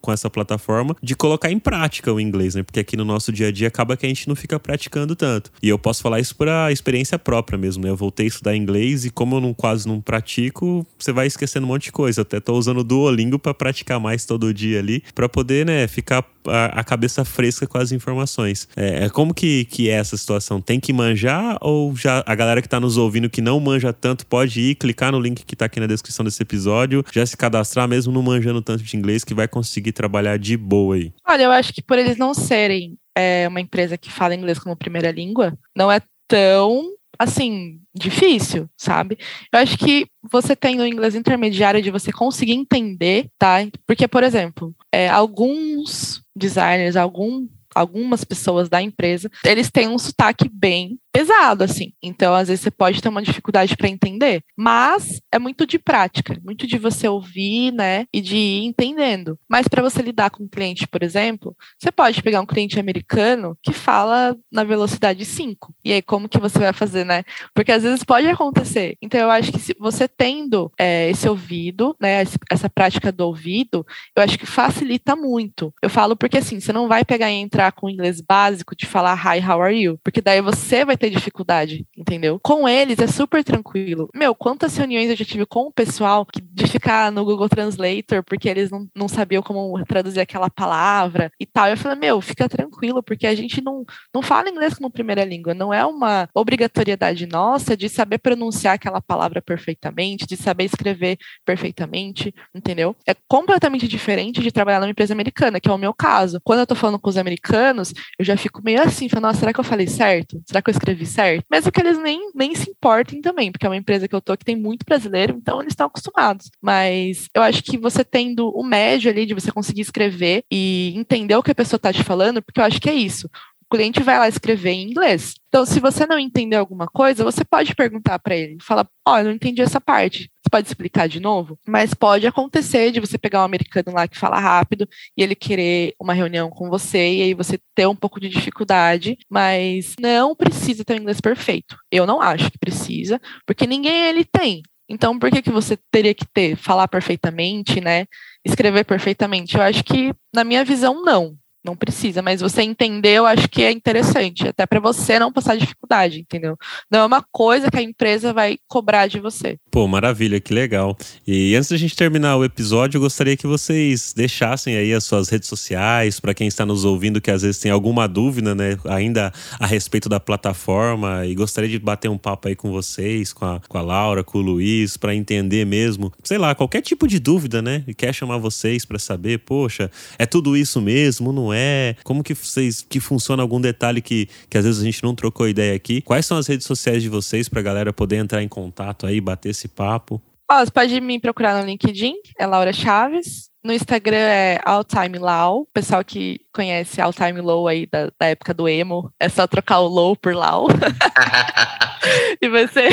com 0.00 0.12
essa 0.12 0.28
plataforma, 0.28 0.96
de 1.02 1.14
colocar 1.14 1.50
em 1.50 1.58
prática 1.58 2.12
o 2.12 2.20
inglês, 2.20 2.54
né? 2.54 2.62
Porque 2.62 2.80
aqui 2.80 2.96
no 2.96 3.04
nosso 3.04 3.30
dia 3.30 3.48
a 3.48 3.52
dia 3.52 3.68
acaba 3.68 3.96
que 3.96 4.06
a 4.06 4.08
gente 4.08 4.28
não 4.28 4.34
fica 4.34 4.58
praticando 4.58 5.14
tanto. 5.14 5.50
E 5.62 5.68
eu 5.68 5.78
posso 5.78 6.02
falar 6.02 6.20
isso 6.20 6.34
por 6.34 6.48
experiência 6.70 7.18
própria 7.18 7.58
mesmo, 7.58 7.84
né? 7.84 7.90
Eu 7.90 7.96
voltei 7.96 8.26
a 8.26 8.28
estudar 8.28 8.56
inglês 8.56 9.04
e 9.04 9.10
como 9.10 9.36
eu 9.36 9.40
não, 9.40 9.54
quase 9.54 9.86
não 9.86 10.00
pratico, 10.00 10.86
você 10.98 11.12
vai 11.12 11.26
esquecendo 11.26 11.66
um 11.66 11.68
monte 11.68 11.84
de 11.84 11.92
coisa. 11.92 12.22
até 12.22 12.40
tô 12.40 12.54
usando 12.54 12.78
o 12.78 12.84
Duolingo 12.84 13.38
para 13.38 13.54
praticar 13.54 14.00
mais 14.00 14.24
todo 14.24 14.52
dia 14.52 14.78
ali, 14.78 15.02
para 15.14 15.28
poder, 15.28 15.66
né, 15.66 15.86
ficar 15.86 16.24
a, 16.46 16.80
a, 16.80 16.84
cabeça 16.84 17.24
fresca 17.24 17.66
com 17.66 17.78
as 17.78 17.92
informações. 17.92 18.68
É, 18.76 19.04
é, 19.04 19.08
como 19.08 19.34
que, 19.34 19.64
que 19.66 19.88
é 19.88 19.94
essa 19.94 20.16
situação? 20.16 20.60
Tem 20.60 20.80
que 20.80 20.92
manjar 20.92 21.58
ou 21.60 21.94
já 21.94 22.22
a 22.26 22.34
galera 22.34 22.62
que 22.62 22.68
tá 22.68 22.80
nos 22.80 22.96
ouvindo 22.96 23.28
que 23.28 23.40
não 23.40 23.60
manja 23.60 23.92
tanto 23.92 24.26
pode 24.26 24.60
ir, 24.60 24.74
clicar 24.74 25.12
no 25.12 25.20
link 25.20 25.44
que 25.44 25.56
tá 25.56 25.66
aqui 25.66 25.78
na 25.80 25.86
descrição 25.86 26.24
desse 26.24 26.42
episódio, 26.42 27.04
já 27.12 27.24
se 27.24 27.36
cadastrar 27.36 27.86
mesmo 27.86 28.07
não 28.12 28.22
manjando 28.22 28.62
tanto 28.62 28.82
de 28.82 28.96
inglês 28.96 29.24
que 29.24 29.34
vai 29.34 29.48
conseguir 29.48 29.92
trabalhar 29.92 30.38
de 30.38 30.56
boa 30.56 30.96
aí? 30.96 31.12
Olha, 31.26 31.44
eu 31.44 31.50
acho 31.50 31.72
que 31.72 31.82
por 31.82 31.98
eles 31.98 32.16
não 32.16 32.34
serem 32.34 32.96
é, 33.16 33.46
uma 33.48 33.60
empresa 33.60 33.98
que 33.98 34.10
fala 34.10 34.34
inglês 34.34 34.58
como 34.58 34.76
primeira 34.76 35.10
língua, 35.10 35.56
não 35.76 35.90
é 35.90 36.00
tão 36.26 36.98
assim, 37.18 37.80
difícil, 37.92 38.70
sabe? 38.76 39.18
Eu 39.52 39.58
acho 39.58 39.76
que 39.76 40.06
você 40.30 40.54
tendo 40.54 40.82
o 40.82 40.86
inglês 40.86 41.16
intermediário 41.16 41.82
de 41.82 41.90
você 41.90 42.12
conseguir 42.12 42.52
entender, 42.52 43.28
tá? 43.36 43.56
Porque, 43.84 44.06
por 44.06 44.22
exemplo, 44.22 44.72
é, 44.92 45.08
alguns 45.08 46.22
designers, 46.36 46.94
algum, 46.94 47.48
algumas 47.74 48.22
pessoas 48.24 48.68
da 48.68 48.80
empresa, 48.80 49.28
eles 49.44 49.68
têm 49.68 49.88
um 49.88 49.98
sotaque 49.98 50.48
bem 50.48 50.98
pesado, 51.12 51.64
assim. 51.64 51.92
Então, 52.02 52.34
às 52.34 52.48
vezes, 52.48 52.62
você 52.62 52.70
pode 52.70 53.00
ter 53.00 53.08
uma 53.08 53.22
dificuldade 53.22 53.76
para 53.76 53.88
entender. 53.88 54.42
Mas 54.56 55.20
é 55.32 55.38
muito 55.38 55.66
de 55.66 55.78
prática, 55.78 56.38
muito 56.44 56.66
de 56.66 56.78
você 56.78 57.08
ouvir, 57.08 57.72
né? 57.72 58.06
E 58.12 58.20
de 58.20 58.36
ir 58.36 58.64
entendendo. 58.64 59.38
Mas 59.48 59.66
para 59.66 59.82
você 59.82 60.02
lidar 60.02 60.30
com 60.30 60.44
um 60.44 60.48
cliente, 60.48 60.86
por 60.86 61.02
exemplo, 61.02 61.56
você 61.78 61.90
pode 61.90 62.22
pegar 62.22 62.40
um 62.40 62.46
cliente 62.46 62.78
americano 62.78 63.56
que 63.62 63.72
fala 63.72 64.36
na 64.50 64.64
velocidade 64.64 65.24
5. 65.24 65.74
E 65.84 65.92
aí, 65.92 66.02
como 66.02 66.28
que 66.28 66.38
você 66.38 66.58
vai 66.58 66.72
fazer, 66.72 67.04
né? 67.04 67.24
Porque 67.54 67.72
às 67.72 67.82
vezes 67.82 68.04
pode 68.04 68.26
acontecer. 68.28 68.96
Então, 69.02 69.20
eu 69.20 69.30
acho 69.30 69.52
que 69.52 69.60
se 69.60 69.74
você 69.78 70.06
tendo 70.06 70.70
é, 70.78 71.10
esse 71.10 71.28
ouvido, 71.28 71.96
né? 72.00 72.22
Essa 72.50 72.68
prática 72.68 73.10
do 73.10 73.26
ouvido, 73.26 73.86
eu 74.16 74.22
acho 74.22 74.38
que 74.38 74.46
facilita 74.46 75.16
muito. 75.16 75.72
Eu 75.82 75.90
falo 75.90 76.16
porque 76.16 76.38
assim, 76.38 76.60
você 76.60 76.72
não 76.72 76.88
vai 76.88 77.04
pegar 77.04 77.30
e 77.30 77.34
entrar 77.34 77.72
com 77.72 77.86
o 77.86 77.90
inglês 77.90 78.20
básico 78.20 78.76
de 78.76 78.86
falar 78.86 79.14
hi, 79.14 79.40
how 79.44 79.62
are 79.62 79.74
you? 79.74 79.98
Porque 80.02 80.20
daí 80.20 80.40
você 80.40 80.84
vai 80.84 80.96
ter 80.98 81.10
dificuldade, 81.10 81.86
entendeu? 81.96 82.38
Com 82.42 82.68
eles 82.68 82.98
é 82.98 83.06
super 83.06 83.42
tranquilo. 83.44 84.08
Meu, 84.14 84.34
quantas 84.34 84.76
reuniões 84.76 85.10
eu 85.10 85.16
já 85.16 85.24
tive 85.24 85.46
com 85.46 85.66
o 85.66 85.72
pessoal 85.72 86.26
de 86.34 86.66
ficar 86.66 87.10
no 87.12 87.24
Google 87.24 87.48
Translator 87.48 88.22
porque 88.24 88.48
eles 88.48 88.70
não, 88.70 88.88
não 88.94 89.08
sabiam 89.08 89.42
como 89.42 89.82
traduzir 89.84 90.20
aquela 90.20 90.50
palavra 90.50 91.30
e 91.40 91.46
tal. 91.46 91.68
Eu 91.68 91.76
falei, 91.76 91.98
meu, 91.98 92.20
fica 92.20 92.48
tranquilo, 92.48 93.02
porque 93.02 93.26
a 93.26 93.34
gente 93.34 93.60
não, 93.60 93.84
não 94.14 94.22
fala 94.22 94.48
inglês 94.48 94.74
como 94.74 94.90
primeira 94.90 95.24
língua. 95.24 95.54
Não 95.54 95.72
é 95.72 95.84
uma 95.84 96.28
obrigatoriedade 96.34 97.26
nossa 97.26 97.76
de 97.76 97.88
saber 97.88 98.18
pronunciar 98.18 98.74
aquela 98.74 99.00
palavra 99.00 99.40
perfeitamente, 99.40 100.26
de 100.26 100.36
saber 100.36 100.64
escrever 100.64 101.18
perfeitamente, 101.44 102.34
entendeu? 102.54 102.96
É 103.06 103.14
completamente 103.28 103.86
diferente 103.86 104.42
de 104.42 104.50
trabalhar 104.50 104.80
numa 104.80 104.90
empresa 104.90 105.12
americana, 105.14 105.60
que 105.60 105.68
é 105.68 105.72
o 105.72 105.78
meu 105.78 105.94
caso. 105.94 106.40
Quando 106.44 106.60
eu 106.60 106.66
tô 106.66 106.74
falando 106.74 106.98
com 106.98 107.08
os 107.08 107.16
americanos, 107.16 107.92
eu 108.18 108.24
já 108.24 108.36
fico 108.36 108.62
meio 108.62 108.82
assim, 108.82 109.08
falando, 109.08 109.26
nossa, 109.26 109.40
será 109.40 109.52
que 109.52 109.60
eu 109.60 109.64
falei 109.64 109.86
certo? 109.86 110.42
Será 110.46 110.62
que 110.62 110.70
eu 110.70 110.72
escrevi 110.72 110.87
certo? 111.06 111.44
Mesmo 111.50 111.72
que 111.72 111.80
eles 111.80 111.98
nem, 111.98 112.30
nem 112.34 112.54
se 112.54 112.70
importem 112.70 113.20
também, 113.20 113.50
porque 113.50 113.66
é 113.66 113.68
uma 113.68 113.76
empresa 113.76 114.08
que 114.08 114.14
eu 114.14 114.20
tô 114.20 114.36
que 114.36 114.44
tem 114.44 114.56
muito 114.56 114.84
brasileiro, 114.84 115.36
então 115.36 115.60
eles 115.60 115.72
estão 115.72 115.86
acostumados. 115.86 116.50
Mas 116.60 117.28
eu 117.34 117.42
acho 117.42 117.62
que 117.62 117.78
você 117.78 118.04
tendo 118.04 118.48
o 118.50 118.62
médio 118.62 119.10
ali 119.10 119.26
de 119.26 119.34
você 119.34 119.50
conseguir 119.52 119.82
escrever 119.82 120.44
e 120.50 120.92
entender 120.96 121.36
o 121.36 121.42
que 121.42 121.50
a 121.50 121.54
pessoa 121.54 121.78
tá 121.78 121.92
te 121.92 122.02
falando, 122.02 122.42
porque 122.42 122.60
eu 122.60 122.64
acho 122.64 122.80
que 122.80 122.88
é 122.88 122.94
isso 122.94 123.28
cliente 123.68 124.02
vai 124.02 124.18
lá 124.18 124.28
escrever 124.28 124.70
em 124.70 124.90
inglês. 124.90 125.34
Então, 125.48 125.64
se 125.64 125.80
você 125.80 126.06
não 126.06 126.18
entender 126.18 126.56
alguma 126.56 126.86
coisa, 126.86 127.24
você 127.24 127.44
pode 127.44 127.74
perguntar 127.74 128.18
para 128.18 128.36
ele, 128.36 128.58
fala, 128.60 128.86
ó, 129.06 129.14
oh, 129.14 129.18
eu 129.18 129.24
não 129.24 129.32
entendi 129.32 129.62
essa 129.62 129.80
parte. 129.80 130.30
Você 130.42 130.50
pode 130.50 130.66
explicar 130.66 131.08
de 131.08 131.20
novo? 131.20 131.58
Mas 131.66 131.94
pode 131.94 132.26
acontecer 132.26 132.90
de 132.90 133.00
você 133.00 133.18
pegar 133.18 133.40
um 133.40 133.44
americano 133.44 133.92
lá 133.92 134.06
que 134.08 134.18
fala 134.18 134.38
rápido 134.38 134.88
e 135.16 135.22
ele 135.22 135.34
querer 135.34 135.94
uma 136.00 136.12
reunião 136.12 136.50
com 136.50 136.68
você 136.68 137.14
e 137.14 137.22
aí 137.22 137.34
você 137.34 137.58
ter 137.74 137.86
um 137.86 137.96
pouco 137.96 138.20
de 138.20 138.28
dificuldade, 138.28 139.18
mas 139.28 139.94
não 140.00 140.34
precisa 140.34 140.84
ter 140.84 140.94
um 140.94 141.02
inglês 141.02 141.20
perfeito. 141.20 141.76
Eu 141.90 142.06
não 142.06 142.20
acho 142.20 142.50
que 142.50 142.58
precisa, 142.58 143.20
porque 143.46 143.66
ninguém 143.66 144.06
ele 144.06 144.24
tem. 144.24 144.62
Então, 144.88 145.18
por 145.18 145.30
que, 145.30 145.42
que 145.42 145.50
você 145.50 145.78
teria 145.90 146.14
que 146.14 146.24
ter, 146.26 146.56
falar 146.56 146.88
perfeitamente, 146.88 147.78
né? 147.78 148.06
Escrever 148.42 148.84
perfeitamente? 148.84 149.54
Eu 149.54 149.62
acho 149.62 149.84
que, 149.84 150.14
na 150.34 150.44
minha 150.44 150.64
visão, 150.64 151.02
não 151.04 151.36
não 151.68 151.76
precisa, 151.76 152.22
mas 152.22 152.40
você 152.40 152.62
entender, 152.62 153.14
eu 153.14 153.26
acho 153.26 153.48
que 153.48 153.62
é 153.62 153.70
interessante, 153.70 154.48
até 154.48 154.66
para 154.66 154.80
você 154.80 155.18
não 155.18 155.30
passar 155.30 155.56
dificuldade, 155.56 156.20
entendeu? 156.20 156.56
Não 156.90 157.00
é 157.00 157.04
uma 157.04 157.22
coisa 157.30 157.70
que 157.70 157.78
a 157.78 157.82
empresa 157.82 158.32
vai 158.32 158.58
cobrar 158.66 159.06
de 159.06 159.20
você. 159.20 159.58
Pô, 159.70 159.86
maravilha, 159.86 160.40
que 160.40 160.52
legal. 160.54 160.96
E 161.26 161.54
antes 161.54 161.68
da 161.68 161.76
gente 161.76 161.94
terminar 161.94 162.36
o 162.36 162.44
episódio, 162.44 162.96
eu 162.96 163.02
gostaria 163.02 163.36
que 163.36 163.46
vocês 163.46 164.14
deixassem 164.16 164.74
aí 164.74 164.94
as 164.94 165.04
suas 165.04 165.28
redes 165.28 165.46
sociais 165.46 166.18
para 166.18 166.32
quem 166.32 166.48
está 166.48 166.64
nos 166.64 166.86
ouvindo 166.86 167.20
que 167.20 167.30
às 167.30 167.42
vezes 167.42 167.60
tem 167.60 167.70
alguma 167.70 168.08
dúvida, 168.08 168.54
né, 168.54 168.78
ainda 168.86 169.30
a 169.60 169.66
respeito 169.66 170.08
da 170.08 170.18
plataforma 170.18 171.26
e 171.26 171.34
gostaria 171.34 171.68
de 171.68 171.78
bater 171.78 172.08
um 172.08 172.16
papo 172.16 172.48
aí 172.48 172.56
com 172.56 172.72
vocês, 172.72 173.32
com 173.32 173.44
a, 173.44 173.60
com 173.68 173.76
a 173.76 173.82
Laura, 173.82 174.24
com 174.24 174.38
o 174.38 174.40
Luiz, 174.40 174.96
para 174.96 175.14
entender 175.14 175.66
mesmo, 175.66 176.10
sei 176.24 176.38
lá, 176.38 176.54
qualquer 176.54 176.80
tipo 176.80 177.06
de 177.06 177.18
dúvida, 177.18 177.60
né? 177.60 177.84
E 177.86 177.92
quer 177.92 178.14
chamar 178.14 178.38
vocês 178.38 178.86
para 178.86 178.98
saber, 178.98 179.40
poxa, 179.40 179.90
é 180.18 180.24
tudo 180.24 180.56
isso 180.56 180.80
mesmo, 180.80 181.30
não 181.30 181.52
é? 181.52 181.94
Como 182.04 182.22
que 182.24 182.34
vocês 182.34 182.84
que 182.88 183.00
funciona 183.00 183.42
algum 183.42 183.60
detalhe 183.60 184.00
que, 184.00 184.28
que 184.48 184.56
às 184.56 184.64
vezes 184.64 184.80
a 184.80 184.84
gente 184.84 185.02
não 185.02 185.14
trocou 185.14 185.46
ideia 185.46 185.76
aqui? 185.76 186.00
Quais 186.00 186.24
são 186.24 186.38
as 186.38 186.46
redes 186.46 186.66
sociais 186.66 187.02
de 187.02 187.10
vocês 187.10 187.50
para 187.50 187.60
a 187.60 187.62
galera 187.62 187.92
poder 187.92 188.16
entrar 188.16 188.42
em 188.42 188.48
contato 188.48 189.06
aí, 189.06 189.20
bater 189.20 189.57
esse 189.58 189.68
papo? 189.68 190.22
Ó, 190.50 190.64
você 190.64 190.70
pode 190.70 191.00
me 191.00 191.20
procurar 191.20 191.60
no 191.60 191.66
LinkedIn, 191.66 192.14
é 192.38 192.46
Laura 192.46 192.72
Chaves. 192.72 193.48
No 193.62 193.72
Instagram 193.72 194.16
é 194.16 194.60
Alltime 194.64 195.18
Lau. 195.18 195.66
Pessoal 195.74 196.02
que 196.02 196.40
conhece 196.52 197.00
Alltime 197.02 197.40
Low 197.40 197.68
aí 197.68 197.86
da, 197.86 198.10
da, 198.18 198.28
época 198.28 198.54
do 198.54 198.66
emo, 198.66 199.12
é 199.20 199.28
só 199.28 199.46
trocar 199.46 199.80
o 199.80 199.88
Low 199.88 200.16
por 200.16 200.34
Lau. 200.34 200.68
e 202.40 202.48
vai 202.48 202.66
ser 202.72 202.88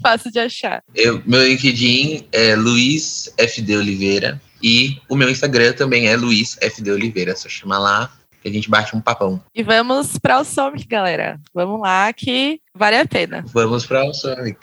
fácil 0.00 0.30
de 0.30 0.38
achar. 0.38 0.84
Eu, 0.94 1.20
meu 1.26 1.42
LinkedIn 1.44 2.28
é 2.30 2.54
Luiz 2.54 3.34
FD 3.36 3.76
Oliveira. 3.76 4.40
E 4.62 4.98
o 5.08 5.16
meu 5.16 5.30
Instagram 5.30 5.72
também 5.72 6.06
é 6.06 6.16
Luiz 6.16 6.56
FD 6.60 6.92
Oliveira. 6.92 7.34
Só 7.34 7.48
chama 7.48 7.78
lá 7.78 8.12
que 8.42 8.48
a 8.48 8.52
gente 8.52 8.70
bate 8.70 8.94
um 8.94 9.00
papão. 9.00 9.42
E 9.54 9.62
vamos 9.62 10.18
para 10.18 10.38
o 10.38 10.44
Sonic, 10.44 10.86
galera. 10.86 11.40
Vamos 11.52 11.80
lá 11.80 12.12
que 12.12 12.60
vale 12.74 12.96
a 12.96 13.06
pena. 13.06 13.44
Vamos 13.52 13.86
para 13.86 14.04
o 14.04 14.12
Sonic. 14.14 14.58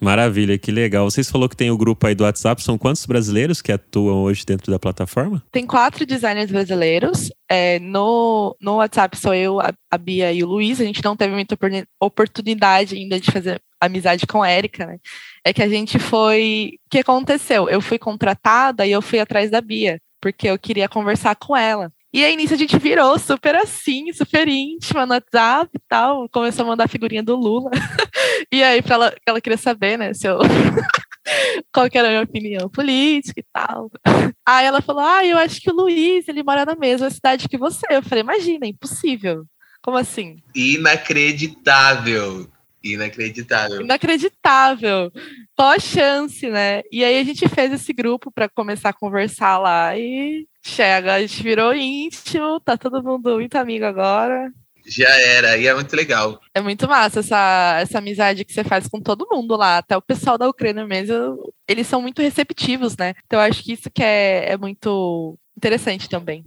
Maravilha, 0.00 0.56
que 0.56 0.70
legal. 0.70 1.10
Vocês 1.10 1.30
falou 1.30 1.48
que 1.48 1.56
tem 1.56 1.70
o 1.70 1.76
grupo 1.76 2.06
aí 2.06 2.14
do 2.14 2.24
WhatsApp. 2.24 2.62
São 2.62 2.78
quantos 2.78 3.04
brasileiros 3.04 3.60
que 3.60 3.72
atuam 3.72 4.22
hoje 4.22 4.44
dentro 4.46 4.70
da 4.70 4.78
plataforma? 4.78 5.42
Tem 5.50 5.66
quatro 5.66 6.06
designers 6.06 6.50
brasileiros. 6.50 7.30
É, 7.48 7.78
no, 7.80 8.56
no 8.60 8.76
WhatsApp 8.76 9.16
sou 9.16 9.34
eu, 9.34 9.60
a, 9.60 9.72
a 9.90 9.98
Bia 9.98 10.32
e 10.32 10.44
o 10.44 10.46
Luiz. 10.46 10.80
A 10.80 10.84
gente 10.84 11.02
não 11.02 11.16
teve 11.16 11.34
muita 11.34 11.58
oportunidade 12.00 12.96
ainda 12.96 13.18
de 13.18 13.30
fazer 13.30 13.60
amizade 13.80 14.26
com 14.26 14.42
a 14.42 14.52
Erika, 14.52 14.86
né? 14.86 14.98
É 15.44 15.52
que 15.52 15.62
a 15.62 15.68
gente 15.68 15.98
foi. 15.98 16.74
O 16.86 16.90
que 16.90 16.98
aconteceu? 16.98 17.68
Eu 17.68 17.80
fui 17.80 17.98
contratada 17.98 18.86
e 18.86 18.92
eu 18.92 19.02
fui 19.02 19.18
atrás 19.18 19.50
da 19.50 19.60
Bia, 19.60 20.00
porque 20.20 20.48
eu 20.48 20.58
queria 20.58 20.88
conversar 20.88 21.34
com 21.36 21.56
ela. 21.56 21.92
E 22.12 22.24
aí, 22.24 22.36
nisso, 22.36 22.54
a 22.54 22.56
gente 22.56 22.78
virou 22.78 23.18
super 23.18 23.54
assim, 23.54 24.12
super 24.12 24.48
íntima 24.48 25.04
no 25.04 25.12
WhatsApp 25.12 25.70
e 25.74 25.80
tal. 25.88 26.28
Começou 26.30 26.64
a 26.64 26.68
mandar 26.68 26.88
figurinha 26.88 27.22
do 27.22 27.36
Lula. 27.36 27.70
e 28.52 28.62
aí, 28.62 28.80
pra 28.80 28.94
ela, 28.94 29.14
ela 29.26 29.40
queria 29.40 29.58
saber, 29.58 29.98
né, 29.98 30.14
se 30.14 30.26
eu. 30.26 30.38
qual 31.72 31.88
que 31.90 31.98
era 31.98 32.08
a 32.08 32.10
minha 32.10 32.22
opinião 32.22 32.68
política 32.68 33.40
e 33.40 33.44
tal. 33.52 33.90
Aí 34.46 34.66
ela 34.66 34.80
falou: 34.80 35.02
Ah, 35.02 35.24
eu 35.24 35.36
acho 35.38 35.60
que 35.60 35.70
o 35.70 35.74
Luiz, 35.74 36.26
ele 36.28 36.42
mora 36.42 36.64
na 36.64 36.74
mesma 36.74 37.10
cidade 37.10 37.48
que 37.48 37.58
você. 37.58 37.86
Eu 37.90 38.02
falei: 38.02 38.22
Imagina, 38.22 38.66
é 38.66 38.68
impossível. 38.68 39.44
Como 39.82 39.96
assim? 39.96 40.36
Inacreditável. 40.54 42.50
Inacreditável. 42.82 43.82
Inacreditável. 43.82 45.12
A 45.56 45.78
chance, 45.78 46.48
né? 46.48 46.82
E 46.90 47.04
aí 47.04 47.18
a 47.18 47.24
gente 47.24 47.48
fez 47.48 47.72
esse 47.72 47.92
grupo 47.92 48.30
para 48.30 48.48
começar 48.48 48.90
a 48.90 48.92
conversar 48.92 49.58
lá 49.58 49.96
e 49.96 50.46
chega, 50.62 51.14
a 51.14 51.20
gente 51.20 51.42
virou 51.42 51.74
íntimo, 51.74 52.60
tá 52.60 52.76
todo 52.76 53.02
mundo 53.02 53.34
muito 53.34 53.56
amigo 53.56 53.84
agora. 53.84 54.52
Já 54.86 55.08
era, 55.08 55.56
e 55.58 55.66
é 55.66 55.74
muito 55.74 55.94
legal. 55.94 56.40
É 56.54 56.60
muito 56.60 56.88
massa 56.88 57.20
essa, 57.20 57.78
essa 57.80 57.98
amizade 57.98 58.44
que 58.44 58.52
você 58.52 58.64
faz 58.64 58.88
com 58.88 59.00
todo 59.00 59.28
mundo 59.30 59.54
lá, 59.56 59.78
até 59.78 59.96
o 59.96 60.02
pessoal 60.02 60.38
da 60.38 60.48
Ucrânia 60.48 60.86
mesmo, 60.86 61.52
eles 61.66 61.86
são 61.86 62.00
muito 62.00 62.22
receptivos, 62.22 62.96
né? 62.96 63.14
Então 63.26 63.38
eu 63.38 63.44
acho 63.44 63.62
que 63.62 63.72
isso 63.72 63.90
que 63.90 64.02
é, 64.02 64.52
é 64.52 64.56
muito 64.56 65.38
interessante 65.56 66.08
também. 66.08 66.42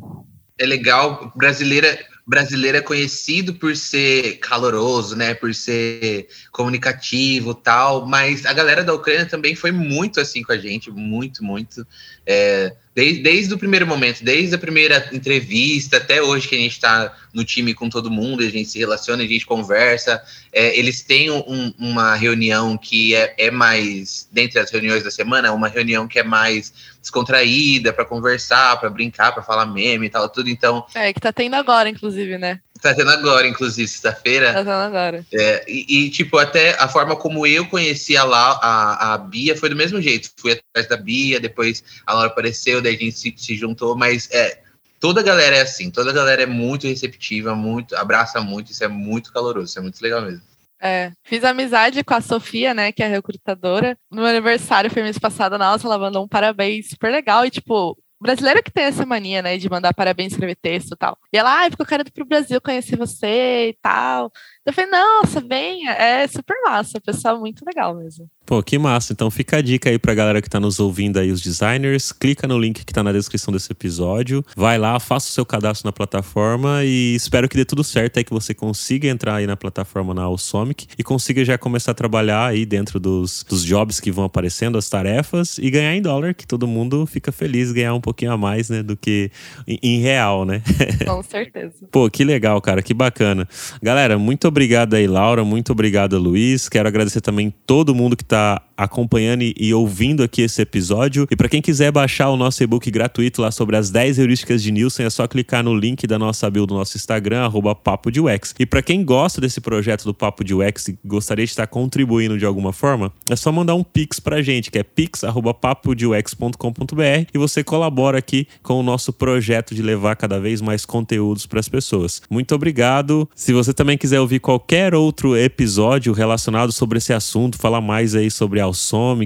É 0.57 0.65
legal, 0.65 1.31
brasileira, 1.35 1.99
brasileiro 2.31 2.77
é 2.77 2.81
conhecido 2.81 3.53
por 3.53 3.75
ser 3.75 4.37
caloroso, 4.37 5.17
né? 5.17 5.33
Por 5.33 5.53
ser 5.53 6.29
comunicativo 6.49 7.53
tal, 7.53 8.07
mas 8.07 8.45
a 8.45 8.53
galera 8.53 8.85
da 8.85 8.93
Ucrânia 8.93 9.25
também 9.25 9.53
foi 9.53 9.73
muito 9.73 10.21
assim 10.21 10.41
com 10.41 10.53
a 10.53 10.57
gente, 10.57 10.89
muito, 10.89 11.43
muito. 11.43 11.85
É, 12.25 12.73
desde, 12.93 13.21
desde 13.21 13.53
o 13.53 13.57
primeiro 13.57 13.87
momento, 13.87 14.23
desde 14.23 14.53
a 14.55 14.57
primeira 14.57 15.09
entrevista 15.13 15.97
até 15.97 16.21
hoje 16.21 16.47
que 16.47 16.55
a 16.55 16.57
gente 16.57 16.73
está 16.73 17.15
no 17.33 17.45
time 17.45 17.73
com 17.73 17.89
todo 17.89 18.11
mundo, 18.11 18.43
a 18.43 18.49
gente 18.49 18.69
se 18.69 18.79
relaciona, 18.79 19.23
a 19.23 19.27
gente 19.27 19.45
conversa. 19.45 20.21
É, 20.51 20.77
eles 20.77 21.01
têm 21.01 21.31
um, 21.31 21.73
uma 21.79 22.15
reunião 22.15 22.77
que 22.77 23.15
é, 23.15 23.33
é 23.37 23.49
mais, 23.49 24.27
dentre 24.31 24.59
as 24.59 24.69
reuniões 24.69 25.03
da 25.03 25.11
semana, 25.11 25.53
uma 25.53 25.69
reunião 25.69 26.07
que 26.07 26.19
é 26.19 26.23
mais 26.23 26.73
descontraída 27.01 27.93
para 27.93 28.05
conversar, 28.05 28.77
para 28.79 28.89
brincar, 28.89 29.31
para 29.31 29.41
falar 29.41 29.65
meme 29.65 30.07
e 30.07 30.09
tal, 30.09 30.27
tudo. 30.27 30.49
Então. 30.49 30.85
É, 30.93 31.13
que 31.13 31.19
tá 31.19 31.31
tendo 31.31 31.55
agora, 31.55 31.89
inclusive, 31.89 32.37
né? 32.37 32.59
Tá 32.81 32.95
tendo 32.95 33.11
agora, 33.11 33.47
inclusive, 33.47 33.87
sexta-feira. 33.87 34.53
Tá 34.53 34.59
tendo 34.59 34.71
agora. 34.71 35.23
É, 35.31 35.63
e, 35.67 35.85
e, 35.87 36.09
tipo, 36.09 36.37
até 36.39 36.75
a 36.79 36.87
forma 36.87 37.15
como 37.15 37.45
eu 37.45 37.67
conheci 37.67 38.17
a, 38.17 38.23
La, 38.23 38.59
a, 38.61 39.13
a 39.13 39.17
Bia 39.19 39.55
foi 39.55 39.69
do 39.69 39.75
mesmo 39.75 40.01
jeito. 40.01 40.31
Fui 40.35 40.53
atrás 40.53 40.89
da 40.89 40.97
Bia, 40.97 41.39
depois 41.39 41.83
a 42.07 42.13
Laura 42.13 42.29
apareceu, 42.29 42.81
daí 42.81 42.95
a 42.95 42.97
gente 42.97 43.17
se, 43.17 43.33
se 43.37 43.55
juntou, 43.55 43.95
mas 43.95 44.27
é, 44.31 44.59
toda 44.99 45.21
a 45.21 45.23
galera 45.23 45.57
é 45.57 45.61
assim, 45.61 45.91
toda 45.91 46.09
a 46.09 46.13
galera 46.13 46.41
é 46.41 46.47
muito 46.47 46.87
receptiva, 46.87 47.55
muito, 47.55 47.95
abraça 47.95 48.41
muito, 48.41 48.71
isso 48.71 48.83
é 48.83 48.87
muito 48.87 49.31
caloroso, 49.31 49.67
isso 49.67 49.79
é 49.79 49.81
muito 49.81 50.01
legal 50.01 50.21
mesmo. 50.21 50.41
É, 50.83 51.11
fiz 51.23 51.43
amizade 51.43 52.03
com 52.03 52.15
a 52.15 52.21
Sofia, 52.21 52.73
né, 52.73 52.91
que 52.91 53.03
é 53.03 53.05
a 53.05 53.09
recrutadora. 53.09 53.95
No 54.09 54.21
meu 54.21 54.31
aniversário 54.31 54.89
foi 54.89 55.03
mês 55.03 55.19
passado, 55.19 55.55
nossa, 55.55 55.85
ela 55.85 55.99
mandou 55.99 56.23
um 56.23 56.27
parabéns 56.27 56.89
super 56.89 57.11
legal. 57.11 57.45
E, 57.45 57.51
tipo, 57.51 57.95
brasileiro 58.21 58.63
que 58.63 58.71
tem 58.71 58.85
essa 58.85 59.05
mania, 59.05 59.41
né, 59.41 59.57
de 59.57 59.69
mandar 59.69 59.93
parabéns, 59.93 60.33
escrever 60.33 60.55
texto 60.55 60.93
e 60.93 60.97
tal. 60.97 61.17
E 61.33 61.37
ela, 61.37 61.51
ai, 61.53 61.67
ah, 61.67 61.71
porque 61.75 62.11
pro 62.11 62.25
Brasil 62.25 62.61
conhecer 62.61 62.95
você 62.95 63.69
e 63.69 63.77
tal. 63.81 64.31
Eu 64.71 64.73
falei, 64.73 64.89
nossa, 64.89 65.41
bem, 65.41 65.85
é 65.89 66.25
super 66.27 66.55
massa, 66.63 67.01
pessoal 67.01 67.37
muito 67.37 67.61
legal 67.65 67.93
mesmo. 67.93 68.29
Pô, 68.45 68.63
que 68.63 68.77
massa. 68.77 69.13
Então 69.13 69.29
fica 69.29 69.57
a 69.57 69.61
dica 69.61 69.89
aí 69.89 69.99
pra 69.99 70.13
galera 70.13 70.41
que 70.41 70.49
tá 70.49 70.59
nos 70.59 70.79
ouvindo 70.79 71.19
aí, 71.19 71.31
os 71.31 71.41
designers. 71.41 72.11
Clica 72.11 72.47
no 72.47 72.57
link 72.57 72.83
que 72.85 72.93
tá 72.93 73.03
na 73.03 73.11
descrição 73.11 73.53
desse 73.53 73.71
episódio. 73.71 74.43
Vai 74.55 74.77
lá, 74.77 74.99
faça 74.99 75.29
o 75.29 75.31
seu 75.31 75.45
cadastro 75.45 75.87
na 75.87 75.91
plataforma 75.91 76.83
e 76.83 77.15
espero 77.15 77.47
que 77.47 77.55
dê 77.55 77.63
tudo 77.63 77.83
certo 77.83 78.17
aí, 78.17 78.23
que 78.23 78.33
você 78.33 78.53
consiga 78.53 79.07
entrar 79.07 79.35
aí 79.35 79.47
na 79.47 79.55
plataforma 79.55 80.13
na 80.13 80.23
Alsomic 80.23 80.87
e 80.97 81.03
consiga 81.03 81.45
já 81.45 81.57
começar 81.57 81.91
a 81.91 81.93
trabalhar 81.93 82.45
aí 82.45 82.65
dentro 82.65 82.99
dos, 82.99 83.45
dos 83.47 83.63
jobs 83.63 83.99
que 83.99 84.11
vão 84.11 84.25
aparecendo, 84.25 84.77
as 84.77 84.89
tarefas 84.89 85.57
e 85.57 85.69
ganhar 85.69 85.95
em 85.95 86.01
dólar, 86.01 86.33
que 86.33 86.47
todo 86.47 86.67
mundo 86.67 87.05
fica 87.05 87.31
feliz 87.31 87.71
ganhar 87.71 87.93
um 87.93 88.01
pouquinho 88.01 88.31
a 88.33 88.37
mais, 88.37 88.69
né, 88.69 88.81
do 88.83 88.97
que 88.97 89.31
em, 89.67 89.79
em 89.81 90.01
real, 90.01 90.45
né? 90.45 90.61
Com 91.05 91.21
certeza. 91.23 91.73
Pô, 91.91 92.09
que 92.09 92.23
legal, 92.23 92.59
cara, 92.61 92.81
que 92.81 92.93
bacana. 92.93 93.47
Galera, 93.81 94.17
muito 94.17 94.47
obrigado 94.47 94.60
aí, 94.95 95.07
Laura, 95.07 95.43
muito 95.43 95.71
obrigado, 95.71 96.17
Luiz. 96.17 96.69
Quero 96.69 96.87
agradecer 96.87 97.21
também 97.21 97.53
todo 97.65 97.95
mundo 97.95 98.15
que 98.15 98.23
tá 98.23 98.61
acompanhando 98.83 99.43
e 99.43 99.73
ouvindo 99.73 100.23
aqui 100.23 100.41
esse 100.41 100.61
episódio. 100.61 101.27
E 101.29 101.35
para 101.35 101.49
quem 101.49 101.61
quiser 101.61 101.91
baixar 101.91 102.29
o 102.29 102.37
nosso 102.37 102.63
e-book 102.63 102.89
gratuito 102.89 103.41
lá 103.41 103.51
sobre 103.51 103.75
as 103.77 103.89
10 103.89 104.19
heurísticas 104.19 104.63
de 104.63 104.71
Nielsen, 104.71 105.05
é 105.05 105.09
só 105.09 105.27
clicar 105.27 105.61
no 105.63 105.75
link 105.75 106.07
da 106.07 106.17
nossa 106.17 106.49
bio 106.49 106.65
do 106.65 106.73
nosso 106.73 106.95
Instagram, 106.97 107.43
arroba 107.43 107.75
Papo 107.75 108.11
de 108.11 108.19
UX. 108.19 108.55
E 108.59 108.65
para 108.65 108.81
quem 108.81 109.05
gosta 109.05 109.39
desse 109.39 109.61
projeto 109.61 110.03
do 110.03 110.13
Papo 110.13 110.43
de 110.43 110.53
UX 110.53 110.89
e 110.89 110.99
gostaria 111.05 111.45
de 111.45 111.51
estar 111.51 111.67
contribuindo 111.67 112.37
de 112.37 112.45
alguma 112.45 112.73
forma, 112.73 113.13
é 113.29 113.35
só 113.35 113.51
mandar 113.51 113.75
um 113.75 113.83
pix 113.83 114.19
pra 114.19 114.41
gente, 114.41 114.71
que 114.71 114.79
é 114.79 114.83
pix@papodeux.com.br 114.83 117.27
e 117.33 117.37
você 117.37 117.63
colabora 117.63 118.17
aqui 118.17 118.47
com 118.63 118.79
o 118.79 118.83
nosso 118.83 119.13
projeto 119.13 119.75
de 119.75 119.81
levar 119.81 120.15
cada 120.15 120.39
vez 120.39 120.61
mais 120.61 120.85
conteúdos 120.85 121.45
para 121.45 121.59
as 121.59 121.69
pessoas. 121.69 122.21
Muito 122.29 122.55
obrigado. 122.55 123.29
Se 123.35 123.53
você 123.53 123.73
também 123.73 123.97
quiser 123.97 124.19
ouvir 124.19 124.39
qualquer 124.39 124.95
outro 124.95 125.37
episódio 125.37 126.13
relacionado 126.13 126.71
sobre 126.71 126.97
esse 126.97 127.13
assunto, 127.13 127.57
falar 127.57 127.81
mais 127.81 128.15
aí 128.15 128.31
sobre 128.31 128.59
a 128.59 128.70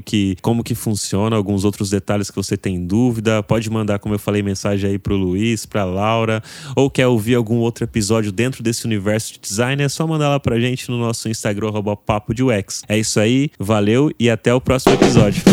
que 0.01 0.37
como 0.41 0.63
que 0.63 0.75
funciona, 0.75 1.35
alguns 1.35 1.63
outros 1.63 1.89
detalhes 1.89 2.29
que 2.29 2.35
você 2.35 2.57
tem 2.57 2.85
dúvida, 2.85 3.43
pode 3.43 3.69
mandar, 3.69 3.99
como 3.99 4.15
eu 4.15 4.19
falei, 4.19 4.41
mensagem 4.41 4.89
aí 4.89 4.97
pro 4.97 5.15
Luiz, 5.15 5.65
pra 5.65 5.83
Laura, 5.83 6.41
ou 6.75 6.89
quer 6.89 7.07
ouvir 7.07 7.35
algum 7.35 7.57
outro 7.57 7.83
episódio 7.83 8.31
dentro 8.31 8.63
desse 8.63 8.85
universo 8.85 9.33
de 9.33 9.39
design, 9.39 9.83
é 9.83 9.89
só 9.89 10.05
mandar 10.07 10.29
lá 10.29 10.39
pra 10.39 10.59
gente 10.59 10.89
no 10.89 10.97
nosso 10.97 11.29
Instagram, 11.29 11.71
papo 12.05 12.33
de 12.33 12.43
UX. 12.43 12.83
É 12.87 12.97
isso 12.97 13.19
aí, 13.19 13.49
valeu 13.59 14.11
e 14.19 14.29
até 14.29 14.53
o 14.53 14.61
próximo 14.61 14.95
episódio. 14.95 15.43